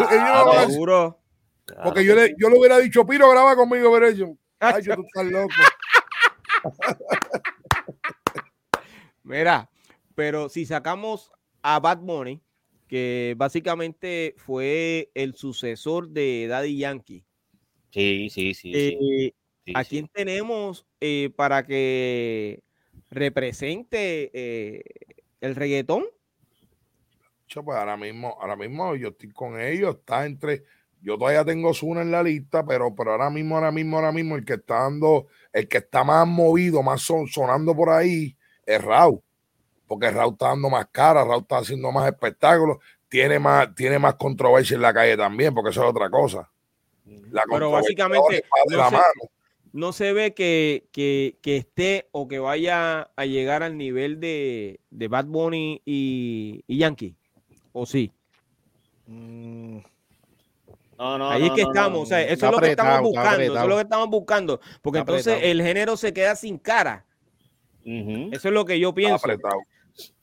seguro. 0.67 1.19
Porque 1.83 2.05
yo 2.05 2.15
le, 2.15 2.35
yo 2.37 2.49
le 2.49 2.59
hubiera 2.59 2.77
dicho, 2.77 3.05
Piro, 3.05 3.29
graba 3.29 3.55
conmigo, 3.55 3.91
pero 3.91 4.07
ellos, 4.07 4.29
ay, 4.59 4.83
tú 4.83 4.91
estás 4.91 5.25
loco. 5.25 5.53
Mira, 9.23 9.69
pero 10.13 10.49
si 10.49 10.65
sacamos 10.65 11.31
a 11.63 11.79
Bad 11.79 12.01
Money, 12.01 12.41
que 12.87 13.33
básicamente 13.37 14.35
fue 14.37 15.09
el 15.15 15.35
sucesor 15.35 16.09
de 16.09 16.47
Daddy 16.47 16.77
Yankee. 16.77 17.25
Sí, 17.91 18.29
sí, 18.29 18.53
sí. 18.53 18.71
Eh, 18.75 19.33
¿A 19.73 19.83
quién 19.83 20.07
tenemos 20.07 20.85
eh, 20.99 21.31
para 21.35 21.65
que 21.65 22.61
represente 23.09 24.29
eh, 24.33 24.83
el 25.41 25.55
reggaetón? 25.55 26.05
pues 27.47 27.77
ahora 27.77 27.95
mismo, 27.95 28.37
ahora 28.39 28.55
mismo 28.55 28.95
yo 28.95 29.09
estoy 29.09 29.31
con 29.31 29.59
ellos, 29.59 29.95
está 29.95 30.25
entre, 30.25 30.63
yo 31.05 31.19
todavía 31.19 31.45
tengo 31.45 31.71
Zuna 31.71 32.01
en 32.01 32.09
la 32.09 32.23
lista, 32.23 32.65
pero, 32.65 32.95
pero 32.95 33.11
ahora 33.11 33.29
mismo, 33.29 33.55
ahora 33.55 33.71
mismo, 33.71 33.97
ahora 33.97 34.11
mismo, 34.11 34.35
el 34.35 34.43
que 34.43 34.55
está 34.55 34.81
dando, 34.81 35.27
el 35.53 35.67
que 35.67 35.77
está 35.77 36.03
más 36.03 36.27
movido, 36.27 36.81
más 36.81 37.03
sonando 37.03 37.75
por 37.75 37.91
ahí, 37.91 38.35
es 38.65 38.83
Raúl. 38.83 39.21
Porque 39.85 40.09
Raúl 40.09 40.33
está 40.33 40.47
dando 40.47 40.67
más 40.67 40.87
cara, 40.91 41.23
Raúl 41.23 41.43
está 41.43 41.59
haciendo 41.59 41.91
más 41.91 42.11
espectáculos, 42.11 42.77
tiene 43.07 43.37
más, 43.37 43.75
tiene 43.75 43.99
más 43.99 44.15
controversia 44.15 44.73
en 44.73 44.81
la 44.81 44.95
calle 44.95 45.15
también, 45.15 45.53
porque 45.53 45.69
eso 45.69 45.83
es 45.83 45.89
otra 45.91 46.09
cosa. 46.09 46.49
pero 47.51 47.69
básicamente 47.69 48.43
no 49.73 49.91
se, 49.93 50.11
ve 50.11 50.33
que, 50.33 50.87
que, 50.91 51.37
esté 51.43 52.07
o 52.13 52.27
que 52.27 52.39
vaya 52.39 53.11
a 53.15 53.25
llegar 53.27 53.61
al 53.61 53.77
nivel 53.77 54.19
de, 54.19 54.79
de 54.89 55.07
Bad 55.07 55.25
Bunny 55.25 55.83
y, 55.85 56.63
Yankee. 56.67 57.15
¿O 57.73 57.85
sí? 57.85 58.11
Mm. 59.05 59.81
No, 60.97 61.17
no, 61.17 61.29
Ahí 61.29 61.47
es 61.47 61.51
que 61.51 61.61
estamos, 61.61 62.03
o 62.03 62.05
sea, 62.05 62.21
eso 62.21 62.45
es 62.45 62.51
lo 62.51 62.59
que 62.59 62.69
estamos 62.71 63.01
buscando, 63.01 63.41
eso 63.41 63.61
es 63.61 63.67
lo 63.67 63.75
que 63.75 63.81
estamos 63.81 64.09
buscando, 64.09 64.61
porque 64.81 64.99
entonces 64.99 65.39
el 65.41 65.61
género 65.61 65.97
se 65.97 66.13
queda 66.13 66.35
sin 66.35 66.57
cara. 66.57 67.05
Eso 67.83 68.47
es 68.47 68.53
lo 68.53 68.65
que 68.65 68.79
yo 68.79 68.93
pienso. 68.93 69.27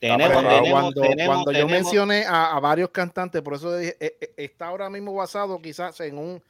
cuando, 0.01 1.51
yo 1.51 1.67
mencioné 1.67 2.25
a, 2.27 2.59
varios 2.59 2.89
cantantes, 2.89 3.41
por 3.41 3.53
eso 3.53 3.77
dije, 3.77 3.95
eh, 3.99 4.17
eh, 4.19 4.33
está 4.37 4.67
ahora 4.67 4.89
mismo 4.89 5.13
basado 5.13 5.61
quizás 5.61 5.99
en 6.01 6.17
un 6.17 6.41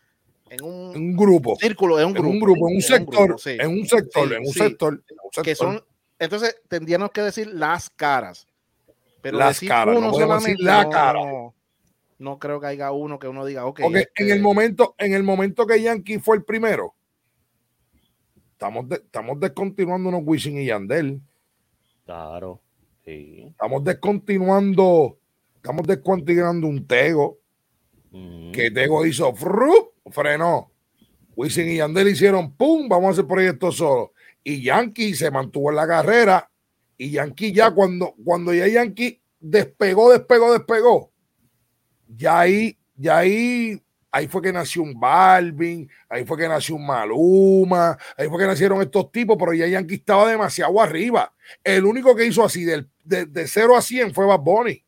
en 0.50 0.64
un, 0.64 1.16
grupo, 1.16 1.56
círculo, 1.56 2.00
en 2.00 2.08
un 2.08 2.14
grupo, 2.14 2.28
en 2.28 2.34
un, 2.34 2.40
grupo, 2.40 2.70
en 2.70 2.76
un 2.76 2.82
sector, 2.82 3.36
en 3.46 3.70
un 3.72 3.86
sector, 3.88 4.34
en 4.34 4.42
un 4.46 4.54
sector, 4.54 5.04
que 5.44 5.56
son, 5.56 5.84
entonces 6.20 6.62
tendríamos 6.68 7.12
que 7.12 7.22
decir 7.22 7.48
las 7.48 7.90
caras, 7.90 8.46
pero 9.22 9.38
las 9.38 9.60
caras, 9.62 9.98
uno 9.98 10.08
no 10.08 10.14
solamente, 10.14 10.62
la 10.62 10.88
cara. 10.90 11.24
No, 11.24 11.56
creo 12.40 12.60
que 12.60 12.68
haya 12.68 12.92
uno 12.92 13.20
que 13.20 13.28
uno 13.28 13.46
diga, 13.46 13.66
ok. 13.66 13.82
Porque 13.82 14.10
en 14.16 14.26
el 14.26 14.32
este 14.32 14.42
momento, 14.42 14.96
en 14.98 15.14
el 15.14 15.24
momento 15.24 15.66
que 15.66 15.82
Yankee 15.82 16.20
fue 16.20 16.38
el 16.38 16.44
primero, 16.44 16.94
estamos, 18.52 18.86
estamos 18.92 19.40
descontinuando 19.40 20.10
unos 20.10 20.22
Wishing 20.24 20.58
y 20.58 20.66
Yandel. 20.66 21.22
Claro, 22.06 22.62
sí. 23.06 23.46
Estamos 23.50 23.84
descontinuando, 23.84 25.18
estamos 25.56 25.88
descontinuando 25.88 26.68
un 26.68 26.88
Tego. 26.88 27.40
Que 28.54 28.70
Tego 28.70 29.06
hizo 29.08 29.34
frenó. 29.34 30.72
Wisin 31.36 31.70
y 31.70 31.78
Yandel 31.78 32.10
hicieron 32.10 32.54
pum, 32.54 32.88
vamos 32.88 33.08
a 33.08 33.12
hacer 33.12 33.26
proyecto 33.26 33.72
solo. 33.72 34.14
Y 34.44 34.62
Yankee 34.62 35.16
se 35.16 35.32
mantuvo 35.32 35.72
en 35.72 35.78
la 35.78 35.88
carrera. 35.88 36.50
Y 36.98 37.12
Yankee 37.12 37.52
ya 37.52 37.72
cuando, 37.72 38.14
cuando 38.24 38.54
ya 38.54 38.68
Yankee 38.68 39.20
despegó, 39.40 40.12
despegó, 40.12 40.54
despegó. 40.54 41.13
Ya 42.16 42.40
ahí, 42.40 42.78
ya 42.96 43.18
ahí 43.20 43.82
Ahí 44.16 44.28
fue 44.28 44.44
que 44.44 44.54
nació 44.54 44.84
un 44.84 45.00
Balvin, 45.00 45.90
ahí 46.08 46.24
fue 46.24 46.38
que 46.38 46.48
nació 46.48 46.76
un 46.76 46.86
Maluma, 46.86 47.98
ahí 48.16 48.30
fue 48.30 48.40
que 48.40 48.46
nacieron 48.46 48.80
estos 48.80 49.12
tipos, 49.12 49.36
pero 49.40 49.54
ya 49.54 49.66
Yankee 49.66 49.96
estaba 49.96 50.30
demasiado 50.30 50.80
arriba. 50.80 51.34
El 51.64 51.84
único 51.84 52.16
que 52.16 52.28
hizo 52.28 52.46
así 52.46 52.64
de, 52.64 52.86
de 53.04 53.48
0 53.48 53.76
a 53.76 53.82
100 53.82 54.14
fue 54.14 54.28
Bad 54.28 54.42
Bunny. 54.42 54.86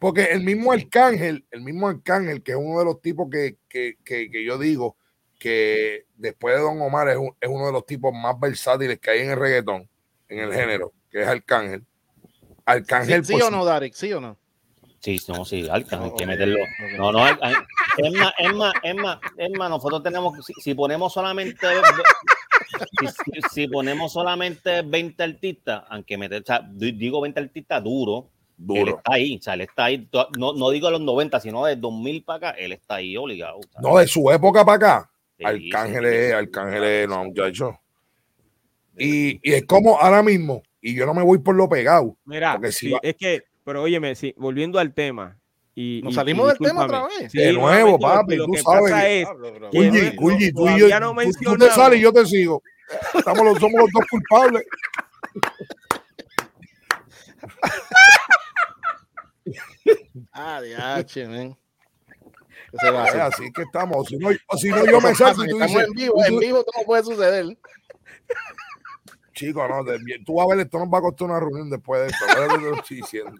Porque 0.00 0.24
el 0.24 0.42
mismo 0.42 0.72
Arcángel, 0.72 1.46
el 1.52 1.60
mismo 1.60 1.86
Arcángel, 1.86 2.42
que 2.42 2.50
es 2.50 2.58
uno 2.58 2.80
de 2.80 2.84
los 2.86 3.00
tipos 3.00 3.28
que, 3.30 3.56
yo 4.44 4.58
digo 4.58 4.96
que 5.38 6.06
después 6.16 6.56
de 6.56 6.60
Don 6.60 6.82
Omar 6.82 7.08
es, 7.08 7.16
uno 7.16 7.66
de 7.66 7.72
los 7.72 7.86
tipos 7.86 8.12
más 8.12 8.34
versátiles 8.40 8.98
que 8.98 9.10
hay 9.10 9.20
en 9.20 9.30
el 9.30 9.36
reggaetón, 9.38 9.88
en 10.28 10.40
el 10.40 10.52
género, 10.52 10.92
que 11.08 11.22
es 11.22 11.28
Arcángel. 11.28 11.84
Arcángel. 12.64 13.24
¿Sí, 13.24 13.40
o 13.40 13.48
no, 13.48 13.64
Darek? 13.64 13.94
¿Sí 13.94 14.12
o 14.12 14.20
no? 14.20 14.41
Sí, 15.02 15.20
no, 15.26 15.44
sí, 15.44 15.66
hay 15.68 15.82
que 15.82 16.26
meterlo. 16.26 16.58
No, 16.96 17.10
no, 17.10 17.26
es 17.26 17.36
más, 17.40 18.32
es 18.38 18.54
más, 18.54 18.72
es 18.84 18.94
más, 18.94 19.18
es 19.36 19.50
más, 19.58 19.68
nosotros 19.68 20.00
tenemos, 20.00 20.38
si, 20.62 20.74
ponemos 20.74 21.12
solamente, 21.12 21.66
si, 23.50 23.66
ponemos 23.66 24.12
solamente 24.12 24.82
20 24.82 25.22
artistas, 25.24 25.82
aunque 25.88 26.16
meter, 26.16 26.42
o 26.42 26.44
sea, 26.44 26.70
digo 26.72 27.20
20 27.20 27.40
artistas 27.40 27.82
duro, 27.82 28.30
duro. 28.56 28.80
Él 28.80 28.88
está 28.96 29.12
ahí, 29.12 29.38
o 29.38 29.42
sea, 29.42 29.54
él 29.54 29.62
está 29.62 29.84
ahí, 29.86 30.08
no, 30.38 30.52
no 30.52 30.70
digo 30.70 30.86
de 30.86 30.92
los 30.92 31.00
90, 31.00 31.40
sino 31.40 31.66
de 31.66 31.74
2000 31.74 32.22
para 32.22 32.36
acá, 32.36 32.50
él 32.60 32.70
está 32.70 32.96
ahí 32.96 33.16
obligado. 33.16 33.58
No, 33.80 33.98
de 33.98 34.06
su 34.06 34.30
época 34.30 34.64
para 34.64 34.76
acá, 34.76 35.10
Arcángeles, 35.42 36.32
Arcángeles, 36.32 37.08
no, 37.08 37.24
muchacho. 37.24 37.76
Y, 38.96 39.40
y 39.42 39.54
es 39.54 39.66
como 39.66 39.98
ahora 39.98 40.22
mismo, 40.22 40.62
y 40.80 40.94
yo 40.94 41.06
no 41.06 41.14
me 41.14 41.24
voy 41.24 41.38
por 41.38 41.56
lo 41.56 41.68
pegado. 41.68 42.16
Mira, 42.24 42.56
si 42.70 42.94
es 43.02 43.16
que 43.16 43.51
pero 43.64 43.82
óyeme, 43.82 44.14
sí, 44.14 44.34
volviendo 44.36 44.78
al 44.78 44.94
tema. 44.94 45.38
Y, 45.74 46.02
Nos 46.04 46.14
salimos 46.14 46.48
del 46.48 46.58
tema 46.58 46.84
otra 46.84 47.06
vez. 47.06 47.32
de 47.32 47.52
nuevo, 47.52 47.98
papi, 47.98 48.36
lo, 48.36 48.44
tú 48.46 48.52
que 48.52 48.60
sabes. 48.60 48.90
Pasa 48.90 49.08
es 49.08 49.26
que 49.70 50.16
Culli, 50.16 50.52
tú 50.52 50.68
y 50.68 50.80
yo, 50.80 51.00
no 51.00 51.14
tú, 51.42 51.56
te 51.56 51.70
sales 51.70 51.98
y 51.98 52.02
yo 52.02 52.12
te 52.12 52.26
sigo. 52.26 52.62
Estamos 53.14 53.44
los, 53.44 53.58
somos 53.58 53.80
los 53.80 53.90
dos 53.90 54.04
culpables. 54.10 54.64
ah, 60.32 60.60
diache, 60.60 61.26
men. 61.26 61.56
Así 63.20 63.50
que 63.52 63.62
estamos. 63.62 64.08
Si 64.08 64.16
no, 64.16 64.30
si 64.58 64.68
no 64.68 64.84
yo 64.84 65.00
me 65.00 65.14
salgo 65.14 65.44
y 65.44 65.48
tú 65.48 65.58
dices. 65.58 65.84
En 65.84 65.92
vivo, 65.92 66.24
en 66.24 66.38
vivo 66.38 66.64
todo 66.64 66.84
puede 66.84 67.02
suceder. 67.04 67.56
Chico, 69.32 69.66
no, 69.66 69.84
tú 70.24 70.34
vas 70.34 70.46
a 70.46 70.54
ver, 70.54 70.66
esto 70.66 70.78
nos 70.78 70.88
va 70.88 70.98
a 70.98 71.02
costar 71.02 71.28
una 71.28 71.40
reunión 71.40 71.70
después 71.70 72.02
de 72.02 72.08
esto. 72.08 72.24
lo 72.58 72.76
estoy 72.76 72.98
diciendo. 72.98 73.32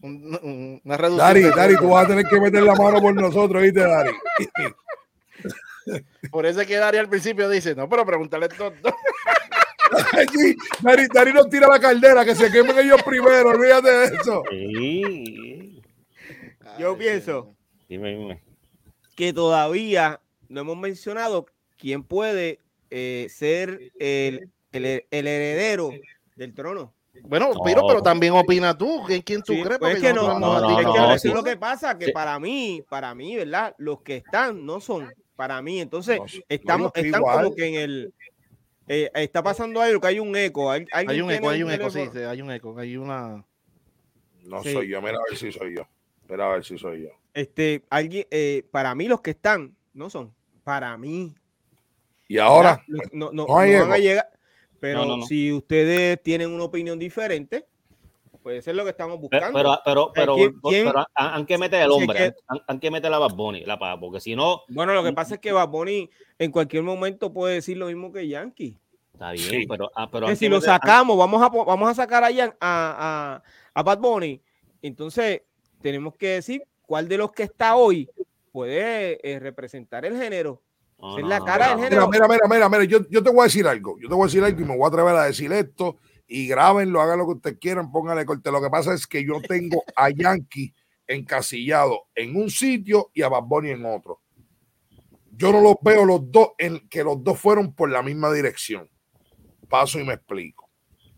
Una 0.00 0.96
reducción. 0.96 1.18
Dari, 1.18 1.42
Dari, 1.42 1.76
tú 1.76 1.88
vas 1.88 2.04
a 2.04 2.08
tener 2.08 2.26
que 2.26 2.40
meter 2.40 2.62
la 2.62 2.74
mano 2.74 3.00
por 3.00 3.14
nosotros, 3.14 3.62
¿viste, 3.62 3.80
Dari? 3.80 4.10
Por 6.30 6.44
eso 6.46 6.60
es 6.60 6.66
que 6.66 6.76
Dari 6.76 6.98
al 6.98 7.08
principio 7.08 7.48
dice, 7.48 7.74
no, 7.74 7.88
pero 7.88 8.04
pregúntale 8.04 8.48
todo. 8.48 8.72
sí, 10.32 10.56
Dari, 10.80 11.06
Dari 11.06 11.32
nos 11.32 11.48
tira 11.48 11.68
la 11.68 11.78
caldera, 11.78 12.24
que 12.24 12.34
se 12.34 12.50
quemen 12.50 12.78
ellos 12.78 13.02
primero, 13.04 13.50
olvídate 13.50 13.90
de 13.90 14.04
eso. 14.16 14.42
Sí. 14.50 15.82
Yo 16.78 16.98
pienso 16.98 17.54
que 19.16 19.32
todavía 19.32 20.20
no 20.48 20.60
hemos 20.60 20.76
mencionado 20.76 21.46
quién 21.78 22.02
puede 22.02 22.60
eh, 22.90 23.28
ser 23.30 23.92
el 23.98 24.50
el, 24.76 25.06
heredero 25.10 25.90
del 26.34 26.54
trono. 26.54 26.92
Bueno, 27.22 27.50
pero, 27.64 27.86
pero 27.86 28.02
también 28.02 28.34
opina 28.34 28.76
tú. 28.76 29.02
¿Quién 29.24 29.42
tú 29.42 29.54
crees? 29.62 29.78
Pues 29.78 29.96
es 29.96 30.02
que 30.02 30.12
no, 30.12 30.38
no, 30.38 31.14
es 31.14 31.22
que 31.22 31.28
lo 31.28 31.42
que 31.42 31.56
pasa, 31.56 31.98
que 31.98 32.12
para 32.12 32.38
mí, 32.38 32.84
para 32.88 33.14
mí, 33.14 33.36
¿verdad? 33.36 33.74
Los 33.78 34.02
que 34.02 34.16
están 34.16 34.64
no 34.64 34.80
son 34.80 35.10
para 35.34 35.62
mí. 35.62 35.80
Entonces, 35.80 36.18
estamos, 36.48 36.92
están 36.94 37.22
como 37.22 37.54
que 37.54 37.66
en 37.66 37.74
el. 37.74 38.14
Eh, 38.88 39.10
está 39.14 39.42
pasando 39.42 39.80
algo, 39.80 40.00
que 40.00 40.06
hay 40.08 40.20
un 40.20 40.34
eco. 40.36 40.70
Hay, 40.70 40.86
un 41.20 41.30
eco, 41.30 41.48
hay 41.50 41.62
un 41.62 41.70
eco, 41.72 41.90
sí, 41.90 42.00
hay 42.00 42.40
un 42.40 42.50
eco, 42.50 42.78
hay 42.78 42.96
una. 42.96 43.44
No 44.44 44.62
soy 44.62 44.88
yo, 44.88 45.02
mira 45.02 45.16
a 45.16 45.22
ver 45.28 45.36
si 45.36 45.50
soy 45.50 45.76
yo. 45.76 45.88
Mira 46.28 46.46
a 46.46 46.48
ver 46.52 46.64
si 46.64 46.78
soy 46.78 47.02
yo. 47.02 47.10
Este, 47.34 47.82
alguien, 47.90 48.26
eh, 48.30 48.64
para 48.70 48.94
mí, 48.94 49.08
los 49.08 49.20
que 49.20 49.30
están 49.30 49.76
no 49.92 50.08
son. 50.08 50.34
Para 50.62 50.96
mí. 50.96 51.34
Y 52.28 52.38
ahora, 52.38 52.82
no, 52.88 53.00
no, 53.12 53.32
no, 53.32 53.46
van 53.46 53.92
a 53.92 53.98
llegar. 53.98 54.35
Pero 54.80 55.22
si 55.22 55.52
ustedes 55.52 56.22
tienen 56.22 56.50
una 56.50 56.64
opinión 56.64 56.98
diferente, 56.98 57.66
Puede 58.46 58.62
ser 58.62 58.76
lo 58.76 58.84
que 58.84 58.90
estamos 58.90 59.18
buscando. 59.18 59.52
Pero, 59.52 59.80
pero, 59.84 60.12
pero, 60.14 60.36
pero, 60.62 61.06
han 61.16 61.46
que 61.46 61.58
meter 61.58 61.82
el 61.82 61.90
hombre, 61.90 62.32
han, 62.68 62.78
que 62.78 62.92
meter 62.92 63.12
a 63.12 63.18
Bad 63.18 63.34
Bunny, 63.34 63.64
la 63.64 63.98
porque 63.98 64.20
si 64.20 64.36
no. 64.36 64.62
Bueno, 64.68 64.94
lo 64.94 65.02
que 65.02 65.12
pasa 65.12 65.34
es 65.34 65.40
que 65.40 65.50
Bad 65.50 65.68
Bunny 65.68 66.08
en 66.38 66.52
cualquier 66.52 66.84
momento 66.84 67.32
puede 67.32 67.54
decir 67.54 67.76
lo 67.76 67.86
mismo 67.86 68.12
que 68.12 68.28
Yankee. 68.28 68.78
Está 69.12 69.32
bien, 69.32 69.66
pero, 69.68 69.90
ah, 69.96 70.08
pero 70.08 70.32
si 70.36 70.48
lo 70.48 70.60
sacamos, 70.60 71.18
vamos 71.18 71.42
a, 71.42 71.48
vamos 71.48 71.90
a 71.90 71.94
sacar 71.94 72.22
a, 72.22 72.28
a, 72.28 72.52
a, 72.60 73.42
a 73.74 73.82
Bad 73.82 73.98
Bunny. 73.98 74.40
Entonces, 74.80 75.42
tenemos 75.82 76.14
que 76.14 76.28
decir 76.28 76.62
cuál 76.82 77.08
de 77.08 77.18
los 77.18 77.32
que 77.32 77.42
está 77.42 77.74
hoy 77.74 78.08
puede 78.52 79.18
eh, 79.28 79.40
representar 79.40 80.04
el 80.04 80.16
género. 80.16 80.62
Es 81.18 81.24
la 81.26 81.40
cara 81.40 81.70
del 81.70 81.78
género. 81.84 82.08
Mira, 82.08 82.26
mira, 82.28 82.48
mira, 82.48 82.68
mira, 82.68 82.84
yo, 82.84 83.08
yo 83.08 83.22
te 83.22 83.30
voy 83.30 83.40
a 83.40 83.44
decir 83.44 83.66
algo. 83.66 83.98
Yo 84.00 84.08
te 84.08 84.14
voy 84.14 84.24
a 84.24 84.26
decir 84.26 84.44
algo 84.44 84.60
y 84.60 84.64
me 84.64 84.76
voy 84.76 84.84
a 84.84 84.88
atrever 84.88 85.14
a 85.16 85.24
decir 85.24 85.52
esto 85.52 85.98
y 86.26 86.48
grábenlo, 86.48 87.00
hagan 87.00 87.18
lo 87.18 87.26
que 87.26 87.32
ustedes 87.32 87.58
quieran, 87.58 87.92
pónganle 87.92 88.24
corte. 88.24 88.50
Lo 88.50 88.60
que 88.60 88.70
pasa 88.70 88.94
es 88.94 89.06
que 89.06 89.24
yo 89.24 89.40
tengo 89.40 89.84
a 89.94 90.10
Yankee 90.16 90.74
encasillado 91.06 92.06
en 92.14 92.36
un 92.36 92.50
sitio 92.50 93.10
y 93.14 93.22
a 93.22 93.28
Bad 93.28 93.44
Bunny 93.44 93.70
en 93.70 93.84
otro. 93.84 94.22
Yo 95.30 95.52
no 95.52 95.60
los 95.60 95.76
veo 95.82 96.04
los 96.04 96.32
dos, 96.32 96.52
en 96.58 96.88
que 96.88 97.04
los 97.04 97.22
dos 97.22 97.38
fueron 97.38 97.74
por 97.74 97.90
la 97.90 98.02
misma 98.02 98.32
dirección. 98.32 98.88
Paso 99.68 100.00
y 100.00 100.04
me 100.04 100.14
explico. 100.14 100.70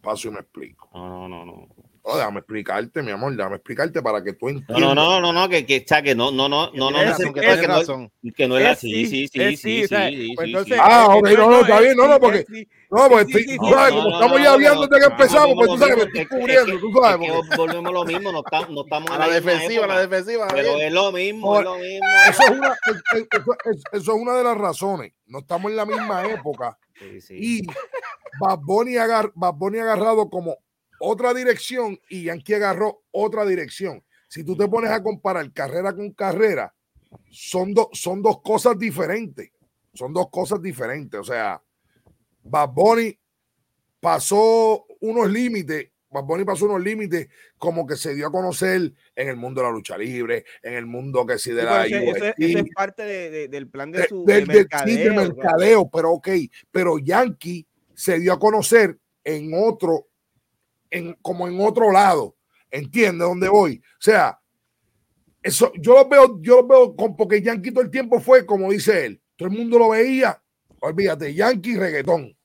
Paso 0.02 0.28
y 0.28 0.32
me 0.32 0.40
explico. 0.40 0.90
No, 0.92 1.28
no, 1.28 1.44
no. 1.44 1.68
No, 2.08 2.16
déjame 2.16 2.38
explicarte, 2.38 3.02
mi 3.02 3.10
amor, 3.10 3.36
déjame 3.36 3.56
explicarte 3.56 4.00
para 4.00 4.24
que 4.24 4.32
tú 4.32 4.48
entiendas. 4.48 4.80
No, 4.80 4.94
no, 4.94 5.20
no, 5.20 5.30
no, 5.30 5.46
que, 5.46 5.66
que, 5.66 5.84
que 5.84 6.14
no, 6.14 6.30
no, 6.30 6.48
no, 6.48 6.70
no, 6.72 6.90
no, 6.90 6.98
que, 7.34 7.66
no, 7.66 8.10
que 8.34 8.48
no 8.48 8.56
es 8.56 8.66
así, 8.66 9.04
sí, 9.04 9.28
sí, 9.28 9.56
sí, 9.58 9.86
sí, 9.86 10.34
Ah, 10.80 11.08
ok, 11.10 11.28
no, 11.36 11.50
no, 11.50 11.60
está 11.60 11.80
bien, 11.80 11.94
no, 11.98 12.08
no, 12.08 12.18
porque, 12.18 12.46
no, 12.90 13.10
porque 13.10 13.26
estamos 13.30 14.42
ya 14.42 14.56
viendo 14.56 14.86
desde 14.86 15.06
que 15.06 15.12
empezamos, 15.12 15.54
pues 15.54 15.68
tú 15.68 15.76
sabes, 15.76 15.96
me 15.98 16.02
estoy 16.04 16.26
cubriendo, 16.38 16.80
tú 16.80 16.92
sabes. 16.98 17.30
Volvemos 17.58 17.92
lo 17.92 18.04
mismo, 18.06 18.32
no 18.32 18.40
estamos 18.40 19.10
a 19.10 19.18
la 19.18 19.28
defensiva, 19.28 19.84
a 19.84 19.88
la 19.88 20.00
defensiva. 20.00 20.48
Pero 20.50 20.76
es 20.78 20.90
lo 20.90 21.12
mismo, 21.12 21.58
es 21.58 21.64
lo 21.64 21.76
mismo. 21.76 22.06
Eso 23.92 23.92
es 23.92 24.08
una 24.08 24.34
de 24.34 24.44
las 24.44 24.56
razones, 24.56 25.12
no 25.26 25.40
estamos 25.40 25.70
en 25.70 25.76
la 25.76 25.84
misma 25.84 26.24
época. 26.24 26.78
Y 27.28 27.66
Bad 28.40 28.60
Bunny 28.60 28.96
agarrado 28.96 30.30
como 30.30 30.56
otra 30.98 31.34
dirección 31.34 31.98
y 32.08 32.24
Yankee 32.24 32.54
agarró 32.54 33.02
otra 33.10 33.44
dirección. 33.44 34.04
Si 34.28 34.44
tú 34.44 34.56
te 34.56 34.68
pones 34.68 34.90
a 34.90 35.02
comparar 35.02 35.52
carrera 35.52 35.94
con 35.94 36.12
carrera, 36.12 36.74
son, 37.30 37.74
son 37.92 38.22
dos 38.22 38.42
cosas 38.42 38.78
diferentes. 38.78 39.50
Son 39.94 40.12
dos 40.12 40.28
cosas 40.30 40.60
diferentes. 40.62 41.18
O 41.18 41.24
sea, 41.24 41.62
Bad 42.42 42.70
Bunny 42.70 43.18
pasó 44.00 44.86
unos 45.00 45.30
límites. 45.30 45.90
Bad 46.10 46.24
Bunny 46.24 46.44
pasó 46.44 46.66
unos 46.66 46.82
límites 46.82 47.28
como 47.58 47.86
que 47.86 47.96
se 47.96 48.14
dio 48.14 48.28
a 48.28 48.30
conocer 48.30 48.92
en 49.14 49.28
el 49.28 49.36
mundo 49.36 49.60
de 49.60 49.66
la 49.66 49.72
lucha 49.72 49.98
libre, 49.98 50.44
en 50.62 50.74
el 50.74 50.86
mundo 50.86 51.26
que 51.26 51.38
sí 51.38 51.52
de 51.52 51.64
la 51.64 51.86
eso, 51.86 52.32
es 52.36 52.64
parte 52.74 53.48
del 53.48 53.68
plan 53.68 53.90
de 53.90 54.06
su 54.06 54.24
mercadeo, 54.24 55.14
mercadeo, 55.14 55.90
pero 55.90 56.12
ok, 56.12 56.28
pero 56.70 56.98
Yankee 56.98 57.66
se 57.94 58.18
dio 58.18 58.32
a 58.32 58.38
conocer 58.38 58.98
en 59.24 59.52
otro 59.54 60.07
en, 60.90 61.14
como 61.22 61.48
en 61.48 61.60
otro 61.60 61.90
lado. 61.92 62.36
¿Entiendes 62.70 63.26
dónde 63.26 63.48
voy? 63.48 63.80
O 63.80 64.00
sea, 64.00 64.38
eso 65.42 65.72
yo 65.76 65.94
lo 65.94 66.08
veo, 66.08 66.38
yo 66.42 66.56
lo 66.56 66.66
veo 66.66 66.96
con, 66.96 67.16
porque 67.16 67.40
Yankee 67.40 67.70
todo 67.70 67.82
el 67.82 67.90
tiempo 67.90 68.20
fue 68.20 68.44
como 68.44 68.70
dice 68.70 69.06
él. 69.06 69.22
Todo 69.36 69.48
el 69.48 69.56
mundo 69.56 69.78
lo 69.78 69.90
veía. 69.90 70.42
Olvídate, 70.80 71.34
Yankee 71.34 71.76
reggaetón. 71.76 72.36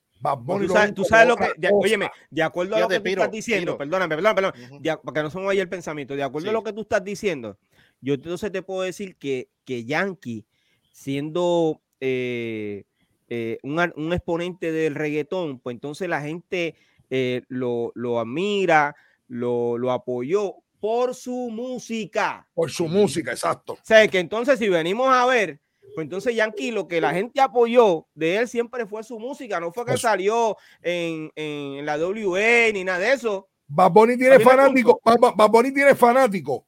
tú, 0.96 1.04
sabes, 1.04 1.28
lo 1.28 1.36
que, 1.36 1.52
de, 1.58 2.10
de 2.30 2.44
acuerdo 2.44 2.76
a 2.76 2.82
lo 2.82 2.88
que 2.88 3.00
tú 3.00 3.10
estás 3.10 3.32
diciendo, 3.32 3.78
perdóname, 3.78 4.16
perdóname, 4.16 4.52
perdóname, 4.52 4.98
porque 5.04 5.22
no 5.22 5.30
se 5.30 5.40
me 5.40 5.46
vaya 5.46 5.62
el 5.62 5.70
pensamiento, 5.70 6.16
de 6.16 6.24
acuerdo 6.24 6.50
a 6.50 6.54
lo 6.54 6.64
que 6.64 6.74
tú 6.74 6.82
estás 6.82 7.04
diciendo, 7.04 7.58
yo 8.02 8.14
entonces 8.14 8.52
te 8.52 8.62
puedo 8.62 8.82
decir 8.84 9.18
que, 9.18 9.50
que 9.66 9.86
Yankee, 9.86 10.46
siendo 10.92 11.82
eh, 12.00 12.86
eh, 13.30 13.60
un, 13.64 13.80
un, 13.96 14.14
exponente 14.14 14.72
del 14.72 14.96
reggaetón, 14.96 15.60
pues 15.60 15.76
entonces 15.76 16.08
la 16.10 16.22
gente 16.22 16.76
eh, 17.10 17.44
lo, 17.48 17.92
lo, 17.96 18.20
admira, 18.20 18.96
lo, 19.28 19.78
lo, 19.78 19.92
apoyó 19.92 20.56
por 20.80 21.16
su 21.16 21.50
música. 21.52 22.48
Por 22.54 22.72
su 22.72 22.88
música, 22.88 23.32
exacto. 23.32 23.74
O 23.74 23.80
sea, 23.84 24.08
que 24.08 24.20
entonces 24.20 24.60
si 24.60 24.70
venimos 24.70 25.08
a 25.10 25.26
ver, 25.26 25.60
pues 25.96 26.06
entonces 26.06 26.36
Yankee 26.36 26.72
lo 26.72 26.88
que 26.88 27.00
la 27.00 27.14
gente 27.14 27.40
apoyó 27.40 28.08
de 28.14 28.38
él 28.38 28.48
siempre 28.48 28.86
fue 28.86 29.04
su 29.04 29.20
música, 29.20 29.60
no 29.60 29.72
fue 29.72 29.86
que 29.86 29.98
salió 29.98 30.58
en, 30.82 31.32
en, 31.36 31.86
la 31.86 31.98
WE 31.98 32.72
ni 32.74 32.84
nada 32.84 33.00
de 33.00 33.14
eso. 33.14 33.50
Bad 33.68 33.94
tiene 34.18 34.40
fanáticos, 34.40 34.96
Bad 35.04 35.64
tiene 35.74 35.96
fanáticos 35.96 36.62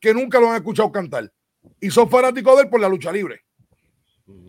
que 0.00 0.12
nunca 0.12 0.40
lo 0.40 0.50
han 0.50 0.56
escuchado 0.56 0.90
cantar 0.90 1.32
y 1.80 1.90
son 1.90 2.10
fanáticos 2.10 2.56
de 2.56 2.62
él 2.64 2.68
por 2.68 2.80
la 2.80 2.88
lucha 2.88 3.12
libre. 3.12 3.44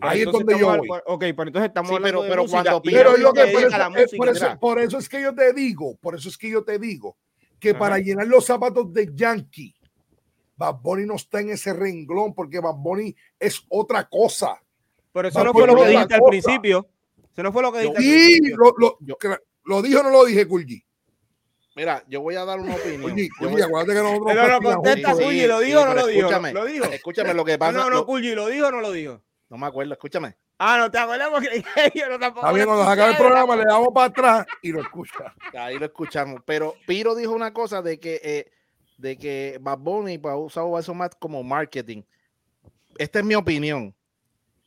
Ahí 0.00 0.22
es 0.22 0.32
donde 0.32 0.58
yo 0.58 0.76
voy. 0.76 0.88
Ok, 1.06 1.20
pero 1.20 1.42
entonces 1.44 1.68
estamos 1.68 1.92
hablando 1.92 2.22
pero, 2.22 2.30
pero 2.30 2.50
cuando 2.50 2.82
pero 2.82 3.16
yo 3.18 3.32
que 3.32 3.46
por, 3.46 4.28
eso, 4.28 4.58
por, 4.58 4.80
eso, 4.80 4.98
es 4.98 5.08
que 5.08 5.20
yo 5.20 5.34
te 5.34 5.52
digo, 5.52 5.96
por 5.96 6.14
eso 6.14 6.28
es 6.28 6.38
que 6.38 6.48
yo 6.50 6.64
te 6.64 6.78
digo 6.78 7.16
que 7.58 7.74
para 7.74 7.98
llenar 7.98 8.26
los 8.26 8.46
zapatos 8.46 8.92
de 8.92 9.10
Yankee, 9.14 9.74
Bad 10.56 10.76
Bunny 10.80 11.04
no 11.04 11.16
está 11.16 11.40
en 11.40 11.50
ese 11.50 11.72
renglón 11.74 12.34
porque 12.34 12.60
Bad 12.60 12.76
Bunny 12.76 13.14
es 13.38 13.62
otra 13.68 14.08
cosa. 14.08 14.60
Pero 15.12 15.28
eso 15.28 15.44
no 15.44 15.52
fue 15.52 15.66
lo 15.66 15.76
que 15.76 15.88
dijiste 15.88 16.14
al 16.14 16.22
principio. 16.22 16.88
Eso 17.32 17.42
no 17.42 17.52
fue 17.52 17.62
lo 17.62 17.72
que 17.72 17.80
dijiste. 17.80 18.02
Sí, 18.02 18.40
lo, 18.56 18.74
lo, 18.78 18.98
lo, 19.64 19.82
dijo 19.82 20.00
o 20.00 20.02
no 20.02 20.10
lo 20.10 20.24
dije, 20.24 20.46
Kulji. 20.46 20.82
Mira, 21.74 22.02
yo 22.08 22.22
voy 22.22 22.36
a 22.36 22.46
dar 22.46 22.58
una 22.58 22.74
opinión. 22.74 23.02
Kulji, 23.02 23.62
acuérdate 23.62 23.92
que 23.92 24.02
nosotros. 24.02 24.32
Pero 24.34 24.60
no 24.60 24.74
contesta, 24.74 25.12
Kulji, 25.12 25.46
¿lo 25.46 25.60
dijo 25.60 25.80
o 25.80 25.86
no 25.86 25.94
lo 25.94 26.06
dijo? 26.06 26.20
Escúchame, 26.20 26.52
lo 26.54 26.64
dijo. 26.64 26.84
Escúchame 26.86 27.34
lo 27.34 27.44
que 27.44 27.58
pasa. 27.58 27.78
No, 27.78 27.90
no, 27.90 28.06
Kulji, 28.06 28.34
¿lo 28.34 28.46
dijo 28.46 28.68
o 28.68 28.70
no 28.70 28.80
lo 28.80 28.92
dijo? 28.92 29.22
No 29.48 29.56
me 29.56 29.66
acuerdo, 29.66 29.92
escúchame. 29.92 30.36
Ah, 30.58 30.78
no 30.78 30.90
te 30.90 30.98
acuerdas 30.98 31.28
porque 31.30 31.62
yo 31.94 32.08
no 32.08 32.18
tampoco. 32.18 32.46
Está 32.46 32.54
bien, 32.54 32.66
cuando 32.66 32.84
se 32.84 32.90
acabe 32.90 33.10
el 33.12 33.16
programa 33.16 33.56
le 33.56 33.64
damos 33.64 33.88
para 33.94 34.06
atrás 34.06 34.46
y 34.62 34.72
lo 34.72 34.80
escucha. 34.80 35.34
Ahí 35.56 35.78
lo 35.78 35.86
escuchamos. 35.86 36.40
Pero 36.44 36.74
Piro 36.86 37.14
dijo 37.14 37.32
una 37.32 37.52
cosa 37.52 37.82
de 37.82 38.00
que, 38.00 38.20
eh, 38.24 38.50
de 38.98 39.16
que 39.16 39.58
Bad 39.60 39.78
Bunny 39.78 40.20
ha 40.24 40.36
usado 40.36 40.78
eso 40.78 40.94
más 40.94 41.10
como 41.16 41.42
marketing. 41.42 42.02
Esta 42.98 43.20
es 43.20 43.24
mi 43.24 43.34
opinión. 43.34 43.94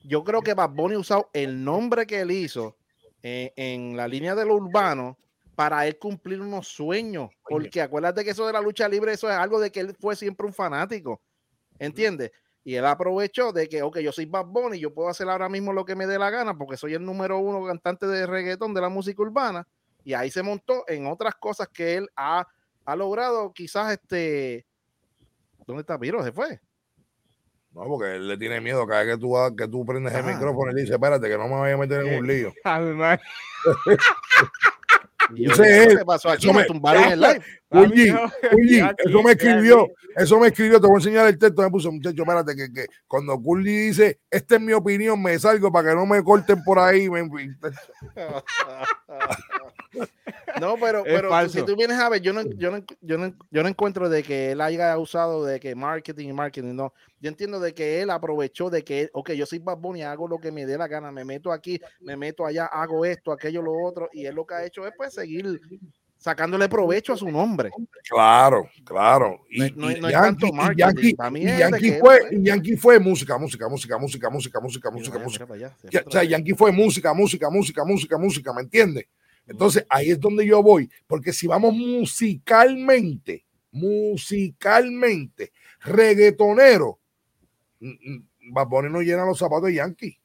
Yo 0.02 0.24
creo 0.24 0.42
que 0.42 0.54
Bad 0.54 0.70
Bunny 0.70 0.96
ha 0.96 1.00
usado 1.00 1.30
el 1.34 1.64
nombre 1.64 2.08
que 2.08 2.22
él 2.22 2.32
hizo 2.32 2.78
eh, 3.22 3.52
en 3.58 3.98
la 3.98 4.08
línea 4.08 4.36
de 4.36 4.46
lo 4.46 4.56
urbano 4.56 5.18
para 5.56 5.86
él 5.88 5.98
cumplir 5.98 6.40
unos 6.40 6.70
sueños. 6.70 7.32
Porque 7.44 7.82
acuérdate 7.82 8.24
que 8.24 8.30
eso 8.30 8.48
de 8.48 8.54
la 8.54 8.62
lucha 8.62 8.88
libre, 8.88 9.12
eso 9.12 9.30
es 9.30 9.36
algo 9.36 9.60
de 9.60 9.72
que 9.72 9.82
él 9.82 9.94
fue 10.00 10.16
siempre 10.16 10.48
un 10.48 10.54
fanático. 10.54 11.22
¿Entiendes? 11.80 12.32
Y 12.64 12.76
él 12.76 12.86
aprovechó 12.86 13.52
de 13.52 13.70
que, 13.70 13.82
ok, 13.82 14.00
yo 14.00 14.12
soy 14.12 14.26
Bad 14.26 14.46
Bunny, 14.46 14.80
yo 14.80 14.94
puedo 14.94 15.10
hacer 15.10 15.30
ahora 15.30 15.50
mismo 15.50 15.74
lo 15.74 15.86
que 15.86 15.96
me 15.96 16.06
dé 16.06 16.20
la 16.20 16.30
gana 16.30 16.58
porque 16.58 16.78
soy 16.78 16.94
el 16.94 17.06
número 17.06 17.40
uno 17.40 17.66
cantante 17.66 18.06
de 18.06 18.28
reggaetón 18.28 18.74
de 18.74 18.82
la 18.82 18.90
música 18.90 19.22
urbana. 19.22 19.66
Y 20.04 20.14
ahí 20.14 20.30
se 20.30 20.44
montó 20.44 20.84
en 20.88 21.08
otras 21.08 21.36
cosas 21.36 21.68
que 21.70 21.96
él 21.96 22.10
ha, 22.16 22.48
ha 22.86 22.96
logrado, 22.96 23.54
quizás 23.54 23.94
este... 23.94 24.66
¿Dónde 25.66 25.82
está 25.82 26.00
Piro? 26.00 26.24
¿Se 26.24 26.32
fue? 26.32 26.60
No, 27.74 27.86
porque 27.86 28.16
él 28.16 28.28
le 28.28 28.38
tiene 28.38 28.60
miedo 28.60 28.86
cada 28.88 29.04
vez 29.04 29.16
que 29.16 29.22
tú, 29.22 29.36
que 29.56 29.68
tú 29.68 29.86
prendes 29.86 30.14
el 30.14 30.24
micrófono 30.24 30.72
y 30.72 30.82
dice, 30.82 30.94
espérate, 30.94 31.30
que 31.30 31.38
no 31.38 31.48
me 31.48 31.60
vaya 31.60 31.76
a 31.76 31.78
meter 31.78 32.06
en 32.06 32.20
un 32.20 32.28
lío. 32.28 32.52
sé 35.56 35.96
¿Qué 35.98 36.06
pasó 36.06 36.30
aquí? 36.30 36.52
Me 36.52 36.66
tumbaron 36.66 37.04
el 37.04 37.20
live. 37.20 37.42
Uy, 37.72 38.12
uy, 38.54 38.80
eso 38.98 39.24
me 39.24 39.32
escribió, 39.34 39.88
eso 40.16 40.40
me 40.40 40.48
escribió, 40.48 40.82
te 40.82 40.88
voy 40.88 40.96
a 40.96 40.98
enseñar 40.98 41.28
el 41.28 41.38
texto, 41.38 41.62
me 41.62 41.70
puso, 41.70 41.92
muchacho, 41.92 42.24
espérate, 42.24 42.56
que, 42.56 42.74
que 42.74 42.88
cuando 43.08 43.40
Curly 43.40 43.88
dice, 43.88 44.20
esta 44.30 44.56
es 44.56 44.62
mi 44.62 44.74
opinión, 44.74 45.22
me 45.22 45.38
salgo 45.38 45.72
para 45.72 45.90
que 45.90 45.96
no 45.96 46.08
me 46.08 46.24
corten 46.24 46.64
por 46.64 46.80
ahí. 46.80 47.08
Me... 47.10 47.22
no, 50.60 50.76
pero, 50.82 51.04
pero 51.06 51.50
si 51.50 51.62
tú 51.62 51.76
vienes 51.76 52.00
a 52.00 52.10
ver, 52.10 52.22
yo 52.22 52.34
no, 52.34 52.42
yo, 52.42 52.72
no, 52.72 52.84
yo, 53.02 53.20
no, 53.20 53.36
yo 53.52 53.62
no 53.62 53.70
encuentro 53.70 54.10
de 54.10 54.24
que 54.24 54.54
él 54.54 54.62
haya 54.62 54.98
usado 54.98 55.46
de 55.46 55.60
que 55.60 55.76
marketing 55.76 56.30
y 56.30 56.34
marketing, 56.34 56.76
no. 56.76 56.92
Yo 57.22 57.30
entiendo 57.30 57.60
de 57.60 57.76
que 57.76 58.02
él 58.02 58.10
aprovechó 58.10 58.72
de 58.72 58.84
que, 58.84 59.12
ok, 59.14 59.32
yo 59.34 59.46
soy 59.46 59.60
Bad 59.60 59.78
Bunny, 59.78 60.02
hago 60.02 60.28
lo 60.28 60.40
que 60.40 60.52
me 60.52 60.66
dé 60.66 60.76
la 60.76 60.88
gana, 60.88 61.12
me 61.12 61.24
meto 61.24 61.52
aquí, 61.52 61.80
me 62.00 62.18
meto 62.18 62.48
allá, 62.48 62.66
hago 62.66 63.06
esto, 63.06 63.32
aquello, 63.32 63.62
lo 63.62 63.74
otro, 63.86 64.10
y 64.12 64.26
él 64.26 64.34
lo 64.34 64.48
que 64.48 64.56
ha 64.56 64.66
hecho 64.66 64.88
es 64.88 64.94
pues 64.98 65.14
seguir 65.14 65.62
sacándole 66.20 66.68
provecho 66.68 67.14
a 67.14 67.18
su 67.18 67.32
nombre. 67.32 67.72
Claro, 68.08 68.70
claro. 68.84 69.46
Y, 69.50 69.72
no, 69.72 69.90
y, 69.90 70.00
Yankee, 70.02 70.52
Yankee, 70.76 71.16
Yankee 71.58 71.94
fue, 71.94 72.20
Yankee 72.34 72.76
fue 72.76 73.00
música, 73.00 73.38
música, 73.38 73.68
música, 73.70 73.98
música, 73.98 74.30
música, 74.30 74.60
música, 74.60 74.92
música, 74.92 75.20
música. 75.20 75.48
o 76.06 76.12
sea, 76.12 76.24
Yankee 76.26 76.54
fue 76.54 76.72
música, 76.74 77.14
música, 77.14 77.50
música, 77.50 77.86
música, 77.86 78.18
música, 78.18 78.54
¿me 78.54 78.62
entiendes? 78.62 79.06
Entonces 79.48 79.86
ahí 79.90 80.12
es 80.12 80.20
donde 80.20 80.46
yo 80.46 80.62
voy, 80.62 80.92
porque 81.08 81.32
si 81.32 81.48
vamos 81.48 81.74
musicalmente, 81.74 83.46
musicalmente, 83.72 85.54
reggaetonero, 85.80 87.00
Bad 88.52 88.68
Bunny 88.68 88.90
no 88.90 89.02
llena 89.02 89.26
los 89.26 89.40
zapatos 89.40 89.68
de 89.68 89.76
Yankee. 89.76 90.20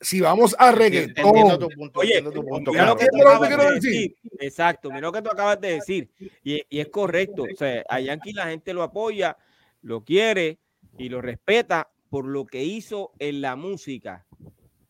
Si 0.00 0.20
vamos 0.20 0.56
a 0.58 0.72
reggaetón. 0.72 1.58
Tu 1.58 1.68
punto, 1.68 2.00
Oye, 2.00 2.22
tu 2.22 2.44
punto, 2.44 2.72
mira 2.72 2.86
lo 2.86 2.96
que 2.96 3.06
tú 3.06 3.20
acabas 3.20 3.50
de 3.50 3.74
decir. 3.74 4.16
Exacto, 4.38 4.88
mira 4.88 5.02
lo 5.02 5.12
que 5.12 5.22
tú 5.22 5.30
acabas 5.30 5.60
de 5.60 5.72
decir. 5.74 6.10
Y, 6.42 6.62
y, 6.68 6.80
es 6.80 6.88
correcto. 6.88 7.42
O 7.42 7.56
sea, 7.56 7.84
a 7.88 8.00
Yankee 8.00 8.32
la 8.32 8.46
gente 8.46 8.72
lo 8.72 8.82
apoya, 8.82 9.36
lo 9.82 10.04
quiere 10.04 10.58
y 10.96 11.08
lo 11.08 11.20
respeta 11.20 11.90
por 12.08 12.24
lo 12.24 12.46
que 12.46 12.64
hizo 12.64 13.12
en 13.18 13.40
la 13.40 13.56
música. 13.56 14.26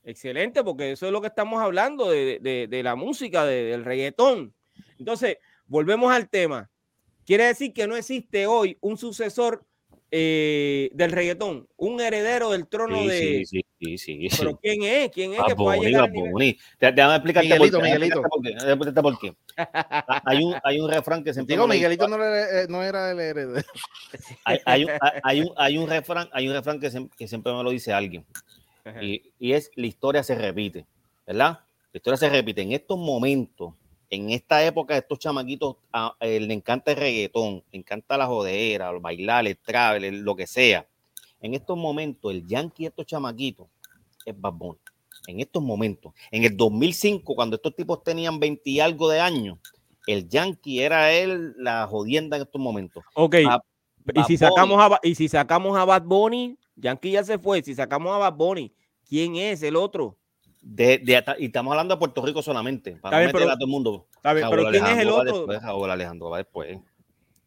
Excelente, 0.05 0.65
porque 0.65 0.93
eso 0.93 1.07
es 1.07 1.13
lo 1.13 1.21
que 1.21 1.27
estamos 1.27 1.61
hablando 1.61 2.11
de, 2.11 2.39
de, 2.41 2.67
de 2.69 2.83
la 2.83 2.95
música, 2.95 3.45
de, 3.45 3.65
del 3.65 3.85
reggaetón. 3.85 4.55
Entonces, 4.99 5.39
volvemos 5.67 6.13
al 6.13 6.29
tema. 6.29 6.71
Quiere 7.27 7.45
decir 7.45 7.73
que 7.73 7.87
no 7.87 7.97
existe 7.97 8.47
hoy 8.47 8.79
un 8.81 8.97
sucesor 8.97 9.65
eh, 10.13 10.91
del 10.93 11.13
reggaetón, 11.13 11.69
un 11.77 12.01
heredero 12.01 12.51
del 12.51 12.67
trono 12.67 13.07
de. 13.07 13.45
Sí, 13.47 13.65
sí, 13.79 13.99
sí, 13.99 14.29
Pero 14.37 14.57
¿quién 14.57 14.83
es? 14.83 15.11
¿Quién 15.11 15.35
es 15.35 15.41
que 15.47 15.55
puede 15.55 15.81
llegar? 15.81 16.11
Déjame 16.11 17.15
explicarte 17.15 17.49
Miguelito, 17.49 17.79
por 17.79 18.43
qué. 18.43 18.53
Miguelito. 18.55 18.77
Miguelito. 18.77 19.03
por 19.03 19.19
qué. 19.21 19.35
Hay 20.25 20.43
un, 20.43 20.57
hay 20.65 20.81
un 20.81 20.91
refrán 20.91 21.23
que 21.23 21.33
siempre. 21.33 21.55
Digo, 21.55 21.69
Miguelito 21.69 22.09
no 22.09 22.17
era, 22.17 22.63
eh, 22.63 22.67
no 22.69 22.83
era 22.83 23.13
el 23.13 23.21
heredero. 23.21 23.63
Hay, 24.45 24.59
hay, 24.65 24.85
un, 24.85 24.91
hay, 25.23 25.41
un, 25.43 25.53
hay, 25.57 25.79
un, 25.79 25.89
refrán, 25.89 26.29
hay 26.33 26.49
un 26.49 26.55
refrán 26.55 26.81
que, 26.81 26.91
que 27.17 27.29
siempre 27.29 27.53
me 27.53 27.63
lo 27.63 27.71
dice 27.71 27.93
alguien. 27.93 28.25
Y, 29.01 29.31
y 29.39 29.53
es: 29.53 29.71
la 29.77 29.87
historia 29.87 30.25
se 30.25 30.35
repite, 30.35 30.87
¿verdad? 31.27 31.61
La 31.93 31.99
historia 31.99 32.17
se 32.17 32.29
repite. 32.29 32.63
En 32.63 32.73
estos 32.73 32.99
momentos, 32.99 33.75
en 34.11 34.31
esta 34.31 34.65
época 34.65 34.97
estos 34.97 35.19
chamaquitos 35.19 35.77
a, 35.93 36.17
eh, 36.21 36.41
le 36.41 36.53
encanta 36.53 36.91
el 36.91 36.99
reggaetón, 36.99 37.63
le 37.71 37.79
encanta 37.79 38.19
la 38.19 38.27
jodera, 38.27 38.91
el 38.91 38.99
bailar, 38.99 39.47
el 39.47 39.57
travel, 39.57 40.21
lo 40.21 40.35
que 40.35 40.47
sea. 40.47 40.87
En 41.41 41.55
estos 41.55 41.79
momentos, 41.79 42.33
el 42.33 42.47
yankee 42.47 42.85
de 42.85 42.89
estos 42.89 43.07
chamaquitos 43.07 43.69
es 44.27 44.39
Bad 44.39 44.55
En 45.29 45.41
estos 45.41 45.63
momentos, 45.63 46.13
en 46.31 46.45
el 46.45 46.57
2005, 46.57 47.35
cuando 47.35 47.57
estos 47.57 47.75
tipos 47.75 48.03
tenían 48.03 48.39
20 48.39 48.69
y 48.69 48.81
algo 48.81 49.09
de 49.09 49.21
años, 49.21 49.59
el 50.07 50.29
yankee 50.29 50.81
era 50.81 51.13
él 51.13 51.55
la 51.57 51.87
jodienda 51.87 52.37
en 52.37 52.43
estos 52.43 52.61
momentos. 52.61 53.05
Ok. 53.15 53.37
y, 54.15 54.25
si 54.25 54.37
sacamos 54.37 54.81
a, 54.81 54.99
y 55.03 55.15
si 55.15 55.29
sacamos 55.29 55.79
a 55.79 55.85
Bad 55.85 56.03
Bunny, 56.03 56.59
Yankee 56.77 57.13
ya 57.13 57.23
se 57.23 57.39
fue. 57.39 57.63
Si 57.63 57.75
sacamos 57.75 58.13
a 58.13 58.19
Bad 58.19 58.35
Bunny, 58.35 58.73
¿quién 59.09 59.37
es 59.37 59.63
el 59.63 59.77
otro? 59.77 60.17
De, 60.63 61.03
y 61.39 61.47
estamos 61.47 61.73
hablando 61.73 61.95
de 61.95 61.99
Puerto 61.99 62.25
Rico 62.25 62.43
solamente, 62.43 62.93
para 62.97 63.21
bien, 63.21 63.31
pero, 63.33 63.51
a 63.51 63.55
todo 63.55 63.65
el 63.65 63.71
mundo. 63.71 64.07
pero 64.23 64.71
¿quién 64.71 64.87
es 64.87 64.99
el 64.99 65.09
otro? 65.09 65.47
Después, 65.47 65.63
Alejandro 65.65 66.31
va 66.31 66.39
después. 66.39 66.77
O 66.77 66.83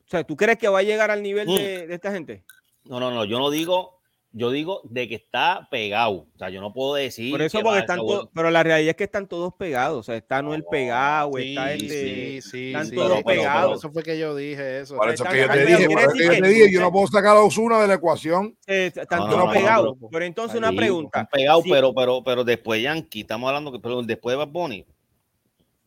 sea, 0.08 0.24
¿tú 0.24 0.36
crees 0.36 0.58
que 0.58 0.68
va 0.68 0.80
a 0.80 0.84
llegar 0.84 1.12
al 1.12 1.22
nivel 1.22 1.48
mm. 1.48 1.56
de, 1.56 1.88
de, 1.88 1.94
esta 1.94 2.12
gente? 2.12 2.44
No, 2.86 3.00
no, 3.00 3.12
no, 3.12 3.26
yo 3.26 3.40
no 3.40 3.50
digo 3.50 4.00
yo 4.36 4.50
digo 4.50 4.82
de 4.84 5.08
que 5.08 5.16
está 5.16 5.68
pegado. 5.70 6.26
O 6.34 6.38
sea, 6.38 6.50
yo 6.50 6.60
no 6.60 6.74
puedo 6.74 6.96
decir. 6.96 7.32
Por 7.32 7.42
eso, 7.44 7.60
porque 7.62 7.80
están 7.80 8.00
todos. 8.00 8.30
Pero 8.34 8.50
la 8.50 8.64
realidad 8.64 8.90
es 8.90 8.96
que 8.96 9.04
están 9.04 9.28
todos 9.28 9.54
pegados. 9.54 10.00
O 10.00 10.04
sea, 10.04 10.16
está 10.16 10.42
Noel 10.42 10.66
pegado, 10.70 11.38
está 11.38 11.74
este. 11.74 12.42
Sí, 12.42 12.42
sí, 12.42 12.68
están 12.74 12.90
todos 12.90 13.22
pegados. 13.24 13.78
eso 13.78 13.92
fue 13.92 14.02
que 14.02 14.18
yo 14.18 14.36
dije 14.36 14.82
eso. 14.82 14.98
Por 14.98 15.10
eso 15.10 15.24
que 15.24 15.42
yo 15.42 15.50
te 15.50 15.66
dije, 15.66 15.88
por 15.88 16.14
que 16.14 16.26
yo 16.26 16.32
te 16.32 16.48
dije, 16.48 16.74
yo 16.74 16.82
no 16.82 16.92
puedo 16.92 17.08
sacar 17.08 17.38
a 17.38 17.42
Osuna 17.42 17.80
de 17.80 17.88
la 17.88 17.94
ecuación. 17.94 18.58
están 18.66 19.30
todos 19.30 19.54
pegados. 19.54 19.96
Pero 20.12 20.26
entonces, 20.26 20.58
una 20.58 20.72
pregunta. 20.72 21.20
Están 21.20 21.30
pegados, 21.32 21.64
pero, 21.70 21.94
pero, 21.94 22.24
pero 22.24 22.44
después 22.44 22.82
Yankee, 22.82 23.22
estamos 23.22 23.48
hablando 23.48 23.72
que 23.72 23.80
pero 23.80 24.02
después 24.02 24.34
de 24.34 24.38
Bad 24.38 24.48
Bunny, 24.48 24.86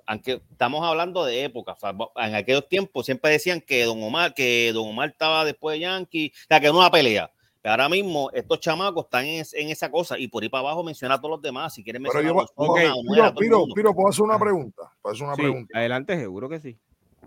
aunque 0.06 0.40
estamos 0.52 0.86
hablando 0.86 1.24
de 1.24 1.42
época, 1.42 1.76
en 2.16 2.34
aquellos 2.36 2.68
tiempos 2.68 3.06
siempre 3.06 3.32
decían 3.32 3.60
que 3.60 3.84
Don 3.84 4.00
Omar, 4.04 4.34
que 4.34 4.70
Don 4.72 4.88
Omar 4.88 5.08
estaba 5.08 5.44
después 5.44 5.74
de 5.74 5.80
Yankee, 5.80 6.32
o 6.32 6.46
sea, 6.48 6.60
que 6.60 6.66
era 6.66 6.76
una 6.76 6.92
pelea 6.92 7.32
ahora 7.68 7.88
mismo 7.88 8.30
estos 8.32 8.60
chamacos 8.60 9.04
están 9.04 9.24
en, 9.26 9.70
esa 9.70 9.90
cosa 9.90 10.18
y 10.18 10.28
por 10.28 10.42
ahí 10.42 10.48
para 10.48 10.60
abajo 10.60 10.84
menciona 10.84 11.14
a 11.14 11.18
todos 11.18 11.32
los 11.32 11.42
demás. 11.42 11.74
Si 11.74 11.82
quieren 11.82 12.02
mencionar 12.02 12.32
Pero 12.32 12.46
yo, 12.46 12.52
okay. 12.54 12.90
Piro, 13.38 13.66
Piro, 13.74 13.94
¿puedo 13.94 14.08
hacer 14.08 14.22
una 14.22 14.38
pregunta? 14.38 14.92
¿Puedo 15.02 15.14
hacer 15.14 15.26
una 15.26 15.36
pregunta? 15.36 15.78
Adelante, 15.78 16.16
seguro 16.16 16.48
que 16.48 16.60
sí. 16.60 16.78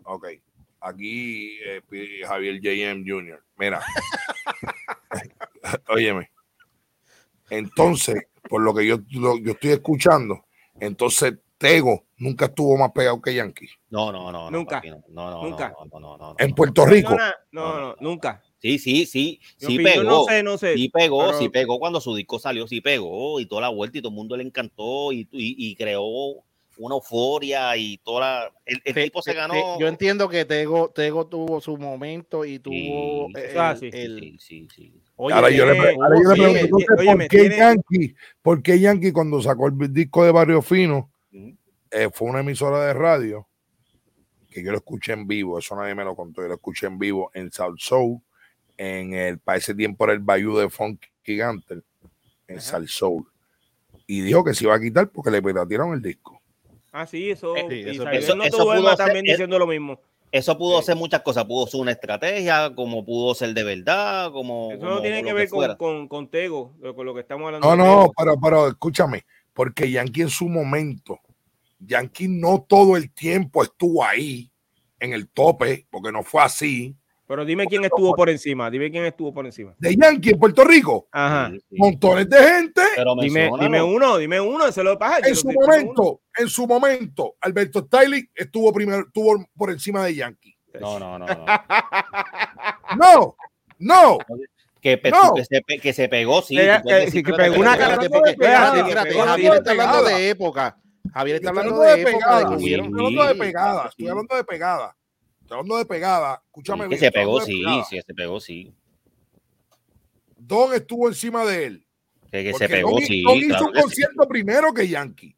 Ok. 0.04 0.28
Aquí 0.82 1.58
eh, 1.66 1.82
Javier 2.26 2.56
J.M. 2.58 3.04
Jr. 3.06 3.44
Mira. 3.58 3.82
Óyeme. 5.90 6.32
Entonces, 7.50 8.28
por 8.48 8.62
lo 8.62 8.74
que 8.74 8.86
yo, 8.88 9.00
yo 9.08 9.36
estoy 9.46 9.72
escuchando, 9.72 10.46
entonces 10.80 11.34
Tego 11.60 12.05
nunca 12.18 12.45
estuvo 12.45 12.78
más 12.78 12.91
pegado 12.93 13.22
que 13.22 13.36
Yankee. 13.36 13.68
No, 13.89 14.14
no, 14.14 14.32
no. 14.32 14.49
Nunca. 14.49 14.82
No, 15.10 15.30
no, 15.30 15.43
nunca. 15.43 15.76
No, 15.91 15.99
no, 15.99 16.18
no, 16.18 16.36
en 16.39 16.55
Puerto 16.55 16.86
Rico. 16.86 17.18
No, 17.51 17.80
no, 17.80 17.95
nunca. 17.99 18.41
Sí, 18.60 18.80
sí, 18.80 19.05
sí, 19.05 19.41
sí 19.57 19.78
pegó. 19.78 20.03
No 20.03 20.24
sé, 20.24 20.41
no 20.41 20.57
sé. 20.57 20.76
Sí 20.76 20.88
pegó, 20.88 21.34
sí 21.34 21.49
pegó 21.49 21.78
cuando 21.78 21.99
su 21.99 22.16
disco 22.16 22.39
salió, 22.39 22.66
sí 22.66 22.80
pegó 22.80 23.41
y 23.41 23.45
toda 23.45 23.64
la 23.64 23.70
vuelta 23.70 23.97
y 23.97 24.01
todo 24.01 24.10
el 24.10 24.16
mundo 24.16 24.38
le 24.38 24.43
encantó 24.43 25.12
y, 25.12 25.28
y, 25.32 25.76
creó 25.76 26.05
una 26.78 26.95
euforia 26.95 27.76
y 27.76 27.97
toda 27.97 28.49
el, 28.66 28.82
tipo 28.93 29.22
se 29.22 29.34
ganó. 29.34 29.78
yo 29.80 29.88
entiendo 29.89 30.30
que 30.30 30.45
Tego, 30.45 30.89
Tego 30.95 31.28
tuvo 31.28 31.60
su 31.60 31.76
momento 31.76 32.45
y 32.45 32.60
tuvo 32.60 33.28
sí, 33.78 33.89
el, 33.91 34.38
sí, 34.39 34.68
sí, 34.74 34.93
ahora, 35.18 35.49
yo 35.49 35.66
le, 35.66 35.76
pregunto, 35.76 36.76
¿por, 37.05 37.28
qué 37.28 37.49
Yankee, 37.49 38.16
¿por 38.41 38.64
qué 38.64 38.80
Yankee 38.80 39.12
cuando 39.12 39.41
sacó 39.41 39.68
el 39.68 39.91
disco 39.91 40.24
de 40.24 40.32
Barrio 40.32 40.62
Fino 40.62 41.12
eh, 41.32 42.10
fue 42.14 42.30
una 42.30 42.40
emisora 42.42 42.86
de 42.86 42.94
radio 42.94 43.48
que 44.50 44.64
yo 44.64 44.72
lo 44.72 44.78
escuché 44.78 45.14
en 45.14 45.28
vivo, 45.28 45.60
eso 45.60 45.76
nadie 45.76 45.94
me 45.94 46.04
lo 46.04 46.16
contó, 46.16 46.42
yo 46.42 46.48
lo 46.48 46.56
escuché 46.56 46.88
en 46.88 46.98
vivo 46.98 47.30
en 47.34 47.52
South 47.52 47.78
Soul 47.78 48.22
en 48.80 49.14
el, 49.14 49.40
para 49.40 49.58
ese 49.58 49.76
tiempo 49.76 50.06
era 50.06 50.14
el 50.14 50.20
Bayou 50.20 50.58
de 50.58 50.70
Funk 50.70 51.02
Gigante, 51.22 51.82
en 52.48 52.62
Sal 52.62 52.88
Soul. 52.88 53.26
Y 54.08 54.22
dijo 54.22 54.42
que 54.44 54.54
se 54.54 54.64
iba 54.64 54.74
a 54.74 54.80
quitar 54.80 55.10
porque 55.10 55.30
le 55.30 55.42
piratearon 55.42 55.94
el 55.94 56.02
disco. 56.02 56.42
Ah, 56.94 57.06
sí, 57.06 57.30
eso. 57.30 57.58
Eh, 57.58 57.92
eso, 57.92 58.36
no 58.36 58.44
eso, 58.44 58.96
también 58.96 59.26
diciendo 59.26 59.60
lo 59.60 59.68
mismo. 59.68 60.00
Eso 60.32 60.58
pudo 60.58 60.82
ser 60.82 60.96
muchas 60.96 61.22
cosas, 61.22 61.44
pudo 61.44 61.68
ser 61.68 61.82
una 61.82 61.92
estrategia, 61.92 62.74
como 62.74 63.04
pudo 63.04 63.36
ser 63.36 63.54
de 63.54 63.64
verdad, 63.64 64.32
como... 64.32 64.72
Eso 64.72 64.86
no 64.86 65.02
tiene 65.02 65.24
que 65.24 65.34
ver 65.34 65.50
con, 65.50 65.76
con, 65.76 66.08
con, 66.08 66.28
Tego, 66.30 66.72
con 66.96 67.06
lo 67.06 67.14
que 67.14 67.22
estamos 67.22 67.48
hablando. 67.48 67.76
No, 67.76 67.76
no, 67.76 68.12
pero, 68.16 68.40
pero 68.40 68.68
escúchame, 68.68 69.26
porque 69.54 69.91
Yankee 69.91 70.22
en 70.22 70.30
su 70.30 70.47
momento, 70.47 71.20
Yankee 71.80 72.28
no 72.28 72.66
todo 72.68 72.97
el 72.97 73.12
tiempo 73.12 73.64
estuvo 73.64 74.04
ahí 74.04 74.52
en 75.00 75.14
el 75.14 75.30
tope, 75.30 75.88
porque 75.89 76.12
no 76.12 76.24
fue 76.24 76.43
así. 76.43 76.95
Pero 77.28 77.45
dime 77.45 77.68
quién 77.68 77.86
estuvo 77.86 78.16
por 78.16 78.28
encima, 78.28 78.72
dime 78.72 78.89
quién 78.89 79.06
estuvo 79.06 79.32
por 79.32 79.45
encima. 79.45 79.76
De 79.78 79.95
Yankee 79.95 80.32
en 80.32 80.39
Puerto 80.39 80.64
Rico. 80.64 81.08
Ajá. 81.12 81.52
Montones 81.70 82.28
de 82.28 82.38
gente. 82.38 82.82
dime, 83.22 83.52
dime, 83.60 83.82
uno, 83.84 84.18
dime 84.18 84.41
uno, 84.41 84.66
eso 84.68 84.84
lo 84.84 84.97
pasa. 84.97 85.28
En 85.28 85.36
su 85.36 85.52
momento, 85.52 86.22
en 86.36 86.50
su 86.50 86.66
momento, 86.66 87.36
Alberto 87.41 87.86
Stiley 87.86 88.28
estuvo 88.34 88.74
primero, 88.74 89.02
estuvo 89.02 89.45
por 89.56 89.70
encima 89.70 90.04
de 90.06 90.16
Yankee. 90.16 90.56
No, 90.80 90.97
no, 90.97 91.20
no, 91.20 91.28
no. 91.28 91.45
no, 92.97 93.36
no. 93.78 94.18
Que, 94.82 95.00
no. 95.12 95.34
que, 95.34 95.44
se, 95.44 95.62
que, 95.82 95.94
se, 95.94 96.08
pegó, 96.08 96.42
sí. 96.42 96.56
Que, 96.56 97.10
que, 97.12 97.24
que 97.24 97.34
pegó 97.34 97.60
una 97.60 97.78
cara. 97.78 97.98
Javier 97.98 99.54
está 99.56 99.72
hablando 99.72 100.04
de 100.04 100.30
época. 100.30 100.78
Javier 101.14 101.36
está 101.36 101.50
hablando 101.50 101.82
de 101.82 102.02
época. 102.02 102.42
Estoy 102.42 102.74
hablando 102.76 103.26
de 103.26 103.36
pegada. 103.36 103.88
Estoy 103.90 104.08
hablando 104.08 104.36
de 104.36 104.44
pegada 104.44 104.96
hablando 105.56 105.78
de 105.78 105.86
pegada, 105.86 106.42
escúchame 106.46 106.88
bien. 106.88 107.00
Que 107.00 107.06
se 107.06 107.12
pegó, 107.12 107.42
sí, 107.42 107.64
sí, 107.90 108.00
se 108.06 108.14
pegó, 108.14 108.40
sí. 108.40 108.74
Don 110.38 110.74
estuvo 110.74 111.08
encima 111.08 111.46
de 111.46 111.66
él. 111.66 111.86
Que, 112.32 112.54
se 112.54 112.70
pegó, 112.70 112.98
sí. 113.00 113.24
Don 113.24 113.38
hizo 113.38 113.66
un 113.66 113.74
concierto 113.74 114.28
primero 114.28 114.74
que 114.74 114.88
Yankee. 114.88 115.36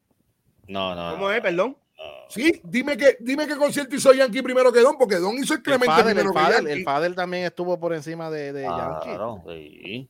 No, 0.68 0.96
no. 0.96 1.12
¿Cómo 1.12 1.32
es, 1.32 1.42
perdón? 1.42 1.78
Sí, 2.30 2.62
dime 2.64 2.96
que, 2.96 3.18
dime 3.20 3.46
qué 3.46 3.58
concierto 3.58 3.96
hizo 3.96 4.14
Yankee 4.14 4.42
primero 4.42 4.72
que 4.72 4.80
Don, 4.80 4.98
porque 4.98 5.18
Don 5.18 5.36
hizo 5.38 5.54
el 5.54 5.62
Clemente 5.62 5.94
el 5.98 6.06
primero 6.06 6.30
el 6.30 6.36
que 6.36 6.52
Yankee. 6.54 6.72
El 6.72 6.84
Fadel 6.84 7.16
también 7.16 7.44
estuvo 7.44 7.78
por 7.78 7.94
encima 7.94 8.30
de, 8.30 8.54
de 8.54 8.64
claro, 8.64 9.02
Yankee. 9.06 10.10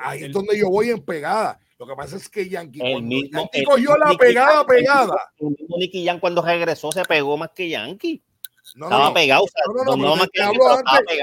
Ahí 0.00 0.24
es 0.24 0.32
donde 0.32 0.58
yo 0.58 0.70
voy 0.70 0.90
en 0.90 1.02
pegada. 1.02 1.60
Lo 1.78 1.86
que 1.86 1.94
pasa 1.94 2.16
es 2.16 2.28
que 2.28 2.48
Yankee, 2.48 2.80
el 2.82 3.02
mismo, 3.02 3.40
Yankee 3.40 3.62
cogió 3.62 3.96
la 3.96 4.16
pegada, 4.16 4.66
pegada. 4.66 5.32
El 5.38 5.50
mismo 5.50 5.76
Nicky 5.78 6.02
Yan 6.02 6.18
cuando 6.18 6.42
regresó 6.42 6.90
se 6.90 7.04
pegó 7.04 7.36
más 7.36 7.50
que 7.54 7.68
Yankee. 7.68 8.22
No, 8.74 8.86
estaba 8.86 9.14
pegado. 9.14 9.44
no, 9.84 9.96
no, 9.96 10.16
no, 10.16 10.26
te 10.26 10.42
hablo, 10.42 10.70
antes, 10.70 11.18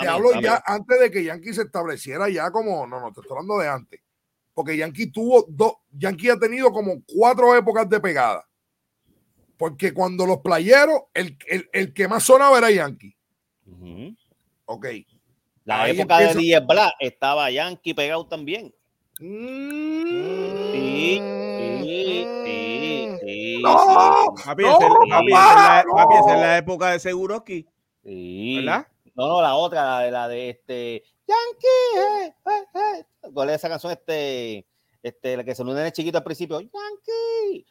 te 0.00 0.08
hablo 0.08 0.40
ya 0.40 0.62
antes 0.64 1.00
de 1.00 1.10
que 1.10 1.24
Yankee 1.24 1.52
se 1.52 1.62
estableciera 1.62 2.28
ya 2.28 2.50
como, 2.50 2.86
no, 2.86 3.00
no, 3.00 3.12
te 3.12 3.20
estoy 3.20 3.36
hablando 3.36 3.58
de 3.58 3.68
antes. 3.68 4.00
Porque 4.54 4.76
Yankee 4.76 5.10
tuvo 5.10 5.44
dos, 5.48 5.72
Yankee 5.90 6.30
ha 6.30 6.38
tenido 6.38 6.70
como 6.70 7.02
cuatro 7.06 7.54
épocas 7.56 7.88
de 7.88 8.00
pegada. 8.00 8.46
Porque 9.56 9.94
cuando 9.94 10.26
los 10.26 10.38
playeros, 10.38 11.04
el, 11.14 11.38
el, 11.46 11.68
el 11.72 11.94
que 11.94 12.08
más 12.08 12.24
sonaba 12.24 12.58
era 12.58 12.70
Yankee. 12.70 13.16
Ok. 14.66 14.86
La 15.64 15.88
época 15.88 16.18
de 16.18 16.34
Díaz 16.34 16.66
Black 16.66 16.94
estaba 17.00 17.50
Yankee 17.50 17.94
pegado 17.94 18.26
también. 18.26 18.74
Mm. 19.18 20.72
Sí, 20.72 21.20
sí, 23.20 23.58
no, 23.62 24.34
papi, 24.44 24.62
no, 24.62 24.72
es, 24.72 24.78
papi, 25.10 25.30
la, 25.30 25.84
papi, 25.90 26.14
es 26.14 26.26
la 26.26 26.58
época 26.58 26.90
de 26.90 27.00
seguro 27.00 27.36
aquí. 27.36 27.66
Sí. 28.04 28.56
¿Verdad? 28.56 28.86
No, 29.14 29.28
no, 29.28 29.42
la 29.42 29.54
otra, 29.54 29.84
la 29.84 30.00
de, 30.00 30.10
la 30.10 30.28
de 30.28 30.50
este 30.50 31.02
Yankee. 31.26 31.98
Eh, 31.98 32.34
eh, 32.46 32.64
eh. 32.74 33.04
¿Cuál 33.32 33.48
es 33.50 33.56
esa 33.56 33.70
canción? 33.70 33.92
Este 33.92 34.66
este, 35.02 35.36
la 35.36 35.44
que 35.44 35.54
se 35.54 35.62
en 35.62 35.78
el 35.78 35.92
chiquito 35.92 36.18
al 36.18 36.24
principio, 36.24 36.60
Yankee. 36.60 37.64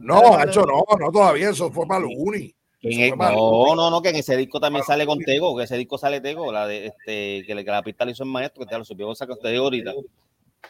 No, 0.00 0.42
hecho 0.42 0.62
no, 0.62 0.84
no 0.98 1.12
todavía, 1.12 1.50
eso 1.50 1.70
fue 1.70 1.86
para 1.86 2.00
Luni. 2.00 2.54
no, 2.82 3.74
no, 3.74 3.90
no, 3.90 4.02
que 4.02 4.10
en 4.10 4.16
ese 4.16 4.36
disco 4.36 4.60
también 4.60 4.84
sale 4.84 5.06
con 5.06 5.18
Tego, 5.18 5.56
que 5.56 5.64
ese 5.64 5.76
disco 5.76 5.98
sale 5.98 6.20
Tego, 6.20 6.52
la 6.52 6.66
de 6.66 6.86
este, 6.86 7.44
que, 7.46 7.54
la 7.54 7.82
pista 7.82 8.04
le 8.04 8.12
hizo 8.12 8.24
el 8.24 8.30
maestro, 8.30 8.64
que 8.64 8.70
te 8.70 8.78
lo 8.78 8.84
supió 8.84 9.14
sacar 9.14 9.36
te 9.36 9.50
digo 9.50 9.64
ahorita. 9.64 9.92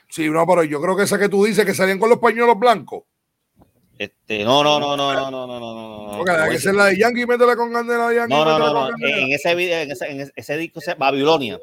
Sí, 0.09 0.29
no, 0.29 0.47
pero 0.47 0.65
yo 0.65 0.81
creo 0.81 0.97
que 0.97 1.05
esa 1.05 1.19
que 1.19 1.29
tú 1.29 1.45
dices 1.45 1.65
que 1.65 1.75
salían 1.75 1.99
con 1.99 2.11
los 2.11 2.19
pañuelos 2.19 2.59
blancos. 2.59 3.05
Este, 4.01 4.45
no, 4.45 4.65
no, 4.65 4.81
no, 4.81 4.97
no, 4.97 5.13
no, 5.13 5.31
no, 5.31 5.47
no, 5.47 5.61
no, 5.61 6.25
no. 6.25 6.25
Que 6.25 6.59
ser 6.59 6.75
la 6.75 6.87
de 6.87 6.99
Yankee, 6.99 7.27
métela 7.27 7.55
con 7.55 7.71
Candela 7.71 8.09
de 8.09 8.17
Yankee. 8.17 8.35
No, 8.35 8.45
no, 8.47 8.59
no, 8.59 8.73
no. 8.73 9.07
En 9.07 9.31
ese 9.31 9.55
video, 9.55 9.83
en 9.83 9.91
ese, 9.91 10.11
en 10.11 10.33
ese 10.35 10.57
disco, 10.57 10.81
Babilonia. 10.97 11.61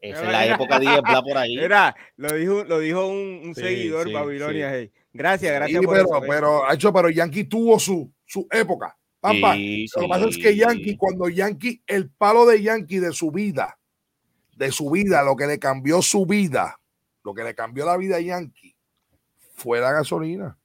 Esa 0.00 0.24
es 0.24 0.32
la 0.32 0.46
época 0.46 0.78
de 0.78 0.86
por 1.22 1.36
ahí. 1.36 1.58
Era, 1.58 1.94
lo 2.16 2.34
dijo, 2.34 2.64
lo 2.64 2.78
dijo 2.78 3.06
un, 3.06 3.42
un 3.44 3.54
seguidor, 3.54 4.06
sí, 4.06 4.12
Babilonia. 4.12 4.74
Hey. 4.74 4.90
Gracias, 5.12 5.52
gracias 5.52 5.84
por 5.84 5.94
pero, 5.94 6.08
eso. 6.08 6.20
Pero, 6.26 6.72
hecho, 6.72 6.92
pero 6.92 7.10
Yankee 7.10 7.44
tuvo 7.44 7.78
su, 7.78 8.10
su 8.24 8.46
época. 8.50 8.96
Pampa. 9.20 9.54
lo 9.54 10.02
que 10.02 10.08
pasa 10.08 10.26
es 10.26 10.38
que 10.38 10.56
Yankee, 10.56 10.96
cuando 10.96 11.28
Yankee, 11.28 11.82
el 11.86 12.08
palo 12.10 12.46
de 12.46 12.62
Yankee 12.62 13.00
de 13.00 13.12
su 13.12 13.30
vida, 13.30 13.78
de 14.56 14.72
su 14.72 14.90
vida, 14.90 15.22
lo 15.22 15.36
que 15.36 15.46
le 15.46 15.58
cambió 15.58 16.00
su 16.00 16.24
vida, 16.24 16.80
lo 17.22 17.34
que 17.34 17.44
le 17.44 17.54
cambió 17.54 17.84
la 17.84 17.98
vida 17.98 18.16
a 18.16 18.20
Yankee, 18.20 18.74
fue 19.54 19.78
la 19.80 19.92
gasolina. 19.92 20.56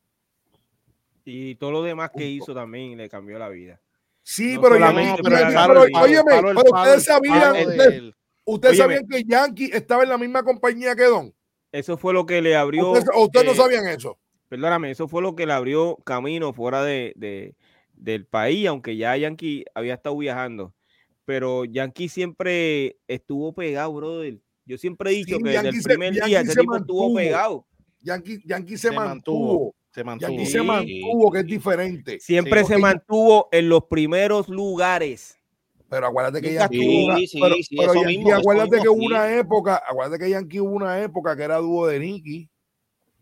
Y 1.25 1.55
todo 1.55 1.71
lo 1.71 1.83
demás 1.83 2.11
que 2.15 2.25
hizo 2.25 2.53
también 2.53 2.97
le 2.97 3.09
cambió 3.09 3.37
la 3.37 3.49
vida. 3.49 3.81
Sí, 4.23 4.57
pero, 4.61 4.79
Yankee, 4.79 5.21
pero, 5.21 5.35
pero, 5.47 6.23
pero, 6.25 6.55
pero 6.55 6.77
ustedes 6.77 7.03
sabían, 7.03 8.13
¿Ustedes 8.45 8.77
sabían 8.77 9.07
que 9.07 9.23
Yankee 9.23 9.71
estaba 9.73 10.03
en 10.03 10.09
la 10.09 10.17
misma 10.17 10.43
compañía 10.43 10.95
que 10.95 11.03
Don? 11.03 11.33
Eso 11.71 11.97
fue 11.97 12.13
lo 12.13 12.25
que 12.25 12.41
le 12.41 12.55
abrió. 12.55 12.91
¿Ustedes, 12.91 13.45
no 13.45 13.51
eh, 13.51 13.55
sabían 13.55 13.87
eso? 13.87 14.17
Perdóname, 14.47 14.91
eso 14.91 15.07
fue 15.07 15.21
lo 15.21 15.35
que 15.35 15.45
le 15.45 15.53
abrió 15.53 15.97
camino 16.05 16.53
fuera 16.53 16.83
de, 16.83 17.55
del 17.93 18.25
país, 18.25 18.67
aunque 18.67 18.95
ya 18.95 19.17
Yankee 19.17 19.65
había 19.73 19.95
estado 19.95 20.15
viajando. 20.17 20.73
Pero 21.25 21.65
Yankee 21.65 22.07
siempre 22.07 22.97
estuvo 23.07 23.53
pegado, 23.53 23.93
brother. 23.93 24.37
Yo 24.65 24.77
siempre 24.77 25.11
he 25.11 25.15
dicho 25.15 25.37
que 25.39 25.49
desde 25.49 25.69
el 25.69 25.81
primer 25.81 26.13
día 26.13 26.41
ese 26.41 26.55
tipo 26.55 26.77
estuvo 26.77 27.13
pegado. 27.15 27.65
Yankee, 28.01 28.39
Yankee 28.45 28.77
se, 28.77 28.91
mantuvo. 28.91 29.75
Se 29.91 30.03
mantuvo. 30.03 30.29
Yankee 30.29 30.45
se 30.45 30.61
mantuvo, 30.61 31.31
que 31.31 31.39
es 31.39 31.45
diferente. 31.45 32.19
Siempre 32.19 32.63
se 32.63 32.77
mantuvo 32.77 33.49
en 33.51 33.67
los 33.67 33.85
primeros 33.85 34.47
lugares. 34.47 35.39
Pero 35.95 36.07
acuérdate 36.07 36.41
que 36.41 36.53
Yankee 36.53 36.79
hubo 36.79 37.05
una, 37.05 38.35
acuérdate 38.35 38.81
que 38.81 38.89
hubo 38.89 39.05
una 39.05 39.33
época, 39.33 39.81
acuérdate 39.87 40.21
que 40.25 40.29
Yankee 40.29 40.59
hubo 40.59 40.71
una 40.71 41.01
época 41.01 41.37
que 41.37 41.43
era 41.43 41.55
dúo 41.55 41.87
de 41.87 41.99
Nicky. 42.01 42.49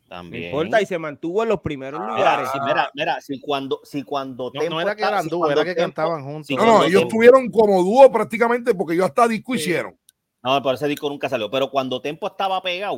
También. 0.09 0.45
importa, 0.45 0.81
y 0.81 0.87
se 0.87 0.97
mantuvo 0.97 1.43
en 1.43 1.49
los 1.49 1.61
primeros 1.61 2.01
ah, 2.03 2.07
lugares. 2.07 2.49
mira, 2.65 2.89
mira, 2.95 3.21
si 3.21 3.39
cuando, 3.39 3.79
si 3.83 4.01
cuando 4.01 4.51
no, 4.55 4.69
no 4.71 4.81
era 4.81 4.95
que 4.95 5.03
eran 5.03 5.27
dúo, 5.27 5.51
era 5.51 5.63
que 5.63 5.75
cantaban 5.75 6.23
juntos. 6.23 6.49
no, 6.57 6.65
no, 6.65 6.83
ellos 6.83 7.03
estuvieron 7.03 7.51
como 7.51 7.83
dúo 7.83 8.11
prácticamente 8.11 8.73
porque 8.73 8.95
ellos 8.95 9.05
hasta 9.05 9.27
disco 9.27 9.53
hicieron. 9.53 9.95
No, 10.41 10.59
por 10.63 10.73
ese 10.73 10.87
disco 10.87 11.07
nunca 11.09 11.29
salió. 11.29 11.51
Pero 11.51 11.69
cuando 11.69 12.01
Tempo 12.01 12.25
estaba 12.25 12.59
pegado, 12.63 12.97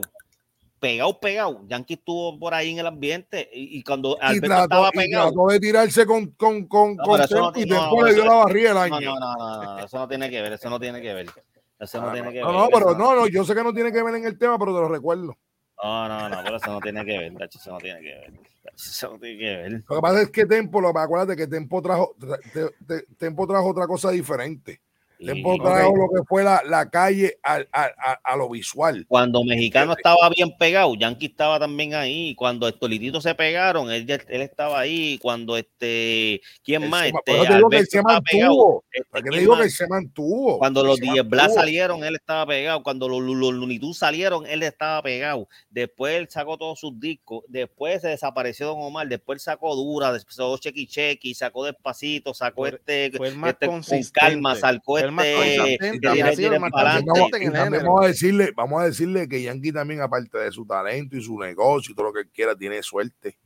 pegado, 0.79 1.19
pegado. 1.19 1.61
Yankee 1.67 1.95
estuvo 1.95 2.37
por 2.37 2.53
ahí 2.53 2.71
en 2.71 2.79
el 2.79 2.87
ambiente 2.87 3.49
y, 3.53 3.83
cuando 3.83 4.17
Alberto 4.21 4.47
trató, 4.47 4.63
estaba 4.63 4.91
pegado. 4.91 5.31
trató 5.31 5.47
de 5.47 5.59
tirarse 5.59 6.05
con, 6.05 6.27
con, 6.31 6.67
con, 6.67 6.95
con 6.97 7.19
no, 7.19 7.51
y 7.55 7.65
después 7.65 8.05
le 8.05 8.13
dio 8.13 8.25
la 8.25 8.35
barriga 8.35 8.71
el 8.71 8.77
año. 8.77 8.99
No, 9.01 9.19
no, 9.19 9.35
no, 9.37 9.63
no, 9.63 9.79
eso 9.79 9.97
no 9.97 10.07
tiene 10.07 10.29
que 10.29 10.41
ver, 10.41 10.53
eso 10.53 10.69
no 10.69 10.79
tiene 10.79 11.01
que 11.01 11.13
ver. 11.13 11.27
Eso 11.79 12.01
no, 12.01 12.11
tiene 12.11 12.29
que 12.29 12.37
ver. 12.37 12.45
No, 12.45 12.53
no, 12.53 12.67
pero 12.69 12.95
no, 12.95 13.15
no, 13.15 13.27
yo 13.27 13.43
sé 13.43 13.53
que 13.53 13.63
no 13.63 13.73
tiene 13.73 13.91
que 13.91 14.01
ver 14.01 14.15
en 14.15 14.25
el 14.25 14.37
tema, 14.37 14.57
pero 14.57 14.73
te 14.73 14.79
lo 14.79 14.87
recuerdo. 14.87 15.37
No, 15.83 16.07
no, 16.07 16.29
no, 16.29 16.41
pero 16.43 16.57
eso 16.57 16.71
no 16.71 16.79
tiene 16.79 17.05
que 17.05 17.17
ver, 17.17 17.33
eso 17.41 17.71
no 17.71 17.77
tiene 17.77 17.99
que 17.99 18.15
ver. 18.15 18.33
Eso 18.75 19.11
no 19.11 19.19
tiene 19.19 19.37
que 19.37 19.55
ver. 19.57 19.71
Lo 19.87 19.95
que 19.95 20.01
pasa 20.01 20.21
es 20.21 20.31
que 20.31 20.45
Tempo, 20.45 20.81
lo, 20.81 20.97
acuérdate 20.97 21.35
que 21.35 21.47
Tempo 21.47 21.81
trajo, 21.81 22.15
Tempo 23.17 23.47
trajo 23.47 23.69
otra 23.69 23.87
cosa 23.87 24.11
diferente. 24.11 24.81
Tempo 25.19 25.57
trajo 25.57 25.95
lo 25.95 26.09
que 26.09 26.25
fue 26.27 26.43
la, 26.43 26.61
la 26.65 26.89
calle 26.89 27.37
a, 27.43 27.61
a, 27.71 28.19
a, 28.23 28.35
lo 28.35 28.49
visual. 28.49 29.05
Cuando 29.07 29.43
Mexicano 29.43 29.93
estaba 29.93 30.29
bien 30.29 30.55
pegado, 30.57 30.93
Yankee 30.95 31.27
estaba 31.27 31.59
también 31.59 31.93
ahí. 31.93 32.35
Cuando 32.35 32.67
Estolitito 32.67 33.21
se 33.21 33.33
pegaron, 33.35 33.91
él, 33.91 34.05
él 34.09 34.41
estaba 34.41 34.79
ahí. 34.79 35.17
Cuando 35.21 35.57
este, 35.57 36.41
¿quién 36.63 36.89
más? 36.89 37.07
Este, 37.07 37.53
digo 37.53 37.69
que 37.69 37.77
él 37.77 37.87
se 37.87 38.01
mantuvo. 38.01 38.83
Este, 38.91 39.39
digo 39.39 39.57
que 39.57 39.63
él 39.63 39.71
se 39.71 39.87
mantuvo. 39.87 40.59
Cuando 40.59 40.83
los 40.83 40.99
Diez 40.99 41.27
Blas 41.27 41.53
salieron, 41.53 42.03
él 42.03 42.15
estaba 42.15 42.45
pegado. 42.45 42.83
Cuando 42.83 43.07
los, 43.07 43.21
los, 43.21 43.53
los 43.53 43.97
salieron, 43.97 44.45
él 44.45 44.63
estaba 44.63 45.01
pegado. 45.01 45.47
Después 45.69 46.15
él 46.15 46.27
sacó 46.29 46.57
todos 46.57 46.79
sus 46.79 46.99
discos. 46.99 47.43
Después 47.47 48.01
se 48.01 48.09
desapareció 48.09 48.67
Don 48.67 48.81
Omar. 48.81 49.07
Después 49.07 49.41
sacó 49.41 49.75
Dura, 49.75 50.11
después 50.11 50.35
sacó 50.35 50.57
Chequi 50.57 50.87
Chequi, 50.87 51.33
sacó 51.33 51.65
Despacito, 51.65 52.33
sacó 52.33 52.67
este, 52.67 53.05
este 53.05 53.67
con 53.67 53.81
calma, 54.11 54.55
sacó 54.55 54.97
este 54.97 55.04
vamos 57.81 58.03
a 58.03 58.07
decirle, 58.07 58.51
vamos 58.55 58.81
a 58.81 58.85
decirle 58.85 59.27
que 59.27 59.41
Yankee 59.41 59.71
también, 59.71 60.01
aparte 60.01 60.37
de 60.37 60.51
su 60.51 60.65
talento 60.65 61.17
y 61.17 61.21
su 61.21 61.39
negocio 61.39 61.91
y 61.91 61.95
todo 61.95 62.07
lo 62.07 62.13
que 62.13 62.29
quiera, 62.29 62.55
tiene 62.55 62.81
suerte. 62.83 63.37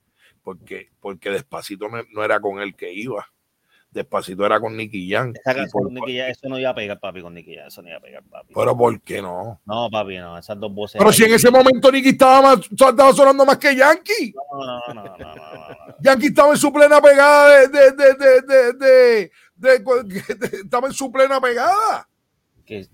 Porque, 0.41 0.89
porque 0.99 1.29
despacito 1.29 1.87
no 1.89 2.23
era 2.23 2.39
con 2.39 2.59
él 2.59 2.75
que 2.75 2.91
iba. 2.93 3.27
Despacito 3.91 4.45
era 4.45 4.59
con 4.59 4.77
Nicky 4.77 5.09
Jam. 5.09 5.33
eso 5.43 6.47
no 6.47 6.59
iba 6.59 6.69
a 6.69 6.75
pegar, 6.75 6.99
papi, 6.99 7.23
con 7.23 7.33
Nicky 7.33 7.55
Jam. 7.55 7.67
Eso 7.67 7.81
no 7.81 7.87
iba 7.87 7.97
a 7.97 8.01
pegar, 8.01 8.23
papi. 8.23 8.53
Pero 8.53 8.77
¿por 8.77 9.01
qué 9.01 9.19
no? 9.19 9.59
No, 9.65 9.89
papi, 9.89 10.17
no. 10.17 10.37
Esas 10.37 10.59
dos 10.59 10.71
voces. 10.71 10.99
Pero 10.99 11.11
si 11.11 11.23
en 11.23 11.33
ese 11.33 11.49
momento 11.49 11.91
Nicky 11.91 12.09
estaba, 12.09 12.53
estaba 12.53 13.13
sonando 13.13 13.45
más 13.45 13.57
que 13.57 13.75
Yankee. 13.75 14.31
No, 14.35 14.63
no, 14.63 14.93
no, 14.93 15.03
no, 15.03 15.17
no, 15.17 15.95
Yankee 16.01 16.27
estaba 16.27 16.51
en 16.51 16.57
su 16.57 16.71
plena 16.71 17.01
pegada 17.01 17.67
de, 17.67 17.67
de, 17.67 18.13
de, 18.13 18.73
de, 18.73 19.31
de 19.59 19.83
estaba 20.63 20.87
en 20.87 20.93
su 20.93 21.11
plena 21.11 21.39
pegada. 21.39 22.07
¿Qué? 22.65 22.87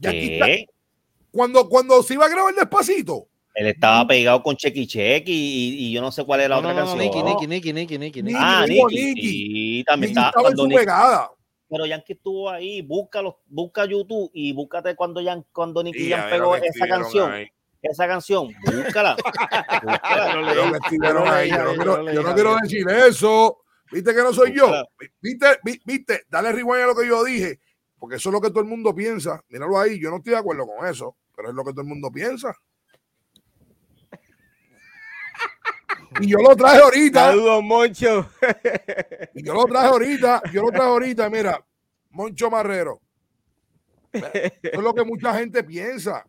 cuando, 1.32 1.68
cuando 1.68 2.01
se 2.01 2.13
iba 2.13 2.26
a 2.26 2.30
grabar 2.30 2.55
despacito. 2.55 3.28
Él 3.53 3.68
estaba 3.68 4.05
pegado 4.07 4.43
con 4.43 4.55
Chequi 4.55 4.86
Chequi 4.86 5.32
y, 5.32 5.88
y, 5.88 5.91
yo 5.93 6.01
no 6.01 6.11
sé 6.11 6.26
cuál 6.26 6.41
era 6.41 6.49
la 6.49 6.57
otra 6.57 6.76
canción. 6.76 6.97
Nicky, 6.97 7.24
Nicky, 7.24 7.47
Nicky, 7.47 7.74
Nicky, 7.74 7.97
Nicky, 7.97 8.34
Ah, 8.38 8.66
Nicky. 8.68 9.84
También 9.86 10.11
estaba, 10.11 10.49
en 10.49 10.57
su 10.57 10.68
pegada. 10.68 11.32
Pero 11.70 11.86
Yankee 11.86 12.13
estuvo 12.13 12.49
ahí, 12.49 12.82
búscalo, 12.82 13.39
busca 13.47 13.86
YouTube 13.86 14.30
y 14.34 14.53
búscate 14.53 14.95
cuando, 14.95 15.22
Yan, 15.22 15.45
cuando 15.51 15.84
Nicky 15.84 16.09
Jan 16.09 16.30
pegó 16.30 16.55
esa 16.55 16.88
canción. 16.88 17.32
Esa 17.82 18.07
canción, 18.07 18.49
búscala. 18.66 19.16
yo 22.13 22.24
no 22.24 22.34
quiero 22.34 22.55
decir 22.61 22.89
eso. 22.89 23.64
¿Viste 23.92 24.16
que 24.16 24.22
no 24.22 24.34
soy 24.34 24.56
yo? 24.56 24.72
¿Viste? 25.22 25.60
¿Viste? 25.86 26.24
Dale 26.30 26.52
rewind 26.52 26.84
a 26.84 26.88
lo 26.88 26.96
que 26.96 27.08
yo 27.08 27.24
dije, 27.24 27.60
porque 28.00 28.16
eso 28.16 28.30
es 28.30 28.34
lo 28.34 28.42
que 28.42 28.50
todo 28.50 28.62
el 28.62 28.66
mundo 28.66 28.96
piensa. 28.96 29.44
Míralo 29.50 29.80
ahí, 29.80 30.00
yo 30.00 30.10
no 30.10 30.18
estoy 30.18 30.32
de 30.32 30.40
acuerdo 30.40 30.66
con 30.66 30.88
eso, 30.88 31.16
pero 31.36 31.50
es 31.50 31.56
lo 31.56 31.64
que 31.64 31.72
todo 31.72 31.82
el 31.82 31.88
mundo 31.88 32.12
piensa. 32.12 32.56
Y 36.22 36.28
yo 36.28 36.38
lo 36.38 36.56
traje 36.56 36.80
ahorita. 36.80 37.32
Saludos, 37.32 37.62
Moncho. 37.62 38.30
Y 39.34 39.44
yo 39.44 39.54
lo 39.54 39.66
traje 39.66 39.88
ahorita, 39.88 40.44
yo 40.54 40.62
lo 40.62 40.70
traje 40.70 40.88
ahorita, 40.88 41.30
mira, 41.30 41.62
Moncho 42.12 42.50
Marrero. 42.50 43.02
Eso 44.14 44.30
es 44.62 44.80
lo 44.80 44.94
que 44.94 45.04
mucha 45.04 45.38
gente 45.38 45.62
piensa, 45.62 46.26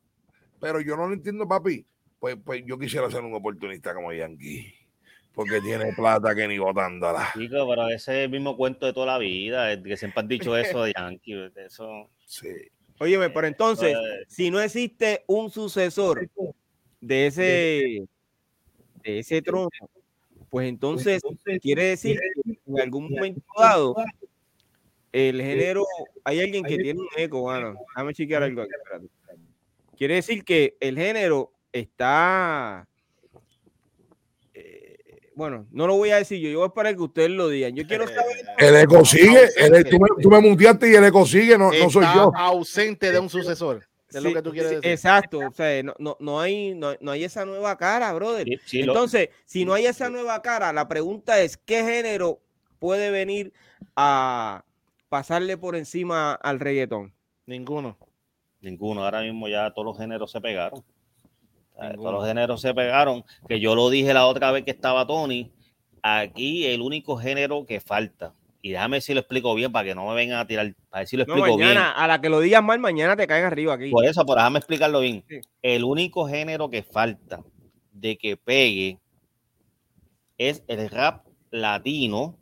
pero 0.61 0.81
yo 0.81 0.97
no 0.97 1.07
lo 1.07 1.15
entiendo, 1.15 1.47
papi. 1.47 1.87
Pues, 2.19 2.37
pues 2.45 2.65
yo 2.67 2.77
quisiera 2.77 3.09
ser 3.13 3.23
un 3.23 3.35
oportunista 3.35 3.95
como 3.95 4.13
Yankee 4.13 4.75
porque 5.37 5.61
tiene 5.61 5.93
plata 5.93 6.35
que 6.35 6.49
ni 6.49 6.57
botándola. 6.57 7.29
Chico, 7.35 7.69
pero 7.69 7.89
ese 7.89 8.21
es 8.21 8.25
el 8.25 8.31
mismo 8.31 8.57
cuento 8.57 8.87
de 8.87 8.95
toda 8.95 9.07
la 9.07 9.19
vida, 9.19 9.81
que 9.83 9.97
siempre 9.99 10.21
han 10.21 10.29
dicho 10.29 10.57
eso 10.57 10.83
de 10.83 10.95
Yankee. 10.97 11.53
Eso. 11.57 12.09
Sí. 12.25 12.49
Óyeme, 12.99 13.29
pero 13.29 13.47
entonces, 13.47 13.95
si 14.29 14.51
no 14.51 14.59
existe 14.63 15.25
un 15.27 15.51
sucesor 15.51 16.27
de 17.03 17.27
ese, 17.27 18.09
de 19.03 19.19
ese 19.19 19.43
trono, 19.43 19.69
pues 20.49 20.71
entonces 20.71 21.21
quiere 21.61 21.85
decir 21.85 22.19
que 22.19 22.59
en 22.67 22.81
algún 22.81 23.11
momento 23.11 23.43
dado 23.59 23.95
el 25.13 25.43
género, 25.43 25.85
hay 26.25 26.41
alguien 26.41 26.65
que 26.65 26.79
tiene 26.79 26.99
un 26.99 27.09
eco, 27.15 27.43
bueno, 27.43 27.75
déjame 27.91 28.15
chequear 28.15 28.43
algo 28.43 28.63
aquí, 28.63 28.71
Quiere 29.99 30.15
decir 30.15 30.45
que 30.45 30.79
el 30.81 30.97
género 30.97 31.53
está 31.73 32.89
bueno, 35.37 35.67
no 35.71 35.87
lo 35.87 35.97
voy 35.97 36.09
a 36.11 36.17
decir 36.17 36.41
yo, 36.41 36.49
yo 36.49 36.59
voy 36.61 36.65
a 36.65 36.69
esperar 36.69 36.97
que 36.97 37.03
ustedes 37.03 37.29
lo 37.29 37.51
digan. 37.51 37.77
Yo 37.77 37.87
quiero 37.87 38.07
saber. 38.09 38.43
El 38.57 38.75
eco 38.77 39.05
sigue, 39.05 39.51
tú, 39.91 40.01
me, 40.01 40.23
tú 40.23 40.31
me 40.31 40.41
muteaste 40.41 40.91
y 40.91 40.95
el 40.95 41.05
eco 41.05 41.27
sigue, 41.27 41.59
no, 41.59 41.71
no 41.71 41.91
soy 41.91 42.07
yo. 42.15 42.33
ausente 42.35 43.13
de 43.13 43.19
un 43.19 43.29
sucesor. 43.29 43.87
Es 44.09 44.23
lo 44.23 44.33
que 44.33 44.41
tú 44.41 44.51
quieres 44.51 44.71
decir. 44.71 44.91
Exacto, 44.91 45.41
o 45.41 45.53
sea, 45.53 45.83
no, 45.83 45.95
no, 45.99 46.17
no 46.21 46.41
hay, 46.41 46.75
no, 46.75 46.95
no, 47.01 47.11
hay 47.11 47.25
esa 47.25 47.45
nueva 47.45 47.77
cara, 47.77 48.15
brother. 48.15 48.47
Entonces, 48.73 49.29
si 49.45 49.67
no 49.67 49.75
hay 49.75 49.85
esa 49.85 50.09
nueva 50.09 50.41
cara, 50.41 50.73
la 50.73 50.89
pregunta 50.89 51.39
es: 51.43 51.59
¿qué 51.59 51.85
género 51.85 52.41
puede 52.79 53.11
venir 53.11 53.53
a 53.95 54.65
pasarle 55.11 55.59
por 55.59 55.77
encima 55.77 56.33
al 56.33 56.61
reggaetón? 56.61 57.13
Ninguno. 57.45 57.99
Ninguno. 58.63 59.05
Ahora 59.05 59.21
mismo 59.21 59.49
ya 59.49 59.71
todos 59.75 59.85
los 59.85 59.99
géneros 59.99 60.31
se 60.33 60.41
pegaron. 60.41 60.83
Todos 61.77 62.13
los 62.13 62.27
géneros 62.27 62.61
se 62.61 62.75
pegaron, 62.75 63.25
que 63.49 63.61
yo 63.61 63.75
lo 63.75 63.91
dije 63.91 64.15
la 64.15 64.27
otra 64.27 64.51
vez 64.51 64.65
que 64.65 64.71
estaba 64.71 65.07
Tony, 65.07 65.53
aquí 66.03 66.67
el 66.67 66.81
único 66.81 67.17
género 67.17 67.67
que 67.67 67.81
falta, 67.81 68.35
y 68.63 68.71
déjame 68.71 69.01
si 69.01 69.15
lo 69.15 69.21
explico 69.21 69.55
bien 69.55 69.71
para 69.71 69.87
que 69.87 69.95
no 69.95 70.09
me 70.09 70.15
vengan 70.15 70.39
a 70.39 70.47
tirar, 70.47 70.75
para 70.89 71.03
ver 71.03 71.09
si 71.09 71.17
lo 71.17 71.23
explico 71.23 71.47
no, 71.47 71.57
mañana, 71.57 71.93
A 71.93 72.07
la 72.09 72.21
que 72.21 72.29
lo 72.29 72.41
digas 72.41 72.63
mal, 72.63 72.79
mañana 72.79 73.17
te 73.17 73.27
caen 73.27 73.45
arriba 73.45 73.75
aquí. 73.75 73.91
Por 73.91 74.05
eso, 74.05 74.25
pero 74.25 74.37
déjame 74.37 74.59
explicarlo 74.59 75.01
bien. 75.01 75.25
El 75.63 75.85
único 75.85 76.27
género 76.27 76.69
que 76.69 76.83
falta 76.83 77.45
de 77.93 78.19
que 78.19 78.37
pegue 78.37 78.99
es 80.39 80.65
el 80.67 80.91
rap 80.91 81.27
latino, 81.51 82.39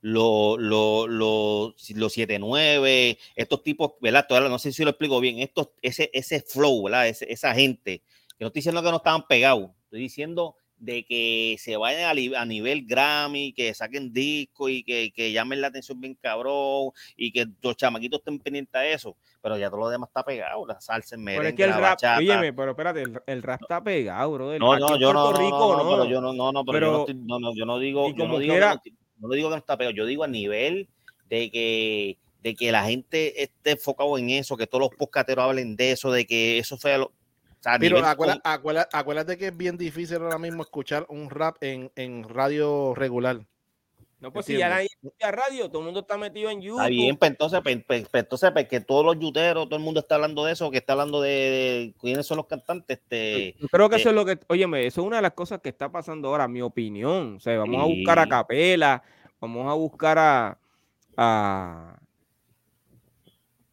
los 0.00 0.58
lo, 0.60 1.06
lo, 1.08 1.74
7-9, 1.76 3.18
estos 3.34 3.62
tipos, 3.62 3.92
¿verdad? 4.00 4.26
no 4.48 4.58
sé 4.58 4.70
si 4.72 4.84
lo 4.84 4.90
explico 4.90 5.18
bien, 5.18 5.38
estos, 5.38 5.70
ese, 5.82 6.10
ese 6.12 6.40
flow, 6.40 6.84
¿verdad? 6.84 7.08
esa 7.08 7.54
gente, 7.54 8.02
que 8.38 8.44
no 8.44 8.48
estoy 8.48 8.60
diciendo 8.60 8.82
que 8.82 8.90
no 8.90 8.96
estaban 8.96 9.26
pegados, 9.26 9.70
estoy 9.84 10.00
diciendo 10.00 10.56
de 10.84 11.04
que 11.04 11.56
se 11.58 11.76
vayan 11.76 12.10
a, 12.36 12.44
nivel 12.44 12.84
Grammy, 12.86 13.52
que 13.52 13.72
saquen 13.72 14.12
discos 14.12 14.70
y 14.70 14.82
que, 14.82 15.12
que, 15.12 15.32
llamen 15.32 15.60
la 15.60 15.68
atención 15.68 16.00
bien 16.00 16.14
cabrón 16.14 16.90
y 17.16 17.32
que 17.32 17.46
los 17.62 17.76
chamaquitos 17.76 18.20
estén 18.20 18.38
pendientes 18.38 18.74
a 18.74 18.86
eso. 18.86 19.16
Pero 19.40 19.56
ya 19.56 19.70
todo 19.70 19.80
lo 19.80 19.88
demás 19.88 20.08
está 20.08 20.24
pegado, 20.24 20.66
la 20.66 20.80
salsa 20.80 21.14
en 21.14 21.24
merengue, 21.24 21.40
Pero 21.40 21.48
es 21.48 21.54
que 21.54 21.64
el 21.64 21.82
rap, 21.82 21.98
oye, 22.18 22.52
pero 22.52 22.70
espérate, 22.72 23.02
el, 23.26 23.42
rap 23.42 23.62
está 23.62 23.82
pegado, 23.82 24.32
bro. 24.32 24.58
No, 24.58 24.78
no, 24.78 24.98
yo 24.98 25.12
no, 25.12 25.32
Rico, 25.32 25.76
no, 25.76 25.90
pero 25.90 26.04
yo 26.04 26.20
no, 26.20 26.32
no, 26.32 26.52
no, 26.52 26.64
pero, 26.64 27.06
yo, 27.06 27.14
no, 27.14 27.38
no, 27.38 27.54
yo 27.54 27.64
no 27.64 27.78
digo, 27.78 28.10
yo 28.14 28.28
no 28.28 28.38
digo, 28.38 28.54
no, 29.18 29.28
digo 29.30 29.48
que 29.48 29.54
no 29.54 29.56
está 29.56 29.78
pegado, 29.78 29.94
yo 29.94 30.06
digo 30.06 30.24
a 30.24 30.28
nivel 30.28 30.88
de 31.28 31.50
que 31.50 32.18
de 32.42 32.54
que 32.54 32.70
la 32.70 32.84
gente 32.84 33.42
esté 33.42 33.70
enfocado 33.70 34.18
en 34.18 34.28
eso, 34.28 34.58
que 34.58 34.66
todos 34.66 34.82
los 34.82 34.94
poscateros 34.98 35.46
hablen 35.46 35.76
de 35.76 35.92
eso, 35.92 36.12
de 36.12 36.26
que 36.26 36.58
eso 36.58 36.76
fue 36.76 36.98
lo, 36.98 37.10
pero 37.80 38.02
acuérdate, 38.04 39.38
que 39.38 39.48
es 39.48 39.56
bien 39.56 39.76
difícil 39.76 40.18
ahora 40.18 40.38
mismo 40.38 40.62
escuchar 40.62 41.06
un 41.08 41.30
rap 41.30 41.56
en, 41.60 41.90
en 41.96 42.28
radio 42.28 42.94
regular. 42.94 43.40
No, 44.24 44.32
pues 44.32 44.46
si 44.46 44.56
ya 44.56 44.70
nadie 44.70 44.86
escucha 44.86 45.30
radio, 45.30 45.68
todo 45.68 45.80
el 45.80 45.84
mundo 45.84 46.00
está 46.00 46.16
metido 46.16 46.48
en 46.48 46.62
YouTube. 46.62 46.78
Está 46.78 46.88
bien, 46.88 47.16
pues 47.16 47.30
entonces, 47.30 47.60
pues, 47.62 47.76
pues, 47.86 48.08
pues 48.08 48.22
entonces 48.22 48.50
pues, 48.52 48.68
que 48.68 48.80
todos 48.80 49.04
los 49.04 49.18
yuteros, 49.18 49.66
todo 49.66 49.76
el 49.76 49.82
mundo 49.82 50.00
está 50.00 50.14
hablando 50.14 50.46
de 50.46 50.52
eso, 50.52 50.70
que 50.70 50.78
está 50.78 50.94
hablando 50.94 51.20
de, 51.20 51.94
quiénes 52.00 52.26
son 52.26 52.38
los 52.38 52.46
cantantes. 52.46 53.00
Este, 53.00 53.54
Yo 53.60 53.68
creo 53.68 53.90
que 53.90 53.96
eso 53.96 54.08
es 54.08 54.14
lo 54.14 54.24
que, 54.24 54.38
óyeme, 54.48 54.86
eso 54.86 55.02
es 55.02 55.06
una 55.06 55.16
de 55.16 55.22
las 55.22 55.32
cosas 55.32 55.60
que 55.60 55.68
está 55.68 55.92
pasando 55.92 56.28
ahora, 56.28 56.48
mi 56.48 56.62
opinión. 56.62 57.36
O 57.36 57.40
sea, 57.40 57.58
vamos 57.58 57.82
a 57.82 57.84
buscar 57.84 58.18
a 58.18 58.26
Capela, 58.26 59.02
vamos 59.40 59.70
a 59.70 59.74
buscar 59.74 60.18
a, 60.18 60.58
a 61.18 61.98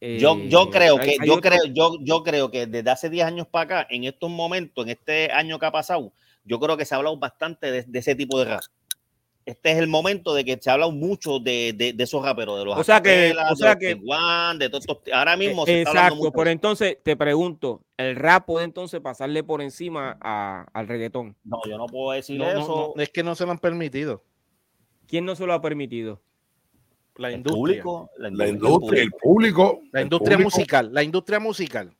yo, 0.02 0.36
yo 0.38 0.64
eh, 0.64 0.68
creo 0.70 0.98
que, 0.98 1.16
yo 1.24 1.40
creo, 1.40 1.64
yo, 1.72 1.96
yo 2.00 2.22
creo 2.24 2.50
que 2.50 2.66
desde 2.66 2.90
hace 2.90 3.08
10 3.08 3.24
años 3.24 3.46
para 3.46 3.64
acá, 3.82 3.86
en 3.88 4.04
estos 4.04 4.30
momentos, 4.30 4.84
en 4.84 4.90
este 4.90 5.30
año 5.30 5.58
que 5.60 5.66
ha 5.66 5.70
pasado, 5.70 6.12
yo 6.44 6.58
creo 6.58 6.76
que 6.76 6.84
se 6.84 6.94
ha 6.94 6.98
hablado 6.98 7.16
bastante 7.18 7.70
de, 7.70 7.98
ese 7.98 8.16
tipo 8.16 8.38
de 8.38 8.46
rap. 8.46 8.62
Este 9.46 9.72
es 9.72 9.78
el 9.78 9.86
momento 9.86 10.34
de 10.34 10.44
que 10.44 10.58
se 10.60 10.70
ha 10.70 10.74
hablado 10.74 10.92
mucho 10.92 11.38
de, 11.38 11.72
de, 11.72 12.02
esos 12.02 12.24
raperos, 12.24 12.58
de 12.58 12.64
los 12.64 12.78
o 12.78 12.84
sea 12.84 13.00
que, 13.00 13.34
o 13.50 13.56
sea 13.56 13.76
que, 13.76 13.96
de 13.96 14.68
todos 14.70 14.86
ahora 15.12 15.36
mismo 15.36 15.66
se 15.66 15.82
exacto, 15.82 16.30
por 16.32 16.46
entonces 16.46 16.98
te 17.02 17.16
pregunto, 17.16 17.82
¿el 17.96 18.14
rap 18.14 18.46
puede 18.46 18.64
entonces 18.64 19.00
pasarle 19.00 19.42
por 19.42 19.60
encima 19.60 20.12
al 20.20 20.86
reggaetón? 20.88 21.36
No, 21.44 21.60
yo 21.68 21.76
no 21.76 21.86
puedo 21.86 22.12
decir 22.12 22.40
eso. 22.42 22.94
es 22.96 23.10
que 23.10 23.22
no 23.22 23.34
se 23.34 23.44
lo 23.44 23.52
han 23.52 23.58
permitido. 23.58 24.24
¿Quién 25.06 25.24
no 25.24 25.34
se 25.36 25.44
lo 25.44 25.52
ha 25.52 25.60
permitido? 25.60 26.20
La 27.16 27.30
industria. 27.30 27.84
la, 28.18 28.48
industria, 28.48 29.02
el 29.02 29.10
público. 29.10 29.82
La 29.92 30.02
industria 30.02 30.38
musical, 30.38 30.92
la 30.92 31.02
industria 31.02 31.38
musical. 31.38 31.94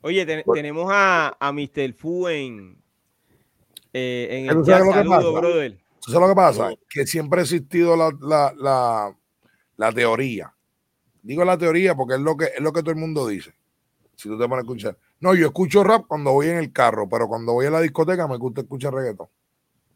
Oye, 0.00 0.24
tenemos 0.24 0.86
a, 0.90 1.36
a 1.38 1.52
Mr. 1.52 1.92
Fu 1.92 2.28
en, 2.28 2.80
eh, 3.92 4.28
en 4.30 4.56
el 4.56 4.64
chat. 4.64 4.82
Saludo, 4.84 5.32
brother. 5.34 5.78
¿Sabes 6.00 6.20
lo 6.20 6.28
que 6.28 6.34
pasa? 6.34 6.70
Que 6.88 7.06
siempre 7.06 7.40
ha 7.40 7.42
existido 7.42 7.96
la, 7.96 8.16
la, 8.20 8.54
la, 8.56 9.16
la, 9.76 9.92
teoría. 9.92 10.54
Digo 11.22 11.44
la 11.44 11.58
teoría 11.58 11.96
porque 11.96 12.14
es 12.14 12.20
lo 12.20 12.36
que 12.36 12.44
es 12.44 12.60
lo 12.60 12.72
que 12.72 12.82
todo 12.82 12.92
el 12.92 12.98
mundo 12.98 13.26
dice. 13.26 13.52
Si 14.14 14.28
tú 14.28 14.38
te 14.38 14.48
pones 14.48 14.58
a 14.58 14.66
escuchar. 14.66 14.98
No, 15.18 15.34
yo 15.34 15.46
escucho 15.46 15.82
rap 15.82 16.06
cuando 16.06 16.32
voy 16.32 16.46
en 16.46 16.58
el 16.58 16.72
carro, 16.72 17.08
pero 17.08 17.26
cuando 17.26 17.54
voy 17.54 17.66
a 17.66 17.70
la 17.70 17.80
discoteca 17.80 18.28
me 18.28 18.36
gusta 18.36 18.60
escuchar 18.60 18.94
reggaeton. 18.94 19.26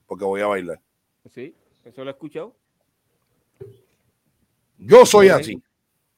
Porque 0.07 0.25
voy 0.25 0.41
a 0.41 0.49
bailar. 0.49 0.81
Sí, 1.33 1.55
eso 1.85 2.03
lo 2.03 2.11
he 2.11 2.13
escuchado. 2.13 2.57
Yo 4.81 5.05
soy 5.05 5.29
así. 5.29 5.63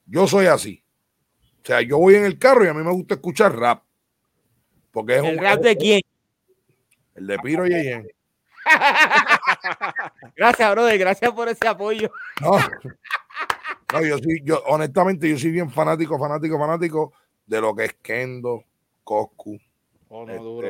Yo 0.05 0.27
soy 0.27 0.45
así. 0.45 0.83
O 1.61 1.65
sea, 1.65 1.81
yo 1.81 1.97
voy 1.97 2.15
en 2.15 2.25
el 2.25 2.39
carro 2.39 2.65
y 2.65 2.69
a 2.69 2.73
mí 2.73 2.83
me 2.83 2.91
gusta 2.91 3.15
escuchar 3.15 3.55
rap. 3.55 3.83
Porque 4.91 5.17
es 5.17 5.23
¿El 5.23 5.37
rap 5.37 5.61
de 5.61 5.75
quién? 5.75 6.01
El 7.15 7.27
de 7.27 7.37
Piro 7.39 7.65
Yeyen. 7.65 8.07
gracias, 10.35 10.71
brother. 10.71 10.97
Gracias 10.97 11.31
por 11.31 11.49
ese 11.49 11.67
apoyo. 11.67 12.09
No, 12.41 14.01
yo 14.03 14.17
sí, 14.17 14.41
yo 14.43 14.63
honestamente, 14.65 15.29
yo 15.29 15.37
soy 15.37 15.51
bien 15.51 15.69
fanático, 15.69 16.17
fanático, 16.17 16.57
fanático 16.57 17.13
de 17.45 17.61
lo 17.61 17.75
que 17.75 17.85
es 17.85 17.93
Kendo, 18.01 18.63
Coscu. 19.03 19.59
Oh, 20.09 20.25
no. 20.25 20.61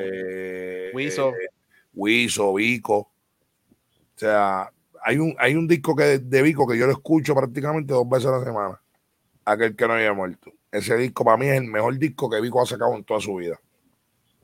Wiso. 0.94 1.34
Wiso, 1.94 2.54
Vico. 2.56 2.98
O 2.98 3.10
sea, 4.16 4.73
hay 5.04 5.18
un, 5.18 5.36
hay 5.38 5.56
un 5.56 5.68
disco 5.68 5.96
que 5.96 6.20
de 6.20 6.42
Vico 6.42 6.68
que 6.68 6.78
yo 6.78 6.86
lo 6.86 6.94
escucho 6.94 7.36
prácticamente 7.36 7.94
dos 7.94 8.08
veces 8.08 8.28
a 8.28 8.38
la 8.38 8.44
semana. 8.44 8.80
Aquel 9.46 9.76
que 9.76 9.88
no 9.88 9.94
había 9.94 10.14
muerto. 10.14 10.52
Ese 10.72 10.96
disco 10.98 11.26
para 11.26 11.38
mí 11.38 11.48
es 11.48 11.58
el 11.58 11.66
mejor 11.66 11.98
disco 11.98 12.30
que 12.30 12.42
Vico 12.42 12.62
ha 12.62 12.66
sacado 12.66 12.96
en 12.96 13.04
toda 13.04 13.20
su 13.20 13.36
vida. 13.36 13.60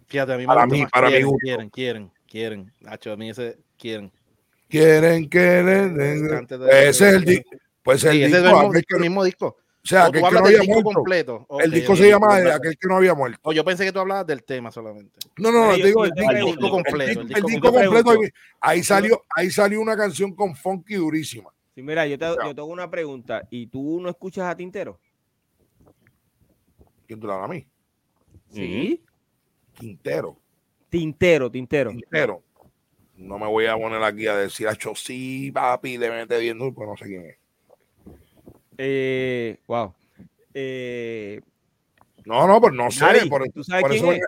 Fíjate, 0.08 0.34
a 0.34 0.38
mí 0.38 0.46
para 0.46 0.66
mí, 0.66 0.86
para 0.92 1.08
quieren, 1.08 1.28
mí 1.28 1.34
quieren, 1.40 1.70
quieren, 1.70 2.12
quieren. 2.28 2.74
Nacho, 2.82 3.14
a 3.14 3.16
mí 3.18 3.30
ese 3.30 3.58
quieren. 3.78 4.12
Quieren, 4.68 5.28
quieren. 5.28 6.00
Ese 6.00 6.90
es 6.90 7.02
el 7.02 7.26
disco. 7.26 7.50
Pues 7.82 8.04
el, 8.04 8.18
disco, 8.32 8.74
es 8.76 8.84
el 8.90 9.00
mismo 9.00 9.24
disco. 9.24 9.58
O 9.82 9.88
sea, 9.88 10.06
aquel 10.06 10.22
que 10.22 10.32
no 10.32 10.46
había 10.46 10.64
muerto. 10.64 10.92
Completo. 10.92 11.48
el 11.62 11.72
disco 11.72 11.96
se 11.96 12.10
llama 12.10 12.36
aquel 12.36 12.78
que 12.78 12.88
no 12.88 12.98
había 12.98 13.14
muerto. 13.14 13.40
O 13.44 13.54
yo 13.54 13.64
pensé 13.64 13.86
que 13.86 13.92
tú 13.92 14.00
hablabas 14.00 14.28
del 14.28 14.44
tema 14.44 14.72
solamente. 14.72 15.20
No, 15.38 15.52
no, 15.52 15.68
no, 15.68 15.76
digo 15.76 16.06
el, 16.06 16.12
disco, 16.12 16.70
completo. 16.70 17.22
El 17.22 17.44
disco, 17.44 17.72
completo. 17.72 18.12
Ahí 18.60 18.84
salió, 18.84 19.24
ahí 19.36 19.50
salió 19.50 19.80
una 19.80 19.96
canción 19.96 20.36
con 20.36 20.56
funky 20.56 20.96
durísima. 20.96 21.50
Sí, 21.74 21.82
mira, 21.82 22.06
yo 22.06 22.20
te, 22.20 22.26
yo 22.26 22.56
tengo 22.56 22.66
una 22.66 22.90
pregunta. 22.90 23.48
¿Y 23.50 23.68
tú 23.68 24.00
no 24.02 24.10
escuchas 24.10 24.46
a 24.46 24.56
Tintero? 24.56 25.00
¿Quién 27.08 27.20
te 27.20 27.26
la 27.26 27.38
da 27.38 27.46
a 27.46 27.48
mí? 27.48 27.66
Sí. 28.52 29.02
Tintero. 29.80 30.38
Tintero, 30.90 31.50
Tintero. 31.50 31.92
Tintero. 31.92 32.44
No 33.16 33.40
me 33.40 33.48
voy 33.48 33.66
a 33.66 33.76
poner 33.76 34.04
aquí 34.04 34.28
a 34.28 34.36
decir 34.36 34.68
a 34.68 34.78
sí, 34.96 35.52
papi, 35.52 35.98
le 35.98 36.10
mete 36.10 36.38
viendo, 36.40 36.72
pues 36.74 36.88
no 36.88 36.96
sé 36.96 37.06
quién 37.06 37.26
es. 37.26 37.39
Eh, 38.82 39.58
wow. 39.68 39.94
Eh, 40.54 41.42
no, 42.24 42.48
no, 42.48 42.62
pues 42.62 42.74
no 42.74 42.90
sé. 42.90 43.26
por, 43.28 43.48
¿Tú 43.50 43.62
sabes 43.62 43.84
quién 43.90 44.14
es? 44.14 44.22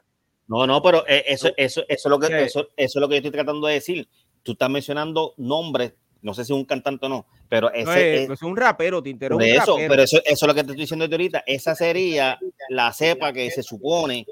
No, 0.45 0.67
no, 0.67 0.81
pero 0.81 1.07
eh, 1.07 1.23
eso, 1.25 1.47
eso, 1.55 1.83
eso, 1.87 1.87
es 1.87 2.05
lo 2.05 2.19
que, 2.19 2.43
eso, 2.43 2.59
eso, 2.59 2.67
es 2.75 2.95
lo 2.95 3.07
que 3.07 3.15
yo 3.15 3.17
estoy 3.19 3.31
tratando 3.31 3.65
de 3.67 3.75
decir. 3.75 4.09
Tú 4.43 4.51
estás 4.51 4.69
mencionando 4.69 5.33
nombres, 5.37 5.93
no 6.21 6.33
sé 6.33 6.43
si 6.43 6.51
es 6.51 6.57
un 6.57 6.65
cantante 6.65 7.05
o 7.05 7.09
no, 7.09 7.25
pero 7.47 7.71
ese 7.71 8.23
es, 8.23 8.41
un 8.41 8.57
rapero, 8.57 9.01
Tintero. 9.01 9.37
De 9.37 9.55
eso, 9.55 9.77
pero 9.77 10.03
eso, 10.03 10.17
eso 10.25 10.45
es 10.45 10.47
lo 10.47 10.53
que 10.53 10.63
te 10.63 10.71
estoy 10.71 10.81
diciendo 10.81 11.07
de 11.07 11.15
ahorita. 11.15 11.43
Esa 11.45 11.73
sería 11.73 12.37
la 12.67 12.91
cepa 12.91 13.31
que 13.31 13.49
se 13.51 13.63
supone, 13.63 14.25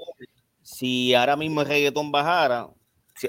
si 0.60 1.14
ahora 1.14 1.36
mismo 1.36 1.62
el 1.62 1.68
reggaetón 1.68 2.12
bajara, 2.12 2.68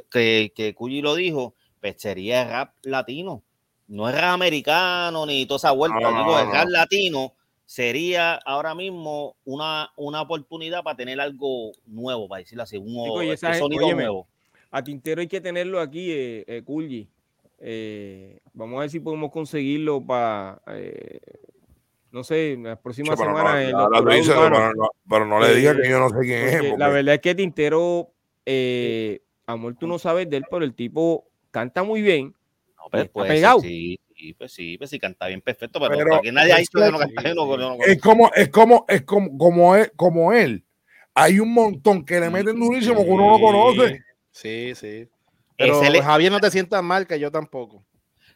que, 0.10 0.52
que 0.54 0.76
Cuyi 0.76 1.02
lo 1.02 1.16
dijo, 1.16 1.56
pues 1.80 1.96
sería 2.02 2.44
rap 2.44 2.74
latino 2.82 3.44
no 3.92 4.08
es 4.08 4.16
americano 4.16 5.26
ni 5.26 5.46
toda 5.46 5.58
esa 5.58 5.72
vuelta, 5.72 5.98
digo, 5.98 6.40
el 6.40 6.50
rap 6.50 6.70
latino 6.70 7.34
sería 7.66 8.36
ahora 8.36 8.74
mismo 8.74 9.36
una, 9.44 9.92
una 9.98 10.22
oportunidad 10.22 10.82
para 10.82 10.96
tener 10.96 11.20
algo 11.20 11.74
nuevo, 11.86 12.30
para 12.30 12.40
decirlo 12.40 12.64
así, 12.64 12.78
un, 12.78 12.96
sonido 13.38 13.94
nuevo. 13.94 14.28
A 14.72 14.82
Tintero 14.82 15.20
hay 15.20 15.28
que 15.28 15.42
tenerlo 15.42 15.82
aquí, 15.82 16.10
eh, 16.10 16.46
eh, 16.48 17.08
eh 17.60 18.40
vamos 18.54 18.78
a 18.78 18.82
ver 18.82 18.90
si 18.90 19.02
podemos 19.02 19.30
conseguirlo 19.30 20.00
para, 20.06 20.62
eh, 20.68 21.20
no 22.12 22.24
sé, 22.24 22.58
las 22.62 22.80
próximas 22.80 23.20
semanas. 23.20 23.74
pero, 25.10 25.26
no, 25.26 25.42
le 25.42 25.54
digas 25.54 25.76
que 25.76 25.90
yo 25.90 26.00
no 26.00 26.08
sé 26.10 26.16
quién 26.22 26.48
es. 26.48 26.78
La 26.78 26.88
verdad 26.88 27.16
es 27.16 27.22
que 27.22 27.36
Tintero, 27.36 28.14
amor, 29.48 29.76
tú 29.78 29.86
no 29.86 30.00
sabes 30.00 30.30
de 30.30 30.38
él, 30.38 30.46
pero 30.50 30.64
el 30.64 30.74
tipo 30.74 31.28
canta 31.52 31.84
muy 31.84 32.02
bien 32.02 32.34
pues, 32.90 33.10
pues, 33.10 33.28
pegado. 33.28 33.60
Sí, 33.60 34.00
pues 34.38 34.52
sí, 34.54 34.78
pues 34.78 34.90
sí, 34.90 35.00
canta 35.00 35.28
bien 35.28 35.42
perfecto, 35.42 35.80
pero, 35.80 36.22
que 36.22 36.32
nadie 36.32 36.54
ha 36.54 36.58
dicho 36.58 36.80
que 36.80 36.92
no 36.92 37.00
canta 37.00 37.22
bien. 37.22 37.36
es 37.88 38.02
como, 38.02 38.32
es 38.34 38.50
como, 38.50 38.86
es 38.88 39.02
como, 39.04 39.38
como, 39.38 39.76
es, 39.76 39.92
como 39.96 40.34
él. 40.34 40.64
Hay 41.14 41.40
un 41.40 41.54
montón 41.54 42.06
que 42.06 42.20
le 42.20 42.30
meten 42.30 42.60
durísimo 42.60 43.04
que 43.04 43.10
uno 43.10 43.32
no 43.32 43.40
conoce. 43.40 44.02
Sí, 44.32 44.74
sí. 44.76 45.08
Pero 45.58 45.82
Javier 46.02 46.32
no 46.32 46.40
te 46.40 46.52
sientas 46.52 46.82
mal, 46.84 47.06
que 47.06 47.20
yo 47.20 47.32
tampoco. 47.32 47.84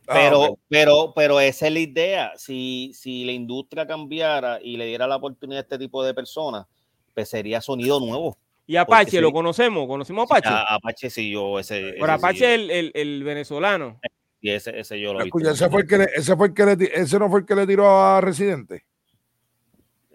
Pero, 0.07 0.43
ah, 0.43 0.49
pero, 0.69 1.13
pero 1.15 1.39
esa 1.39 1.67
es 1.67 1.73
la 1.73 1.79
idea. 1.79 2.31
Si, 2.35 2.91
si 2.93 3.25
la 3.25 3.31
industria 3.31 3.87
cambiara 3.87 4.59
y 4.61 4.77
le 4.77 4.85
diera 4.85 5.07
la 5.07 5.15
oportunidad 5.15 5.59
a 5.59 5.61
este 5.61 5.79
tipo 5.79 6.03
de 6.03 6.13
personas, 6.13 6.67
pues 7.13 7.29
sería 7.29 7.61
sonido 7.61 7.99
nuevo. 7.99 8.37
¿Y 8.67 8.77
Apache 8.77 9.21
lo 9.21 9.31
conocemos? 9.31 9.87
¿Conocemos 9.87 10.29
a 10.29 10.35
Apache? 10.35 10.49
Apache 10.49 11.09
sí, 11.09 11.31
yo 11.31 11.59
ese. 11.59 11.95
Por 11.99 12.09
Apache 12.09 12.55
el, 12.55 12.91
el, 12.93 13.23
venezolano. 13.23 13.99
Y 14.45 14.51
ese, 14.51 14.79
ese 14.79 14.99
yo 14.99 15.11
lo 15.11 15.23
vi. 15.23 15.31
ese 15.49 15.67
fue 15.71 15.81
el 15.81 15.87
que 15.87 16.07
ese 16.15 16.35
fue 16.35 16.47
el 16.49 16.53
que 16.53 16.65
le, 16.67 16.91
ese 16.93 17.17
no 17.17 17.31
fue 17.31 17.39
el 17.39 17.47
que 17.47 17.55
le 17.55 17.65
tiró 17.65 17.89
a 17.89 18.21
Residente. 18.21 18.85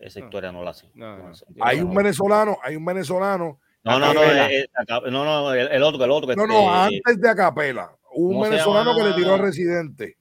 Esa 0.01 0.21
historia 0.21 0.53
no 0.53 0.63
la 0.63 0.73
sé. 0.73 0.87
hay 1.61 1.81
un 1.81 1.93
venezolano, 1.93 2.57
hay 2.63 2.77
un 2.77 2.85
venezolano. 2.85 3.59
No, 3.83 3.99
no, 3.99 4.15
no, 4.15 4.23
eh, 4.23 4.69
no, 4.87 5.11
no, 5.11 5.53
el, 5.53 5.83
otro, 5.83 6.05
el 6.05 6.11
otro. 6.13 6.37
No, 6.37 6.47
no, 6.47 6.85
este, 6.85 7.01
antes 7.05 7.21
de 7.23 7.29
Acapela. 7.29 7.91
Un 8.13 8.41
venezolano 8.41 8.95
que 8.95 9.03
le 9.03 9.15
tiró 9.15 9.35
a 9.35 9.39
Residente. 9.39 10.17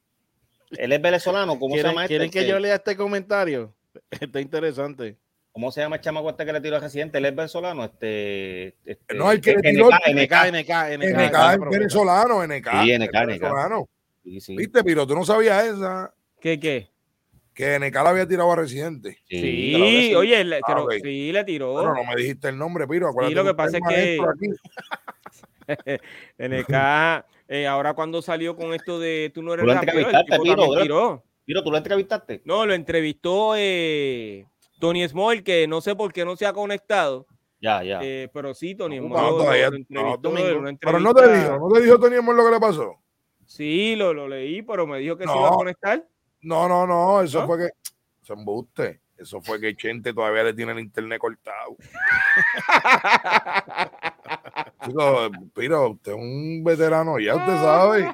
Él 0.72 0.91
es 0.91 1.01
venezolano, 1.01 1.60
¿cómo 1.60 1.76
se 1.76 1.84
llama 1.84 2.05
este? 2.05 2.16
¿Quieren 2.16 2.32
que 2.32 2.47
yo 2.47 2.57
lea 2.57 2.76
este 2.76 2.97
comentario? 2.97 3.76
Está 4.10 4.41
interesante. 4.41 5.18
¿Cómo 5.51 5.72
se 5.72 5.82
llama 5.82 5.97
el 5.97 6.01
chamaco 6.01 6.32
este 6.32 6.47
que 6.47 6.53
le 6.53 6.62
tiró 6.62 6.78
a 6.78 6.80
Residente? 6.80 7.20
Él 7.20 7.26
es 7.26 7.36
venezolano, 7.36 7.86
este, 7.86 8.76
este 8.86 9.14
no, 9.14 9.32
el 9.32 9.39
que 9.39 9.53
le 9.53 9.72
tiró 9.72 9.89
NK, 9.89 10.07
NK, 10.07 10.34
NK, 10.49 10.97
NK, 10.97 11.53
es 11.53 11.60
venezolano, 11.70 12.47
NK. 12.47 12.70
Sí, 12.82 12.97
NK, 12.97 13.12
venezolano. 13.28 13.88
Sí, 14.30 14.40
sí. 14.42 14.56
Viste, 14.56 14.84
pero 14.84 15.08
tú 15.08 15.16
no 15.16 15.26
sabías 15.26 15.66
esa. 15.66 16.14
¿Qué, 16.40 16.60
qué? 16.60 16.92
Que 17.52 17.80
NK 17.80 17.96
la 17.96 18.10
había 18.12 18.28
tirado 18.28 18.52
a 18.52 18.56
Residente. 18.56 19.18
Sí, 19.28 20.14
oye, 20.16 20.44
le, 20.44 20.62
ah, 20.64 20.86
sí, 21.02 21.32
le 21.32 21.44
tiró. 21.44 21.76
Pero 21.76 21.96
no 21.96 22.04
me 22.04 22.16
dijiste 22.16 22.48
el 22.50 22.58
nombre, 22.58 22.88
Piro. 22.88 23.12
Sí, 23.28 23.34
lo 23.34 23.44
que 23.44 23.54
pasa 23.56 23.78
es 23.78 23.84
que 23.90 24.18
NK, 26.38 27.26
eh, 27.48 27.68
ahora 27.68 27.96
cuando 27.96 28.22
salió 28.22 28.56
con 28.56 28.74
esto 28.74 29.00
de 29.00 29.32
tú 29.34 29.42
no 29.42 29.56
eres 29.56 29.66
rapero, 29.66 30.10
el 30.10 30.26
tipo 30.26 30.44
Piro, 30.44 30.82
tiró. 30.82 31.24
Piro, 31.44 31.64
¿tú 31.64 31.72
lo 31.72 31.78
entrevistaste? 31.78 32.42
No, 32.46 32.66
lo 32.68 32.76
entrevistó 32.76 33.54
eh, 33.58 34.46
Tony 34.80 35.08
Small, 35.08 35.44
que 35.44 35.68
no 35.68 35.82
sé 35.82 35.96
por 35.96 36.14
qué 36.14 36.24
no 36.24 36.36
se 36.36 36.46
ha 36.46 36.54
conectado. 36.54 37.26
Ya, 37.60 37.84
ya. 37.84 38.00
Eh, 38.04 38.30
pero 38.32 38.54
sí, 38.54 38.76
Tony 38.76 39.00
Small. 39.00 39.12
No, 39.12 39.38
lo, 39.38 39.54
entrevistó, 39.54 40.32
pero 40.80 41.00
no 41.00 41.14
te 41.14 41.34
dijo, 41.34 41.58
no 41.58 41.74
te 41.74 41.82
dijo 41.82 42.00
Tony 42.00 42.18
Small 42.18 42.38
lo 42.38 42.46
que 42.46 42.52
le 42.52 42.60
pasó. 42.60 42.96
Sí, 43.50 43.95
lo, 43.95 44.14
lo 44.14 44.28
leí, 44.28 44.62
pero 44.62 44.86
me 44.86 45.00
dijo 45.00 45.18
que 45.18 45.26
se 45.26 45.36
iba 45.36 45.47
a 45.47 45.54
conectar. 45.54 46.06
No, 46.41 46.70
no, 46.70 46.86
no, 46.86 47.24
eso 47.24 47.47
fue 47.47 47.58
que 47.58 47.70
se 48.22 48.34
embuste. 48.34 49.02
Eso 49.18 49.41
fue 49.41 49.60
que 49.60 49.76
Chente 49.76 50.14
todavía 50.14 50.43
le 50.43 50.54
tiene 50.54 50.72
el 50.72 50.80
internet 50.80 51.20
cortado. 51.20 51.76
Chicos, 54.86 55.32
pero 55.56 55.89
usted 55.89 56.12
es 56.12 56.18
un 56.18 56.64
veterano, 56.64 57.20
ya 57.20 57.36
usted 57.36 57.56
sabe. 57.56 58.14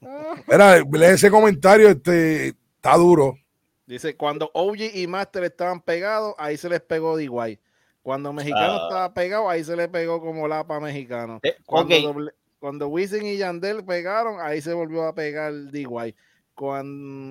Mira, 0.48 0.78
lee 0.78 1.12
ese 1.12 1.30
comentario, 1.30 1.90
este 1.90 2.48
está 2.48 2.96
duro. 2.96 3.36
Dice, 3.84 4.16
cuando 4.16 4.50
OG 4.54 4.78
y 4.94 5.06
Master 5.06 5.44
estaban 5.44 5.82
pegados, 5.82 6.34
ahí 6.38 6.56
se 6.56 6.70
les 6.70 6.80
pegó 6.80 7.18
de 7.18 7.24
igual. 7.24 7.60
Cuando 8.00 8.32
Mexicano 8.32 8.72
ah. 8.72 8.86
estaba 8.88 9.12
pegado, 9.12 9.50
ahí 9.50 9.62
se 9.62 9.76
le 9.76 9.88
pegó 9.88 10.22
como 10.22 10.48
lapa 10.48 10.80
mexicano. 10.80 11.38
Eh, 11.42 11.54
cuando, 11.66 12.30
cuando 12.58 12.88
Wisin 12.88 13.26
y 13.26 13.36
Yandel 13.36 13.84
pegaron, 13.84 14.40
ahí 14.40 14.60
se 14.60 14.72
volvió 14.72 15.04
a 15.04 15.14
pegar 15.14 15.52
igual 15.72 16.14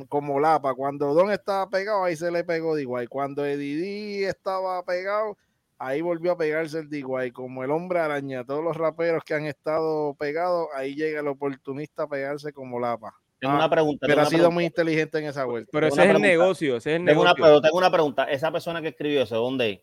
como 0.07 0.39
Lapa. 0.39 0.73
Cuando 0.73 1.13
Don 1.13 1.31
estaba 1.31 1.69
pegado, 1.69 2.03
ahí 2.03 2.15
se 2.15 2.31
le 2.31 2.43
pegó 2.43 2.77
igual. 2.79 3.09
Cuando 3.09 3.45
Eddie 3.45 4.27
estaba 4.27 4.83
pegado, 4.83 5.37
ahí 5.77 6.01
volvió 6.01 6.31
a 6.31 6.37
pegarse 6.37 6.79
el 6.79 6.93
igual. 6.93 7.33
Como 7.33 7.63
el 7.63 7.71
hombre 7.71 7.99
araña, 7.99 8.45
todos 8.45 8.63
los 8.63 8.77
raperos 8.77 9.23
que 9.23 9.33
han 9.33 9.45
estado 9.45 10.15
pegados, 10.15 10.67
ahí 10.73 10.95
llega 10.95 11.19
el 11.19 11.27
oportunista 11.27 12.03
a 12.03 12.07
pegarse 12.07 12.53
como 12.53 12.79
Lapa. 12.79 13.13
Tengo 13.39 13.53
una 13.53 13.69
pregunta. 13.69 14.07
Pero 14.07 14.21
ha 14.21 14.25
sido 14.25 14.49
muy 14.49 14.65
inteligente 14.65 15.19
en 15.19 15.25
esa 15.25 15.45
vuelta. 15.45 15.69
Pero 15.71 15.87
ese 15.87 16.03
es 16.03 16.09
el 16.09 16.21
negocio. 16.21 16.77
Ese 16.77 16.95
es 16.95 16.99
el 16.99 17.05
tengo 17.05 17.23
negocio. 17.23 17.43
Una, 17.43 17.47
pero 17.47 17.61
tengo 17.61 17.77
una 17.77 17.91
pregunta. 17.91 18.23
Esa 18.23 18.51
persona 18.51 18.81
que 18.81 18.87
escribió 18.87 19.21
eso, 19.21 19.35
¿dónde 19.35 19.71
es? 19.71 19.79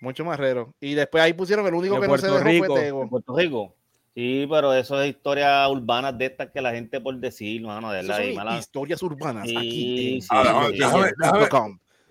Mucho 0.00 0.24
más 0.24 0.40
raro. 0.40 0.74
Y 0.80 0.94
después 0.94 1.22
ahí 1.22 1.34
pusieron 1.34 1.66
el 1.66 1.74
único 1.74 2.00
que 2.00 2.08
no 2.08 2.16
se 2.16 2.26
dejó 2.26 2.66
fue 2.66 2.80
Tego. 2.80 3.08
Puerto 3.08 3.36
Rico. 3.36 3.76
Sí, 4.14 4.46
pero 4.50 4.74
eso 4.74 5.00
es 5.00 5.10
historias 5.10 5.68
urbanas 5.70 6.18
de 6.18 6.26
estas 6.26 6.50
que 6.50 6.60
la 6.60 6.72
gente 6.72 7.00
por 7.00 7.16
decir, 7.16 7.62
mano, 7.62 7.92
de 7.92 8.02
la 8.02 8.58
historias 8.58 9.02
urbanas 9.02 9.44
aquí 9.44 10.20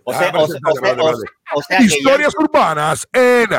O 0.04 0.14
sea, 0.14 1.82
historias 1.82 2.34
urbanas 2.38 3.08
en 3.12 3.50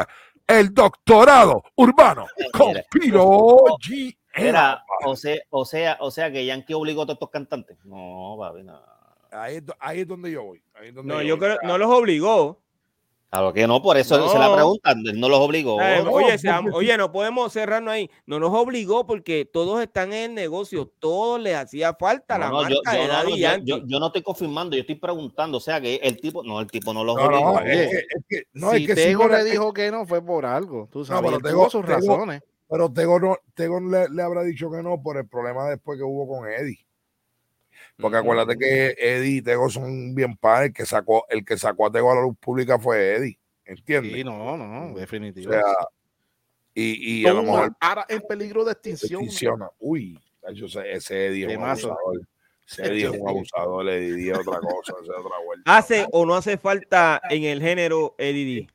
el 0.47 0.75
doctorado 0.75 1.63
urbano 1.77 2.27
con 2.53 2.75
Piro 2.91 3.77
G. 3.79 4.17
Era, 4.33 4.85
o 5.05 5.17
sea, 5.17 5.37
o 5.51 5.65
sea, 5.65 5.97
o 6.01 6.11
sea 6.11 6.31
que 6.31 6.47
Yankee 6.47 6.75
obligó 6.75 7.03
a 7.03 7.07
todos 7.07 7.17
estos 7.17 7.31
cantantes. 7.31 7.77
No, 7.85 8.37
papi, 8.39 8.63
no. 8.63 8.81
Ahí, 9.33 9.61
ahí 9.79 10.01
es 10.01 10.09
donde 10.09 10.31
yo 10.31 10.45
voy. 10.45 10.63
no, 11.05 11.23
yo, 11.23 11.39
creo, 11.39 11.59
no 11.63 11.79
los 11.79 11.91
obligó. 11.91 12.61
Claro 13.31 13.53
que 13.53 13.65
no, 13.65 13.81
por 13.81 13.97
eso 13.97 14.29
se 14.29 14.39
la 14.39 14.53
preguntan, 14.53 15.05
no 15.15 15.29
los 15.29 15.39
obligó. 15.39 15.77
oye, 16.11 16.37
oye, 16.73 16.99
no 16.99 17.13
podemos 17.13 17.53
cerrarnos 17.53 17.95
ahí. 17.95 18.11
No 18.27 18.41
nos 18.41 18.53
obligó 18.53 19.07
porque 19.07 19.45
todos 19.45 19.81
están 19.81 20.13
en 20.13 20.31
el 20.31 20.35
negocio, 20.35 20.91
todos 20.99 21.41
les 21.41 21.55
hacía 21.55 21.95
falta 21.95 22.39
la 22.39 22.51
marca 22.51 22.75
yo, 22.93 23.01
de 23.01 23.07
Daddy 23.07 23.41
yo, 23.65 23.79
yo, 23.87 24.01
no 24.01 24.09
estoy 24.09 24.23
confirmando, 24.23 24.75
yo 24.75 24.81
estoy 24.81 24.97
preguntando, 24.97 25.59
o 25.59 25.61
sea 25.61 25.81
que 25.81 25.97
el 26.03 26.21
tipo, 26.21 26.43
no, 26.43 26.61
el 26.61 26.67
tipo 26.67 26.93
no 26.93 27.05
los 27.05 27.17
obligó. 27.17 27.61
No, 27.61 27.61
es, 27.61 28.07
que, 28.29 28.43
no, 28.53 28.73
si 28.73 28.83
es 28.83 28.87
que 28.89 28.95
Tego 28.97 29.29
le 29.29 29.45
dijo 29.45 29.73
que 29.73 29.93
no 29.93 30.05
fue 30.07 30.25
por 30.25 30.45
algo, 30.45 30.89
tú 30.91 31.05
sabes, 31.05 31.31
pero 31.31 31.41
Tego, 31.41 31.71
sus 31.71 31.85
razones. 31.85 32.43
Pero 32.69 32.93
Tego, 32.93 33.21
no, 33.21 33.37
Tego 33.55 33.79
le, 33.79 34.09
le 34.09 34.23
habrá 34.23 34.43
dicho 34.43 34.71
que 34.73 34.83
no 34.83 35.01
por 35.01 35.17
el 35.19 35.29
problema 35.29 35.69
después 35.69 35.99
que 35.99 36.05
hubo 36.05 36.27
con 36.27 36.49
Eddie. 36.49 36.85
Porque 38.01 38.17
acuérdate 38.17 38.57
que 38.57 38.95
Eddie 38.99 39.37
y 39.37 39.43
Tego 39.43 39.69
son 39.69 40.15
bien 40.15 40.37
padres. 40.37 40.69
El 40.69 40.75
que 40.75 40.87
sacó, 40.87 41.27
el 41.29 41.45
que 41.45 41.59
sacó 41.59 41.87
a 41.87 41.93
Tego 41.93 42.11
a 42.11 42.15
la 42.17 42.23
luz 42.23 42.37
pública 42.39 42.79
fue 42.79 43.15
Eddie. 43.17 43.39
¿Entiendes? 43.65 44.13
Sí, 44.13 44.25
no, 44.25 44.57
no, 44.57 44.95
definitivo. 44.99 45.53
y, 46.75 47.21
y 47.21 47.27
a 47.27 47.33
lo 47.33 47.43
mejor. 47.43 47.73
Ahora 47.81 48.07
en 48.09 48.21
peligro 48.23 48.65
de 48.65 48.73
extinción. 48.73 49.29
Uy, 49.79 50.19
ese 50.43 51.27
Eddie 51.27 51.47
es 51.47 51.57
un 51.57 51.65
abusador. 51.65 52.21
Ese 52.67 52.83
Eddie 52.85 53.05
es 53.05 53.11
un 53.11 53.29
abusador, 53.29 53.89
Eddie 53.89 54.33
otra 54.33 54.61
cosa, 54.61 54.95
otra 54.95 55.39
vuelta. 55.45 55.77
¿Hace 55.77 56.07
o 56.13 56.25
no 56.25 56.35
hace 56.35 56.57
falta 56.57 57.21
en 57.31 57.45
el 57.45 57.61
género 57.61 58.15
Eddie? 58.19 58.69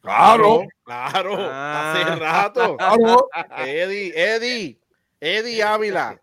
Claro, 0.00 0.66
claro, 0.84 1.32
hace 1.34 2.02
ah. 2.02 2.16
rato. 2.20 2.76
Claro. 2.84 3.28
Eddie, 3.66 4.12
Eddie, 4.14 4.78
Eddie 5.20 5.62
Ávila. 5.62 6.20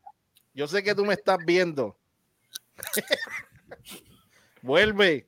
Yo 0.54 0.68
sé 0.68 0.84
que 0.84 0.94
tú 0.94 1.04
me 1.06 1.14
estás 1.14 1.38
viendo. 1.46 1.98
Vuelve. 4.62 5.28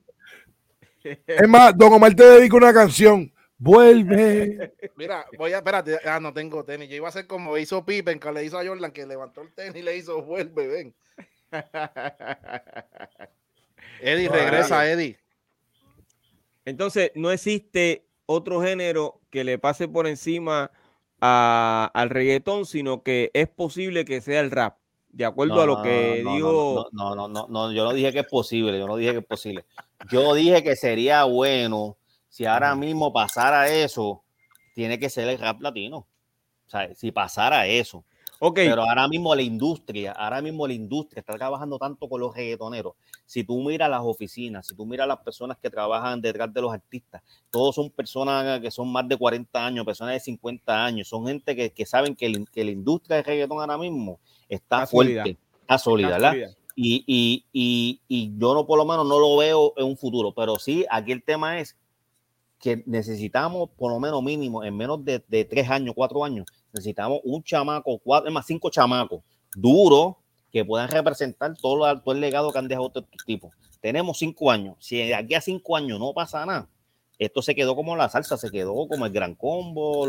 Es 1.04 1.47
más, 1.47 1.78
Don 1.78 1.93
Omar 1.93 2.16
te 2.16 2.24
dedica 2.24 2.56
una 2.56 2.74
canción. 2.74 3.32
Vuelve. 3.58 4.74
Mira, 4.95 5.26
voy 5.38 5.54
a, 5.54 5.58
espérate, 5.58 5.99
ah, 6.06 6.20
no 6.20 6.34
tengo 6.34 6.64
tenis. 6.64 6.89
Yo 6.89 6.97
iba 6.97 7.08
a 7.08 7.10
hacer 7.10 7.28
como 7.28 7.58
hizo 7.58 7.86
Pippen, 7.86 8.20
que 8.20 8.32
le 8.32 8.43
hizo 8.43 8.60
a 8.60 8.66
Jordan, 8.66 8.91
que 8.91 9.06
levantó 9.06 9.41
el 9.41 9.54
tenis 9.54 9.76
y 9.76 9.82
le 9.82 9.97
hizo 9.97 10.22
vuelve, 10.22 10.68
ven. 10.68 10.95
Eddie, 14.01 14.30
regresa, 14.30 14.89
Eddie. 14.89 15.20
Entonces, 16.66 17.12
no 17.16 17.32
existe 17.32 18.08
otro 18.26 18.62
género 18.62 19.22
que 19.30 19.43
le 19.43 19.58
pase 19.58 19.88
por 19.88 20.08
encima 20.08 20.72
al 21.20 22.10
reggaetón, 22.10 22.66
sino 22.66 23.04
que 23.04 23.32
es 23.34 23.47
posible 23.47 24.04
que 24.04 24.20
sea 24.20 24.41
el 24.41 24.51
rap 24.51 24.78
de 25.14 25.26
acuerdo 25.26 25.61
a 25.61 25.66
lo 25.66 25.82
que 25.82 26.24
digo. 26.28 26.89
No 26.91 27.16
no, 27.16 27.28
no, 27.28 27.47
no, 27.47 27.72
yo 27.72 27.86
no 27.86 27.93
dije 27.93 28.11
que 28.11 28.20
es 28.20 28.28
posible, 28.28 28.78
yo 28.78 28.88
no 28.88 28.97
dije 28.97 29.11
que 29.11 29.20
es 29.20 29.26
posible. 29.26 29.66
Yo 30.11 30.34
dije 30.34 30.64
que 30.64 30.76
sería 30.76 31.24
bueno 31.24 31.97
si 32.30 32.45
ahora 32.45 32.76
mismo 32.76 33.14
pasara 33.14 33.70
eso, 33.70 34.24
tiene 34.74 34.97
que 34.97 35.09
ser 35.09 35.30
el 35.30 35.38
rap 35.38 35.61
latino. 35.61 35.97
O 36.66 36.70
sea, 36.70 36.93
si 36.95 37.11
pasara 37.11 37.68
eso. 37.68 38.03
Okay. 38.39 38.68
Pero 38.68 38.82
ahora 38.82 39.07
mismo 39.07 39.34
la 39.36 39.43
industria, 39.43 40.11
ahora 40.14 40.41
mismo 40.41 40.68
la 40.68 40.74
industria 40.74 41.22
está 41.22 41.36
trabajando 41.36 41.78
tanto 41.78 42.09
con 42.09 42.20
los 42.20 42.36
reggaetoneros. 42.36 42.93
Si 43.26 43.43
tú 43.43 43.61
miras 43.61 43.89
las 43.89 44.01
oficinas, 44.03 44.68
si 44.68 44.76
tú 44.76 44.86
miras 44.86 45.07
las 45.07 45.20
personas 45.20 45.57
que 45.59 45.70
trabajan 45.70 46.20
detrás 46.20 46.51
de 46.51 46.61
los 46.61 46.74
artistas, 46.74 47.22
todos 47.51 47.76
son 47.76 47.89
personas 47.91 48.59
que 48.59 48.72
son 48.72 48.91
más 48.91 49.07
de 49.07 49.16
40 49.16 49.66
años, 49.66 49.86
personas 49.86 50.16
de 50.16 50.20
50 50.20 50.86
años, 50.86 51.07
son 51.07 51.28
gente 51.28 51.55
que, 51.55 51.72
que 51.72 51.86
saben 51.86 52.16
que, 52.16 52.43
que 52.51 52.66
la 52.66 52.72
industria 52.72 53.18
de 53.18 53.24
reggaetón 53.24 53.59
ahora 53.59 53.78
mismo 53.78 54.20
está, 54.54 54.88
fuerte, 54.88 55.38
está 55.62 55.78
sólida, 55.78 56.10
¿verdad? 56.10 56.36
Y, 56.76 57.04
y, 57.06 57.45
y, 57.54 58.01
y, 58.08 58.38
yo 58.38 58.54
no, 58.54 58.66
por 58.66 58.80
lo 58.80 58.86
menos, 58.86 59.08
no 59.08 59.20
lo 59.20 59.38
veo 59.38 59.74
en 59.78 59.86
un 59.86 59.97
futuro, 59.97 60.34
pero 60.34 60.58
sí, 60.58 60.86
aquí 60.89 61.12
el 61.12 61.24
tema 61.24 61.60
es 61.60 61.78
que 62.60 62.82
necesitamos, 62.88 63.70
por 63.78 63.91
lo 63.91 63.99
menos 63.99 64.24
mínimo, 64.24 64.64
en 64.64 64.76
menos 64.76 65.04
de, 65.06 65.24
de 65.28 65.45
tres 65.45 65.70
años, 65.70 65.93
cuatro 65.95 66.24
años, 66.24 66.47
necesitamos 66.72 67.20
un 67.24 67.43
chamaco, 67.43 67.99
cuatro, 67.99 68.32
más 68.32 68.47
cinco 68.47 68.70
chamacos 68.70 69.22
duros 69.56 70.16
que 70.51 70.64
puedan 70.64 70.89
representar 70.89 71.56
todo, 71.58 71.99
todo 72.01 72.14
el 72.14 72.22
legado 72.22 72.51
que 72.51 72.60
han 72.60 72.68
dejado 72.68 72.88
estos 72.88 73.06
tipos. 73.26 73.54
Tenemos 73.82 74.18
cinco 74.18 74.49
años. 74.49 74.76
Si 74.80 74.97
de 74.97 75.16
aquí 75.16 75.34
a 75.34 75.41
cinco 75.41 75.76
años 75.76 75.99
no 75.99 76.14
pasa 76.14 76.45
nada, 76.45 76.70
esto 77.20 77.41
se 77.41 77.55
quedó 77.55 77.76
como 77.76 77.95
la 77.95 78.09
salsa, 78.09 78.38
se 78.38 78.49
quedó 78.49 78.88
como 78.88 79.05
el 79.05 79.14
gran 79.14 79.36
combo, 79.36 80.05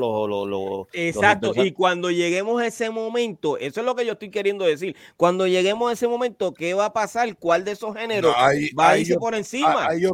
los... 0.47 0.87
Exacto, 0.93 1.53
y 1.55 1.73
cuando 1.73 2.11
lleguemos 2.11 2.61
a 2.61 2.67
ese 2.67 2.91
momento, 2.91 3.59
eso 3.59 3.81
es 3.81 3.87
lo 3.87 3.95
que 3.95 4.07
yo 4.07 4.13
estoy 4.13 4.31
queriendo 4.31 4.65
decir, 4.65 4.97
cuando 5.17 5.47
lleguemos 5.47 5.91
a 5.91 5.93
ese 5.93 6.09
momento, 6.09 6.55
¿qué 6.55 6.75
va 6.75 6.87
a 6.87 6.93
pasar? 6.93 7.37
¿Cuál 7.37 7.65
de 7.65 7.73
esos 7.73 7.97
géneros 7.97 8.35
va 8.35 8.91
a 8.91 8.99
irse 8.99 9.17
por 9.17 9.35
encima? 9.35 9.87
Ahí, 9.87 10.05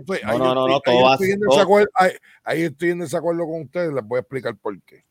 estoy, 2.63 2.91
en 2.91 2.99
desacuerdo, 2.99 3.47
con 3.47 3.63
ustedes, 3.63 3.93
les 3.93 4.05
voy 4.05 4.19
a 4.19 4.21
explicar 4.21 4.57
por 4.57 4.81
qué. 4.83 5.05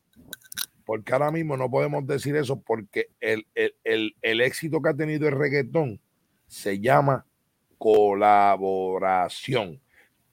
Porque 0.85 1.13
ahora 1.13 1.31
mismo 1.31 1.55
no 1.55 1.69
podemos 1.69 2.05
decir 2.07 2.35
eso 2.35 2.59
porque 2.59 3.09
el, 3.19 3.45
el 3.83 4.41
éxito 4.41 4.81
que 4.81 4.89
ha 4.89 4.95
tenido 4.95 5.27
el 5.27 5.35
reggaetón 5.35 6.01
se 6.47 6.79
llama 6.79 7.27
colaboración 7.77 9.79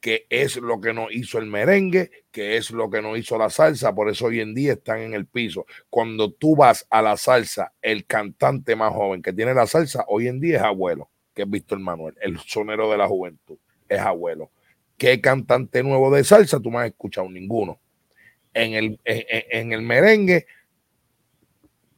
que 0.07 0.25
es 0.31 0.55
lo 0.59 0.81
que 0.81 0.93
nos 0.93 1.13
hizo 1.13 1.39
el 1.39 1.47
merengue, 1.47 2.13
que 2.31 2.57
es 2.57 2.71
lo 2.71 2.89
que 2.89 3.03
nos 3.03 3.19
hizo 3.19 3.37
la 3.37 3.51
salsa, 3.51 3.93
por 3.93 4.09
eso 4.09 4.27
hoy 4.27 4.39
en 4.39 4.55
día 4.55 4.75
están 4.75 5.01
en 5.01 5.15
el 5.15 5.27
piso. 5.27 5.67
Cuando 5.91 6.31
tú 6.31 6.55
vas 6.55 6.87
a 6.91 7.03
la 7.03 7.17
salsa, 7.17 7.73
el 7.83 8.07
cantante 8.07 8.77
más 8.77 8.93
joven 8.93 9.21
que 9.21 9.33
tiene 9.33 9.53
la 9.53 9.67
salsa 9.67 10.05
hoy 10.07 10.29
en 10.29 10.39
día 10.39 10.59
es 10.59 10.63
abuelo, 10.63 11.11
que 11.35 11.43
es 11.43 11.51
Víctor 11.51 11.81
Manuel, 11.81 12.15
el 12.21 12.39
sonero 12.39 12.89
de 12.89 12.99
la 12.99 13.09
juventud, 13.09 13.57
es 13.89 13.99
abuelo. 13.99 14.53
¿Qué 14.97 15.21
cantante 15.21 15.83
nuevo 15.83 16.15
de 16.15 16.23
salsa 16.23 16.61
tú 16.61 16.71
no 16.71 16.79
has 16.79 16.87
escuchado? 16.87 17.29
Ninguno. 17.29 17.81
En 18.55 18.75
el, 18.75 19.01
en, 19.05 19.73
el 19.73 19.83
merengue. 19.83 20.47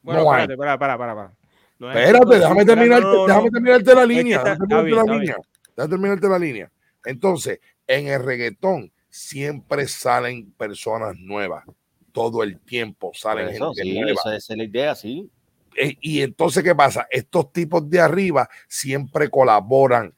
Bueno, 0.00 0.22
no 0.22 0.30
espérate, 0.32 0.56
para, 0.56 0.78
para, 0.78 0.96
para, 0.96 1.32
espérate, 1.78 2.38
déjame, 2.38 2.64
terminarte, 2.64 3.16
déjame 3.26 3.50
terminarte 3.50 3.94
la 3.94 4.06
línea. 4.06 4.38
déjame 4.38 4.66
terminarte 4.66 4.96
la 4.96 5.14
línea. 5.14 5.36
Déjame 5.76 5.90
terminarte 5.90 6.28
la 6.30 6.38
línea. 6.38 6.72
Entonces, 7.04 7.60
en 7.88 8.06
el 8.06 8.22
reggaetón 8.22 8.92
siempre 9.10 9.88
salen 9.88 10.52
personas 10.52 11.16
nuevas. 11.18 11.64
Todo 12.12 12.44
el 12.44 12.60
tiempo 12.60 13.10
salen 13.14 13.48
gente 13.48 13.84
nueva. 13.84 14.20
Esa 14.24 14.36
es 14.36 14.48
la 14.50 14.64
idea, 14.64 14.94
sí. 14.94 15.30
Eh, 15.76 15.96
y 16.00 16.22
entonces, 16.22 16.62
¿qué 16.62 16.74
pasa? 16.74 17.06
Estos 17.10 17.52
tipos 17.52 17.88
de 17.88 18.00
arriba 18.00 18.48
siempre 18.68 19.28
colaboran. 19.28 20.14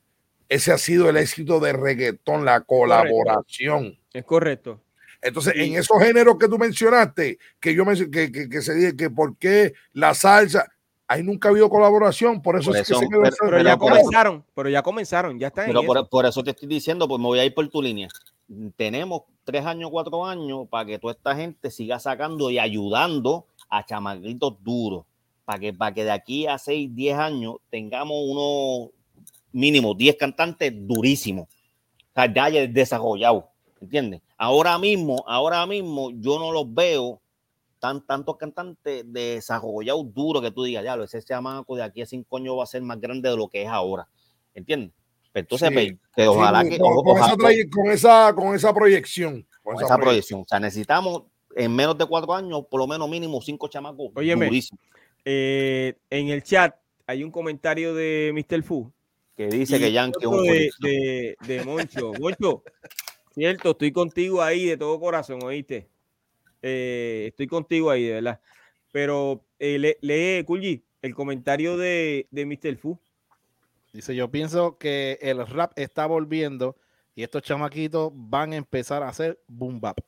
Ese 0.49 0.73
ha 0.73 0.79
sido 0.79 1.09
el 1.09 1.17
éxito 1.17 1.61
de 1.61 1.73
reggaetón, 1.73 2.45
la 2.45 2.61
colaboración. 2.63 3.99
Es 4.13 4.25
correcto. 4.25 4.81
Entonces, 5.23 5.53
en 5.57 5.77
esos 5.77 6.03
géneros 6.03 6.39
que 6.39 6.49
tú 6.49 6.59
mencionaste, 6.59 7.39
que 7.61 7.75
yo 7.75 7.85
me, 7.85 7.95
que, 8.11 8.33
que, 8.33 8.49
que 8.49 8.63
se 8.63 8.75
dice 8.75 8.97
que 8.97 9.11
por 9.11 9.37
qué 9.37 9.75
la 9.93 10.15
salsa, 10.15 10.73
ahí 11.11 11.25
nunca 11.25 11.49
ha 11.49 11.51
habido 11.51 11.69
colaboración, 11.69 12.41
por 12.41 12.57
eso, 12.57 12.73
es 12.73 12.87
que 12.87 12.95
se 12.95 13.09
quedó 13.09 13.23
pero, 13.41 13.61
ya 13.63 13.77
comenzaron, 13.77 14.45
pero 14.55 14.69
ya 14.69 14.81
comenzaron, 14.81 15.41
ya 15.41 15.49
están. 15.49 15.67
Pero 15.67 15.83
por, 15.83 16.09
por, 16.09 16.25
eso 16.25 16.45
te 16.45 16.51
estoy 16.51 16.69
diciendo, 16.69 17.09
pues 17.09 17.21
me 17.21 17.27
voy 17.27 17.41
a 17.41 17.45
ir 17.45 17.53
por 17.53 17.67
tu 17.69 17.83
línea. 17.83 18.07
Tenemos 18.77 19.23
tres 19.43 19.67
años, 19.67 19.91
cuatro 19.91 20.25
años 20.25 20.69
para 20.71 20.87
que 20.87 21.01
toda 21.01 21.13
esta 21.13 21.35
gente 21.35 21.73
siga 21.73 21.99
sacando 21.99 22.49
y 22.49 22.61
ayudando 22.61 23.47
a 23.69 23.85
chamaquitos 23.85 24.63
duros, 24.63 25.05
para 25.45 25.59
que, 25.59 25.73
para 25.73 25.93
que 25.93 26.05
de 26.05 26.13
aquí 26.13 26.47
a 26.47 26.59
seis, 26.59 26.89
diez 26.95 27.19
años 27.19 27.57
tengamos 27.71 28.17
unos 28.17 28.91
mínimo 29.51 29.95
diez 29.95 30.15
cantantes 30.15 30.73
durísimos, 30.87 31.49
o 31.49 32.15
sea, 32.15 32.33
ya 32.33 32.51
desarrollados, 32.69 33.47
¿entiendes? 33.81 34.21
Ahora 34.39 34.79
mismo, 34.79 35.25
ahora 35.27 35.67
mismo 35.67 36.13
yo 36.13 36.39
no 36.39 36.53
los 36.53 36.73
veo 36.73 37.21
tan, 37.81 38.07
tantos 38.07 38.37
cantantes 38.37 39.03
desarrollados 39.07 40.15
duro 40.15 40.41
que 40.41 40.53
tú 40.53 40.63
digas, 40.63 40.85
ya, 40.85 40.95
ese 40.95 41.23
chamaco 41.23 41.75
de 41.75 41.83
aquí 41.83 42.03
a 42.03 42.07
cinco 42.07 42.37
años 42.37 42.57
va 42.57 42.65
a 42.65 42.67
ser 42.67 42.83
más 42.83 43.01
grande 43.01 43.29
de 43.29 43.37
lo 43.37 43.49
que 43.49 43.63
es 43.63 43.69
ahora. 43.69 44.07
¿Entiendes? 44.55 44.93
Pues 45.33 45.45
entonces, 45.45 45.71
pues, 45.73 45.93
que 46.15 46.29
ojalá 46.29 46.65
que. 46.65 46.79
Con, 46.79 47.91
esa, 47.91 48.35
con, 48.35 48.55
esa, 48.55 48.75
proyección. 48.75 49.47
Con, 49.63 49.83
esa, 49.83 49.97
proyección. 49.97 50.41
O 50.41 50.45
sea, 50.47 50.61
necesitamos 50.61 51.25
en 51.57 51.75
menos 51.75 51.97
de 51.97 52.07
cuatro 52.07 52.35
años, 52.35 52.65
por 52.71 52.81
lo 52.81 52.87
menos 52.87 53.09
mínimo 53.09 53.41
cinco 53.41 53.69
chamacos. 53.69 54.11
Óyeme, 54.15 54.51
eh, 55.25 55.97
en 56.11 56.29
el 56.29 56.43
chat 56.43 56.75
hay 57.07 57.23
un 57.23 57.31
comentario 57.31 57.95
de 57.95 58.33
Mr. 58.35 58.63
Fu 58.63 58.93
que 59.37 59.47
dice 59.49 59.79
que 59.79 59.93
Yankee 59.93 60.19
es 60.21 60.27
un 60.27 60.45
de, 60.45 60.71
de, 60.81 61.37
de 61.47 61.65
Moncho. 61.65 62.13
Moncho, 62.21 62.63
cierto, 63.33 63.71
estoy 63.71 63.93
contigo 63.93 64.43
ahí 64.43 64.67
de 64.67 64.77
todo 64.77 64.99
corazón, 64.99 65.41
¿oíste? 65.43 65.90
Eh, 66.63 67.27
estoy 67.29 67.47
contigo 67.47 67.91
ahí, 67.91 68.05
de 68.05 68.15
verdad. 68.15 68.41
Pero 68.93 69.45
eh, 69.59 69.97
lee, 70.01 70.45
Kulji, 70.45 70.85
el 71.03 71.15
comentario 71.15 71.77
de, 71.77 72.29
de 72.31 72.47
Mr. 72.47 72.77
Fu. 72.77 72.99
Dice, 73.93 74.15
yo 74.15 74.31
pienso 74.31 74.79
que 74.79 75.19
el 75.21 75.45
rap 75.47 75.73
está 75.77 76.07
volviendo 76.07 76.77
y 77.15 77.23
estos 77.23 77.43
chamaquitos 77.43 78.13
van 78.15 78.53
a 78.53 78.57
empezar 78.57 79.03
a 79.03 79.09
hacer 79.09 79.41
boom 79.49 79.81
bap. 79.81 79.99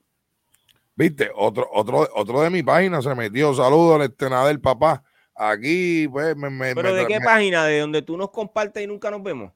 Viste, 0.94 1.30
otro, 1.34 1.68
otro, 1.72 2.08
otro 2.14 2.42
de 2.42 2.50
mi 2.50 2.62
página 2.62 3.02
se 3.02 3.14
metió. 3.14 3.54
Saludos 3.54 3.96
al 3.96 4.02
estrenador 4.02 4.48
del 4.48 4.60
papá. 4.60 5.02
Aquí, 5.34 6.06
pues, 6.08 6.36
me, 6.36 6.74
¿Pero 6.74 6.94
de 6.94 7.06
qué 7.06 7.18
página? 7.20 7.64
¿De 7.64 7.80
donde 7.80 8.02
tú 8.02 8.16
nos 8.16 8.30
compartes 8.30 8.84
y 8.84 8.86
nunca 8.86 9.10
nos 9.10 9.22
vemos? 9.22 9.50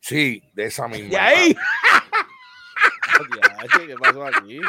Sí, 0.00 0.42
de 0.52 0.66
esa 0.66 0.86
misma. 0.88 1.08
¿De 1.08 1.18
ahí? 1.18 1.56
¿Qué 3.86 3.94
pasó 3.94 4.26
aquí? 4.26 4.60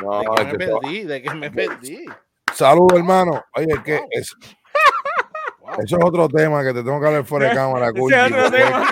¿De 0.00 0.36
qué 0.36 0.44
me 0.44 0.58
perdí? 0.58 1.02
¿De 1.04 1.22
qué 1.22 1.34
me 1.34 1.50
perdí? 1.50 2.06
Saludos, 2.54 2.98
hermano. 2.98 3.44
Oye, 3.54 3.74
¿qué 3.84 4.00
es? 4.10 4.34
Eso 5.84 5.98
es 5.98 6.04
otro 6.04 6.28
tema 6.28 6.64
que 6.64 6.72
te 6.72 6.82
tengo 6.82 7.00
que 7.00 7.06
hablar 7.06 7.24
fuera 7.24 7.48
de 7.48 7.54
cámara, 7.54 7.88
Ese 7.94 8.16
es 8.16 8.32
otro 8.32 8.50
tema. 8.50 8.88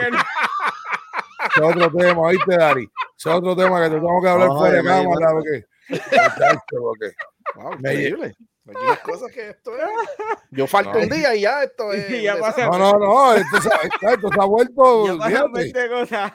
es 1.57 1.63
otro 1.63 1.93
tema, 1.93 2.21
¿oíste, 2.21 2.57
Dari? 2.57 2.83
Ese 2.85 3.29
es 3.31 3.35
otro 3.35 3.57
tema 3.57 3.83
que 3.83 3.91
te 3.91 3.97
tengo 3.97 4.23
que 4.23 4.29
hablar 4.29 4.49
fuera 4.49 4.77
de 4.77 4.85
cámara, 4.85 5.33
porque... 5.33 5.65
porque 6.71 7.13
wow, 7.57 7.73
increíble. 7.73 8.37
cosas 9.03 9.33
que 9.33 9.51
esto 9.51 9.77
es. 9.77 9.85
Yo 10.51 10.67
falto 10.67 10.99
un 10.99 11.09
día 11.09 11.35
y 11.35 11.41
ya 11.41 11.65
esto 11.65 11.93
es. 11.95 12.23
Ya 12.23 12.37
no, 12.37 12.79
no, 12.79 12.93
no, 12.93 13.35
esto, 13.35 13.61
se, 13.61 13.69
esto 14.13 14.29
se 14.33 14.41
ha 14.41 14.45
vuelto. 14.45 15.19
Ya 15.19 16.35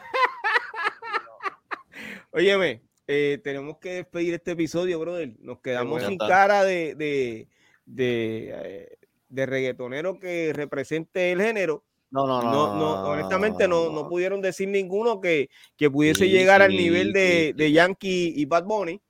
Óyeme, 2.31 2.81
eh, 3.07 3.39
tenemos 3.43 3.77
que 3.77 3.95
despedir 3.95 4.33
este 4.33 4.51
episodio, 4.51 4.99
brother. 4.99 5.33
Nos 5.39 5.59
quedamos 5.59 6.03
sin 6.03 6.17
cara 6.17 6.63
de, 6.63 6.95
de, 6.95 7.47
de, 7.85 8.53
eh, 8.53 8.97
de, 9.29 9.45
reggaetonero 9.45 10.19
que 10.19 10.53
represente 10.53 11.31
el 11.31 11.41
género. 11.41 11.83
No, 12.11 12.27
no, 12.27 12.41
no. 12.41 12.75
no, 12.75 13.03
honestamente, 13.09 13.67
no, 13.67 13.89
no, 13.89 14.07
pudieron 14.07 14.39
decir 14.39 14.67
ninguno 14.69 15.19
que, 15.19 15.49
que 15.75 15.89
pudiese 15.89 16.29
llegar 16.29 16.61
al 16.61 16.71
nivel 16.71 17.11
de, 17.11 17.53
de 17.55 17.71
Yankee 17.71 18.33
y 18.35 18.45
Bad 18.45 18.65
Bunny. 18.65 19.01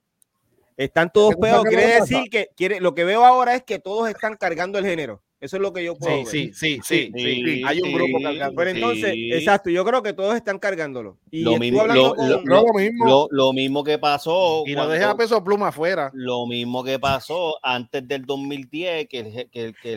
Están 0.77 1.11
todos 1.11 1.35
pegados. 1.35 1.65
Quiere 1.65 1.99
decir 1.99 2.29
que 2.31 2.49
quiere, 2.55 2.79
lo 2.79 2.95
que 2.95 3.03
veo 3.03 3.25
ahora 3.25 3.55
es 3.55 3.63
que 3.63 3.77
todos 3.77 4.09
están 4.09 4.37
cargando 4.37 4.79
el 4.79 4.85
género. 4.85 5.21
Eso 5.43 5.57
es 5.57 5.61
lo 5.61 5.73
que 5.73 5.83
yo 5.83 5.93
puedo 5.97 6.25
sí, 6.25 6.45
ver. 6.45 6.55
Sí, 6.55 6.79
sí, 6.81 7.11
sí, 7.13 7.63
Hay 7.65 7.81
un 7.81 7.91
grupo 7.91 8.17
cargando. 8.23 8.55
Pero 8.55 8.69
entonces, 8.69 9.13
exacto, 9.13 9.69
yo 9.69 9.83
creo 9.83 10.01
que 10.01 10.13
todos 10.13 10.37
están 10.37 10.57
cargándolo. 10.57 11.17
Y 11.31 11.41
lo, 11.41 11.57
mismo, 11.57 11.85
lo, 11.85 12.15
lo, 12.45 12.73
mismo. 12.73 13.27
Lo, 13.29 13.51
mismo 13.51 13.83
que 13.83 13.97
pasó. 13.97 14.63
Y 14.65 14.73
no 14.73 14.87
dejes 14.87 15.05
a 15.05 15.17
peso 15.17 15.43
pluma 15.43 15.67
afuera. 15.67 16.11
Lo 16.13 16.47
mismo 16.47 16.81
que 16.81 16.97
pasó 16.97 17.59
antes 17.61 18.07
del 18.07 18.25
2010, 18.25 19.09
que 19.09 19.19
el, 19.19 19.33
que, 19.49 19.73
que, 19.73 19.73
que 19.81 19.93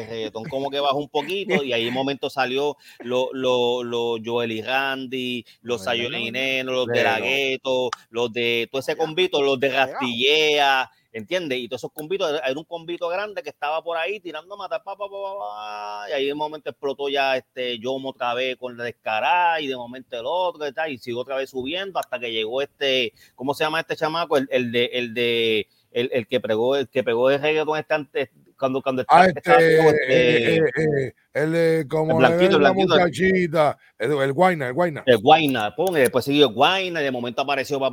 el 0.00 0.08
reggaetón 0.08 0.44
como 0.44 0.70
que 0.70 0.80
bajó 0.80 0.96
un 0.96 1.10
poquito 1.10 1.62
y 1.62 1.74
ahí 1.74 1.86
un 1.86 1.92
momento 1.92 2.30
salió 2.30 2.78
los 3.00 3.28
lo, 3.34 3.84
lo 3.84 4.16
Joel 4.24 4.52
y 4.52 4.62
Randy, 4.62 5.44
los 5.60 5.84
Sayolinenos, 5.84 6.74
los 6.74 6.86
de 6.86 7.02
la 7.02 7.20
Gueto, 7.20 7.90
los 8.08 8.32
de 8.32 8.66
todo 8.72 8.80
ese 8.80 8.96
convito, 8.96 9.42
los 9.42 9.60
de 9.60 9.68
Rastillea 9.68 10.90
¿entiendes? 11.16 11.58
Y 11.58 11.68
todos 11.68 11.80
esos 11.80 11.92
convitos, 11.92 12.30
era 12.30 12.58
un 12.58 12.64
convito 12.64 13.08
grande 13.08 13.42
que 13.42 13.48
estaba 13.48 13.82
por 13.82 13.96
ahí 13.96 14.20
tirando 14.20 14.54
a 14.54 14.58
matar, 14.58 14.82
pa, 14.82 14.96
pa, 14.96 15.08
pa, 15.08 16.10
y 16.10 16.12
ahí 16.12 16.26
de 16.26 16.34
momento 16.34 16.68
explotó 16.68 17.08
ya 17.08 17.36
este 17.38 17.78
Yomo 17.78 18.10
otra 18.10 18.34
vez 18.34 18.56
con 18.56 18.76
la 18.76 18.84
descarada, 18.84 19.60
y 19.60 19.66
de 19.66 19.76
momento 19.76 20.18
el 20.18 20.26
otro, 20.26 20.66
y, 20.66 20.92
y 20.92 20.98
siguió 20.98 21.20
otra 21.20 21.36
vez 21.36 21.48
subiendo 21.50 21.98
hasta 21.98 22.18
que 22.18 22.30
llegó 22.30 22.60
este, 22.60 23.14
¿cómo 23.34 23.54
se 23.54 23.64
llama 23.64 23.80
este 23.80 23.96
chamaco? 23.96 24.36
El, 24.36 24.46
el 24.50 24.70
de, 24.70 24.84
el 24.92 25.14
de, 25.14 25.68
el, 25.90 26.10
el, 26.12 26.26
que 26.26 26.40
pegó, 26.40 26.76
el 26.76 26.88
que 26.88 27.02
pegó 27.02 27.30
de 27.30 27.38
reggaeton 27.38 27.78
este 27.78 28.30
cuando, 28.58 28.82
cuando 28.82 29.02
está, 29.02 29.20
ah, 29.20 29.26
este, 29.26 29.40
este, 29.40 30.56
eh, 30.56 30.70
eh, 30.76 31.12
el, 31.32 31.88
como 31.88 32.12
el 32.12 32.18
blanquito, 32.18 32.58
la 32.58 32.72
muchachita, 32.72 33.78
el, 33.98 34.12
el 34.12 34.32
Guayna, 34.32 34.68
el 34.68 34.74
Guayna. 34.74 35.02
El 35.06 35.18
Guayna, 35.18 35.74
pon, 35.74 35.96
y 35.96 36.00
después 36.00 36.24
siguió 36.24 36.50
Guayna, 36.50 37.00
y 37.00 37.04
de 37.04 37.10
momento 37.10 37.42
apareció 37.42 37.78
Bad 37.78 37.92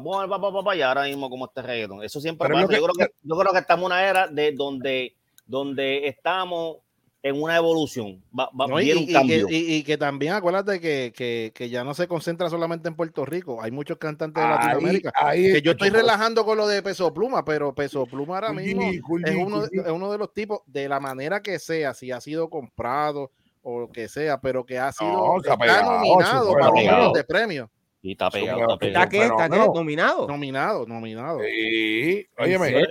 y 0.76 0.82
ahora 0.82 1.04
mismo 1.04 1.30
como 1.30 1.46
este 1.46 1.62
reggaeton. 1.62 2.04
Eso 2.04 2.20
siempre 2.22 2.50
pasa. 2.50 2.62
yo, 2.62 2.68
creo 2.68 2.94
que, 2.98 3.14
yo 3.22 3.38
creo 3.38 3.52
que 3.52 3.60
estamos 3.60 3.84
en 3.84 3.86
una 3.86 4.10
era 4.10 4.28
de 4.28 4.52
donde, 4.54 5.16
donde 5.46 6.08
estamos 6.08 6.78
en 7.24 7.42
una 7.42 7.56
evolución, 7.56 8.22
va, 8.38 8.50
va 8.50 8.68
no, 8.68 8.82
y, 8.82 8.92
un 8.92 9.08
cambio. 9.08 9.48
Y 9.50 9.82
que, 9.84 9.98
también 9.98 10.34
acuérdate 10.34 10.82
que, 10.82 11.14
que, 11.16 11.54
que, 11.56 11.70
ya 11.70 11.86
no 11.86 11.94
se 11.94 12.06
concentra 12.06 12.50
solamente 12.50 12.90
en 12.90 12.96
Puerto 12.96 13.26
Rico, 13.26 13.64
hay 13.64 13.72
muchos 13.72 13.98
cantantes 13.98 14.44
de 14.44 14.50
Latinoamérica. 14.50 15.14
que 15.32 15.62
yo 15.62 15.72
estoy 15.72 15.90
relajando 15.90 16.44
con 16.44 16.58
lo 16.58 16.68
de 16.68 16.84
Peso 16.84 17.14
Pluma, 17.14 17.46
pero 17.46 17.74
Peso 17.74 18.06
Pluma 18.06 18.36
ahora 18.36 18.52
mismo 18.52 18.84
es, 18.92 19.02
uno, 19.36 19.64
es 19.64 19.90
uno 19.90 20.12
de 20.12 20.18
los 20.18 20.34
tipos, 20.34 20.60
de 20.66 20.90
la 20.90 21.00
manera 21.00 21.42
que 21.42 21.60
sea, 21.60 21.94
si 21.94 22.12
ha 22.12 22.20
sido 22.20 22.50
comprado 22.50 23.32
o 23.62 23.80
lo 23.80 23.90
que 23.90 24.10
sea, 24.10 24.42
pero 24.42 24.66
que 24.66 24.78
ha 24.78 24.92
sido 24.92 25.38
nominado 25.38 26.54
para 26.54 27.00
los 27.00 27.14
de 27.14 27.24
premios. 27.24 27.70
Y 28.02 28.12
está 28.12 28.30
pegado. 28.30 28.78
Está, 28.82 29.08
qué? 29.08 29.24
¿Está 29.24 29.50
qué? 29.50 29.58
¿Nominado? 29.74 30.28
Nominado, 30.28 30.86
nominado. 30.86 31.40
Sí, 31.40 32.28
óyeme. 32.38 32.86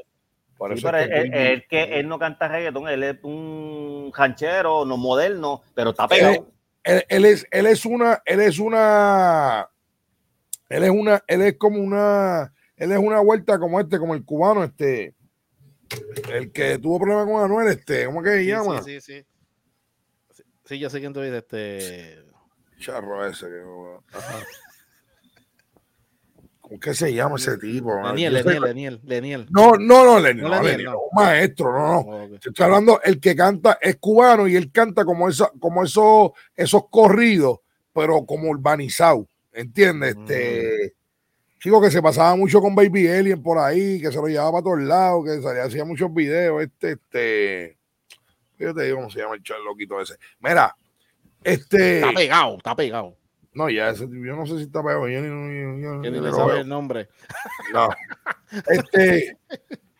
Por 0.56 0.72
eso 0.72 0.94
es 0.94 1.08
que, 1.08 1.66
que 1.68 2.00
él 2.00 2.08
no 2.08 2.18
canta 2.18 2.48
reggaetón, 2.48 2.88
él 2.88 3.02
es 3.02 3.16
un 3.22 4.12
ranchero, 4.14 4.84
no 4.84 4.96
moderno, 4.96 5.62
pero 5.74 5.90
está 5.90 6.06
pegado. 6.06 6.48
Él, 6.84 7.04
él, 7.08 7.24
es, 7.24 7.46
él 7.50 7.66
es 7.66 7.84
una, 7.84 8.22
él 8.24 8.40
es 8.40 8.58
una, 8.58 9.68
él 10.68 10.84
es 10.84 10.90
una, 10.90 11.22
él 11.26 11.42
es 11.42 11.56
como 11.56 11.78
una, 11.78 12.52
él 12.76 12.92
es 12.92 12.98
una 12.98 13.20
vuelta 13.20 13.58
como 13.58 13.80
este, 13.80 13.98
como 13.98 14.14
el 14.14 14.24
cubano, 14.24 14.64
este, 14.64 15.14
el 16.32 16.52
que 16.52 16.78
tuvo 16.78 16.98
problemas 16.98 17.26
con 17.26 17.42
Anuel, 17.42 17.68
este, 17.68 18.06
¿cómo 18.06 18.22
que 18.22 18.30
se 18.30 18.46
llama? 18.46 18.82
Sí, 18.82 19.00
sí, 19.00 19.20
sí. 19.22 19.26
Sí, 20.64 20.78
yo 20.78 20.88
sé 20.88 21.00
quién 21.00 21.12
tú 21.12 21.20
dices, 21.20 21.38
este. 21.38 22.24
Charro 22.78 23.26
ese 23.26 23.46
que. 23.46 23.60
¿Cómo 23.62 24.02
que 26.78 26.94
se 26.94 27.12
llama 27.12 27.36
ese 27.36 27.58
tipo? 27.58 27.94
Leniel, 28.02 28.34
Leniel, 28.34 28.62
Leniel, 28.62 29.00
Leniel. 29.04 29.46
No, 29.50 29.72
no, 29.72 30.04
no, 30.04 30.20
Leniel, 30.20 30.48
no, 30.48 30.62
Leniel, 30.62 30.84
no. 30.84 30.98
maestro, 31.12 31.72
no, 31.72 31.86
no. 31.86 31.98
Oh, 32.00 32.34
estoy 32.34 32.64
hablando, 32.64 33.00
el 33.02 33.20
que 33.20 33.34
canta 33.34 33.78
es 33.80 33.96
cubano 33.96 34.46
y 34.46 34.56
él 34.56 34.70
canta 34.70 35.04
como, 35.04 35.28
esa, 35.28 35.50
como 35.58 35.84
esos, 35.84 36.32
esos 36.54 36.88
corridos, 36.90 37.60
pero 37.92 38.24
como 38.24 38.50
urbanizado, 38.50 39.26
¿entiendes? 39.52 40.16
Este, 40.16 40.94
mm. 40.94 41.58
chico 41.60 41.80
que 41.82 41.90
se 41.90 42.02
pasaba 42.02 42.36
mucho 42.36 42.60
con 42.60 42.74
Baby 42.74 43.08
Alien 43.08 43.42
por 43.42 43.58
ahí, 43.58 44.00
que 44.00 44.10
se 44.10 44.18
lo 44.18 44.26
llevaba 44.26 44.52
para 44.52 44.64
todos 44.64 44.80
lados, 44.80 45.24
que 45.24 45.42
salía, 45.42 45.64
hacía 45.64 45.84
muchos 45.84 46.12
videos, 46.12 46.62
este, 46.62 46.92
este, 46.92 47.78
yo 48.58 48.74
te 48.74 48.84
digo 48.84 48.96
cómo 48.96 49.10
se 49.10 49.20
llama 49.20 49.34
el 49.34 49.42
charloquito 49.42 50.00
ese. 50.00 50.14
Mira, 50.40 50.76
este... 51.42 51.96
Está 51.96 52.12
pegado, 52.12 52.56
está 52.56 52.76
pegado. 52.76 53.16
No, 53.54 53.68
ya 53.68 53.90
ese, 53.90 54.08
yo 54.08 54.36
no 54.36 54.46
sé 54.46 54.56
si 54.56 54.62
está 54.62 54.82
pegado. 54.82 55.08
Yo 55.08 55.20
ni, 55.20 55.82
yo, 55.82 55.96
ni 55.98 56.10
le 56.10 56.32
sabe 56.32 56.60
el 56.60 56.68
nombre. 56.68 57.08
No. 57.72 57.88
Este, 58.68 59.36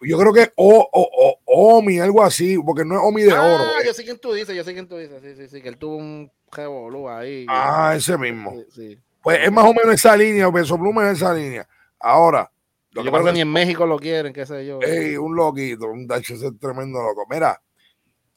yo 0.00 0.18
creo 0.18 0.32
que 0.32 0.52
o, 0.56 0.88
o, 0.92 1.38
o, 1.46 1.76
Omi, 1.76 1.98
algo 1.98 2.22
así, 2.22 2.58
porque 2.58 2.84
no 2.84 2.96
es 2.96 3.00
Omi 3.02 3.22
de 3.22 3.32
ah, 3.32 3.42
oro. 3.42 3.64
Ah, 3.64 3.82
yo 3.84 3.92
sé 3.92 4.04
quién 4.04 4.18
tú 4.18 4.32
dices, 4.32 4.54
yo 4.54 4.64
sé 4.64 4.72
quién 4.72 4.88
tú 4.88 4.96
dices. 4.96 5.22
Sí, 5.22 5.34
sí, 5.36 5.48
sí, 5.48 5.62
que 5.62 5.68
él 5.68 5.76
tuvo 5.76 5.96
un 5.96 6.30
revolú 6.50 7.08
ahí. 7.08 7.46
Ah, 7.48 7.94
ese 7.96 8.16
mismo. 8.16 8.54
Sí, 8.74 8.98
Pues 9.22 9.40
es 9.42 9.52
más 9.52 9.64
o 9.64 9.74
menos 9.74 9.94
esa 9.94 10.16
línea, 10.16 10.50
Peso 10.50 10.78
Pluma 10.78 11.10
es 11.10 11.18
esa 11.18 11.34
línea. 11.34 11.68
Ahora. 12.00 12.50
Lo 12.92 13.02
yo 13.02 13.10
creo 13.10 13.24
que 13.24 13.32
ni 13.32 13.40
en 13.40 13.50
México 13.50 13.86
lo 13.86 13.98
quieren, 13.98 14.34
qué 14.34 14.44
sé 14.44 14.66
yo. 14.66 14.78
Ey, 14.82 15.16
un 15.16 15.34
loquito, 15.34 15.86
un 15.86 16.06
dacho, 16.06 16.34
ese 16.34 16.52
tremendo 16.52 17.02
loco. 17.02 17.24
Mira, 17.30 17.58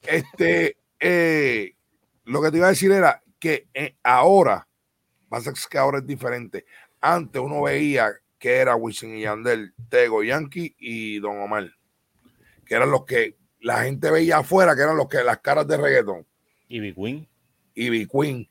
este, 0.02 0.78
eh, 0.98 1.74
lo 2.24 2.40
que 2.40 2.50
te 2.50 2.56
iba 2.56 2.66
a 2.66 2.70
decir 2.70 2.90
era 2.90 3.22
que 3.38 3.68
eh, 3.74 3.96
ahora 4.02 4.65
Pasa 5.36 5.52
que 5.68 5.76
ahora 5.76 5.98
es 5.98 6.06
diferente. 6.06 6.64
Antes 6.98 7.42
uno 7.42 7.60
veía 7.60 8.10
que 8.38 8.56
era 8.56 8.74
Wisin 8.74 9.18
y 9.18 9.20
Yandel, 9.20 9.74
Tego 9.90 10.22
Yankee 10.22 10.74
y 10.78 11.18
Don 11.18 11.38
Omar, 11.38 11.70
que 12.64 12.74
eran 12.74 12.90
los 12.90 13.04
que 13.04 13.36
la 13.60 13.82
gente 13.82 14.10
veía 14.10 14.38
afuera, 14.38 14.74
que 14.74 14.80
eran 14.80 14.96
los 14.96 15.08
que 15.08 15.22
las 15.22 15.40
caras 15.40 15.68
de 15.68 15.76
reggaetón. 15.76 16.26
Y 16.68 16.80
Big 16.80 16.94
Queen. 16.94 17.28
Y 17.74 17.90
Big 17.90 18.08
Queen, 18.08 18.48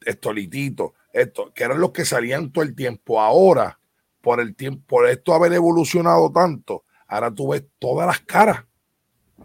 Estolitito, 0.00 0.94
esto, 1.12 1.52
que 1.52 1.64
eran 1.64 1.80
los 1.80 1.90
que 1.90 2.04
salían 2.04 2.52
todo 2.52 2.62
el 2.62 2.76
tiempo. 2.76 3.20
Ahora, 3.20 3.80
por 4.20 4.38
el 4.38 4.54
tiempo, 4.54 4.84
por 4.86 5.08
esto 5.08 5.34
haber 5.34 5.52
evolucionado 5.54 6.30
tanto, 6.30 6.84
ahora 7.08 7.34
tú 7.34 7.48
ves 7.48 7.64
todas 7.80 8.06
las 8.06 8.20
caras 8.20 8.64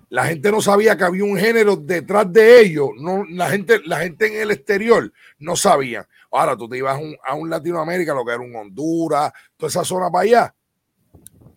la 0.10 0.28
gente 0.28 0.52
no 0.52 0.62
sabía 0.62 0.96
que 0.96 1.04
había 1.04 1.24
un 1.24 1.38
género 1.38 1.76
detrás 1.76 2.32
de 2.32 2.62
ellos. 2.62 2.90
No, 3.00 3.26
la, 3.30 3.50
gente, 3.50 3.82
la 3.86 4.00
gente 4.00 4.28
en 4.28 4.42
el 4.42 4.52
exterior 4.52 5.12
no 5.40 5.56
sabía. 5.56 6.08
Ahora 6.34 6.58
tú 6.58 6.68
te 6.68 6.78
ibas 6.78 7.00
a 7.24 7.36
un, 7.36 7.50
Latinoamérica, 7.50 8.14
lo 8.14 8.26
que 8.26 8.32
era 8.32 8.42
un 8.42 8.56
Honduras, 8.56 9.32
toda 9.56 9.70
esa 9.70 9.86
zona 9.86 10.10
para 10.10 10.24
allá. 10.24 10.56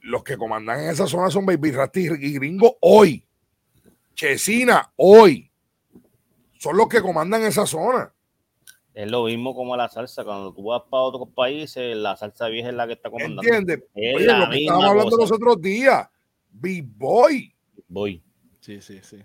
Los 0.03 0.22
que 0.22 0.37
comandan 0.37 0.81
en 0.81 0.91
esa 0.91 1.07
zona 1.07 1.31
son 1.31 1.47
Baby 1.47 1.72
Rasty 1.72 2.09
y 2.20 2.35
Gringo 2.35 2.77
hoy. 2.83 3.27
Chesina 4.14 4.93
hoy. 4.97 5.51
Son 6.59 6.77
los 6.77 6.89
que 6.89 7.01
comandan 7.01 7.43
esa 7.45 7.66
zona. 7.66 8.12
Es 8.93 9.11
lo 9.11 9.24
mismo 9.24 9.55
como 9.55 9.77
la 9.77 9.89
salsa. 9.89 10.24
Cuando 10.24 10.53
tú 10.53 10.64
vas 10.64 10.83
para 10.91 11.03
otros 11.05 11.29
países, 11.35 11.97
la 11.97 12.16
salsa 12.16 12.49
vieja 12.49 12.68
es 12.68 12.74
la 12.74 12.87
que 12.87 12.93
está 12.95 13.11
comandando. 13.11 13.43
¿Entiendes? 13.43 13.83
Oye, 13.95 14.27
lo 14.27 14.51
que 14.51 14.59
estábamos 14.59 14.91
hablando 14.91 15.16
los 15.16 15.33
otros 15.33 15.61
días. 15.61 16.07
B-Boy. 16.51 17.55
Boy. 17.89 18.22
Sí, 18.61 18.81
sí, 18.83 19.01
sí. 19.03 19.24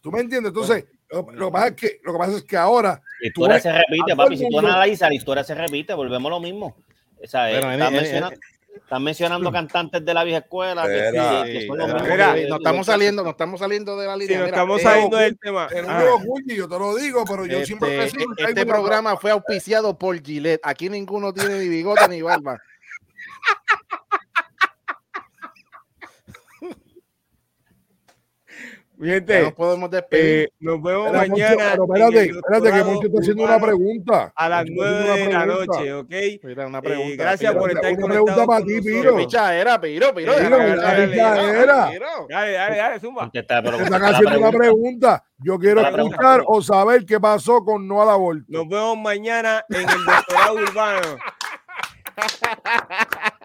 ¿Tú 0.00 0.10
me 0.10 0.20
entiendes? 0.20 0.50
Entonces, 0.50 0.84
lo, 1.10 1.46
que 1.46 1.52
pasa 1.52 1.66
es 1.68 1.74
que, 1.74 2.00
lo 2.04 2.12
que 2.12 2.18
pasa 2.18 2.36
es 2.36 2.44
que 2.44 2.56
ahora. 2.56 3.02
La 3.20 3.26
historia 3.26 3.60
se 3.60 3.72
repite, 3.72 4.16
papi. 4.16 4.36
Si 4.36 4.48
tú 4.48 4.58
analizas, 4.58 5.08
la 5.08 5.14
historia 5.14 5.44
se 5.44 5.54
repite, 5.54 5.94
volvemos 5.94 6.30
a 6.30 6.30
lo 6.30 6.40
mismo. 6.40 6.76
O 7.22 7.26
sea, 7.26 7.50
están, 7.50 9.02
mencionando, 9.02 9.52
cantantes 9.52 10.04
de 10.04 10.14
la 10.14 10.24
vieja 10.24 10.38
escuela. 10.38 10.86
Que, 10.86 11.66
nos 12.48 12.58
estamos 12.58 12.86
saliendo, 12.86 13.22
nos 13.22 13.32
estamos 13.32 13.60
saliendo 13.60 13.96
de 13.98 14.06
la 14.06 14.16
línea. 14.16 14.38
nos 14.38 14.48
estamos 14.48 14.82
saliendo 14.82 15.16
del 15.16 15.38
tema. 15.38 15.68
yo 16.46 16.68
te 16.68 16.78
lo 16.78 16.94
digo, 16.96 17.24
pero 17.26 17.46
yo 17.46 17.64
siempre 17.66 18.04
este, 18.04 18.24
Este 18.38 18.66
programa 18.66 19.16
fue 19.16 19.32
auspiciado 19.32 19.98
por 19.98 20.20
Gillette. 20.22 20.60
Aquí 20.62 20.88
ninguno 20.88 21.32
tiene 21.32 21.58
ni 21.58 21.68
bigote 21.68 22.08
ni 22.08 22.22
barba. 22.22 22.58
Gente, 29.02 29.42
nos 29.42 29.52
podemos 29.54 29.90
despedir. 29.90 30.44
Eh, 30.44 30.52
nos 30.60 30.82
vemos 30.82 31.10
mañana. 31.10 31.72
espérate, 31.72 32.24
espérate, 32.24 32.72
que 32.72 32.84
Moncho 32.84 33.06
está 33.06 33.20
haciendo 33.20 33.44
una 33.44 33.58
pregunta. 33.58 34.32
A 34.36 34.48
las 34.48 34.66
nueve 34.68 35.18
de 35.18 35.32
la 35.32 35.46
noche, 35.46 35.94
¿ok? 35.94 36.12
Mira, 36.42 36.66
una 36.66 36.82
pregunta. 36.82 37.12
Eh, 37.12 37.16
gracias 37.16 37.54
por 37.54 37.70
estar 37.70 37.92
Una 37.94 38.06
pregunta 38.06 38.46
para 38.46 38.64
ti, 38.64 38.80
Piro. 38.82 39.16
Pichadera, 39.16 39.80
Piro, 39.80 40.14
Piro. 40.14 40.34
Piro, 40.36 40.58
dale, 40.58 41.16
dale, 42.28 42.76
dale, 42.76 43.00
Zumba. 43.00 43.30
Te 43.30 43.38
están 43.38 43.66
haciendo 43.66 44.38
una 44.38 44.52
pregunta. 44.52 45.24
Yo 45.38 45.58
quiero 45.58 45.80
escuchar 45.80 46.42
o 46.46 46.60
saber 46.60 47.06
qué 47.06 47.18
pasó 47.18 47.64
con 47.64 47.88
no 47.88 48.02
al 48.02 48.10
aborto. 48.10 48.44
Nos 48.48 48.68
vemos 48.68 48.98
mañana 48.98 49.64
en 49.70 49.88
el 49.88 50.04
doctorado 50.04 50.54
urbano. 50.54 51.16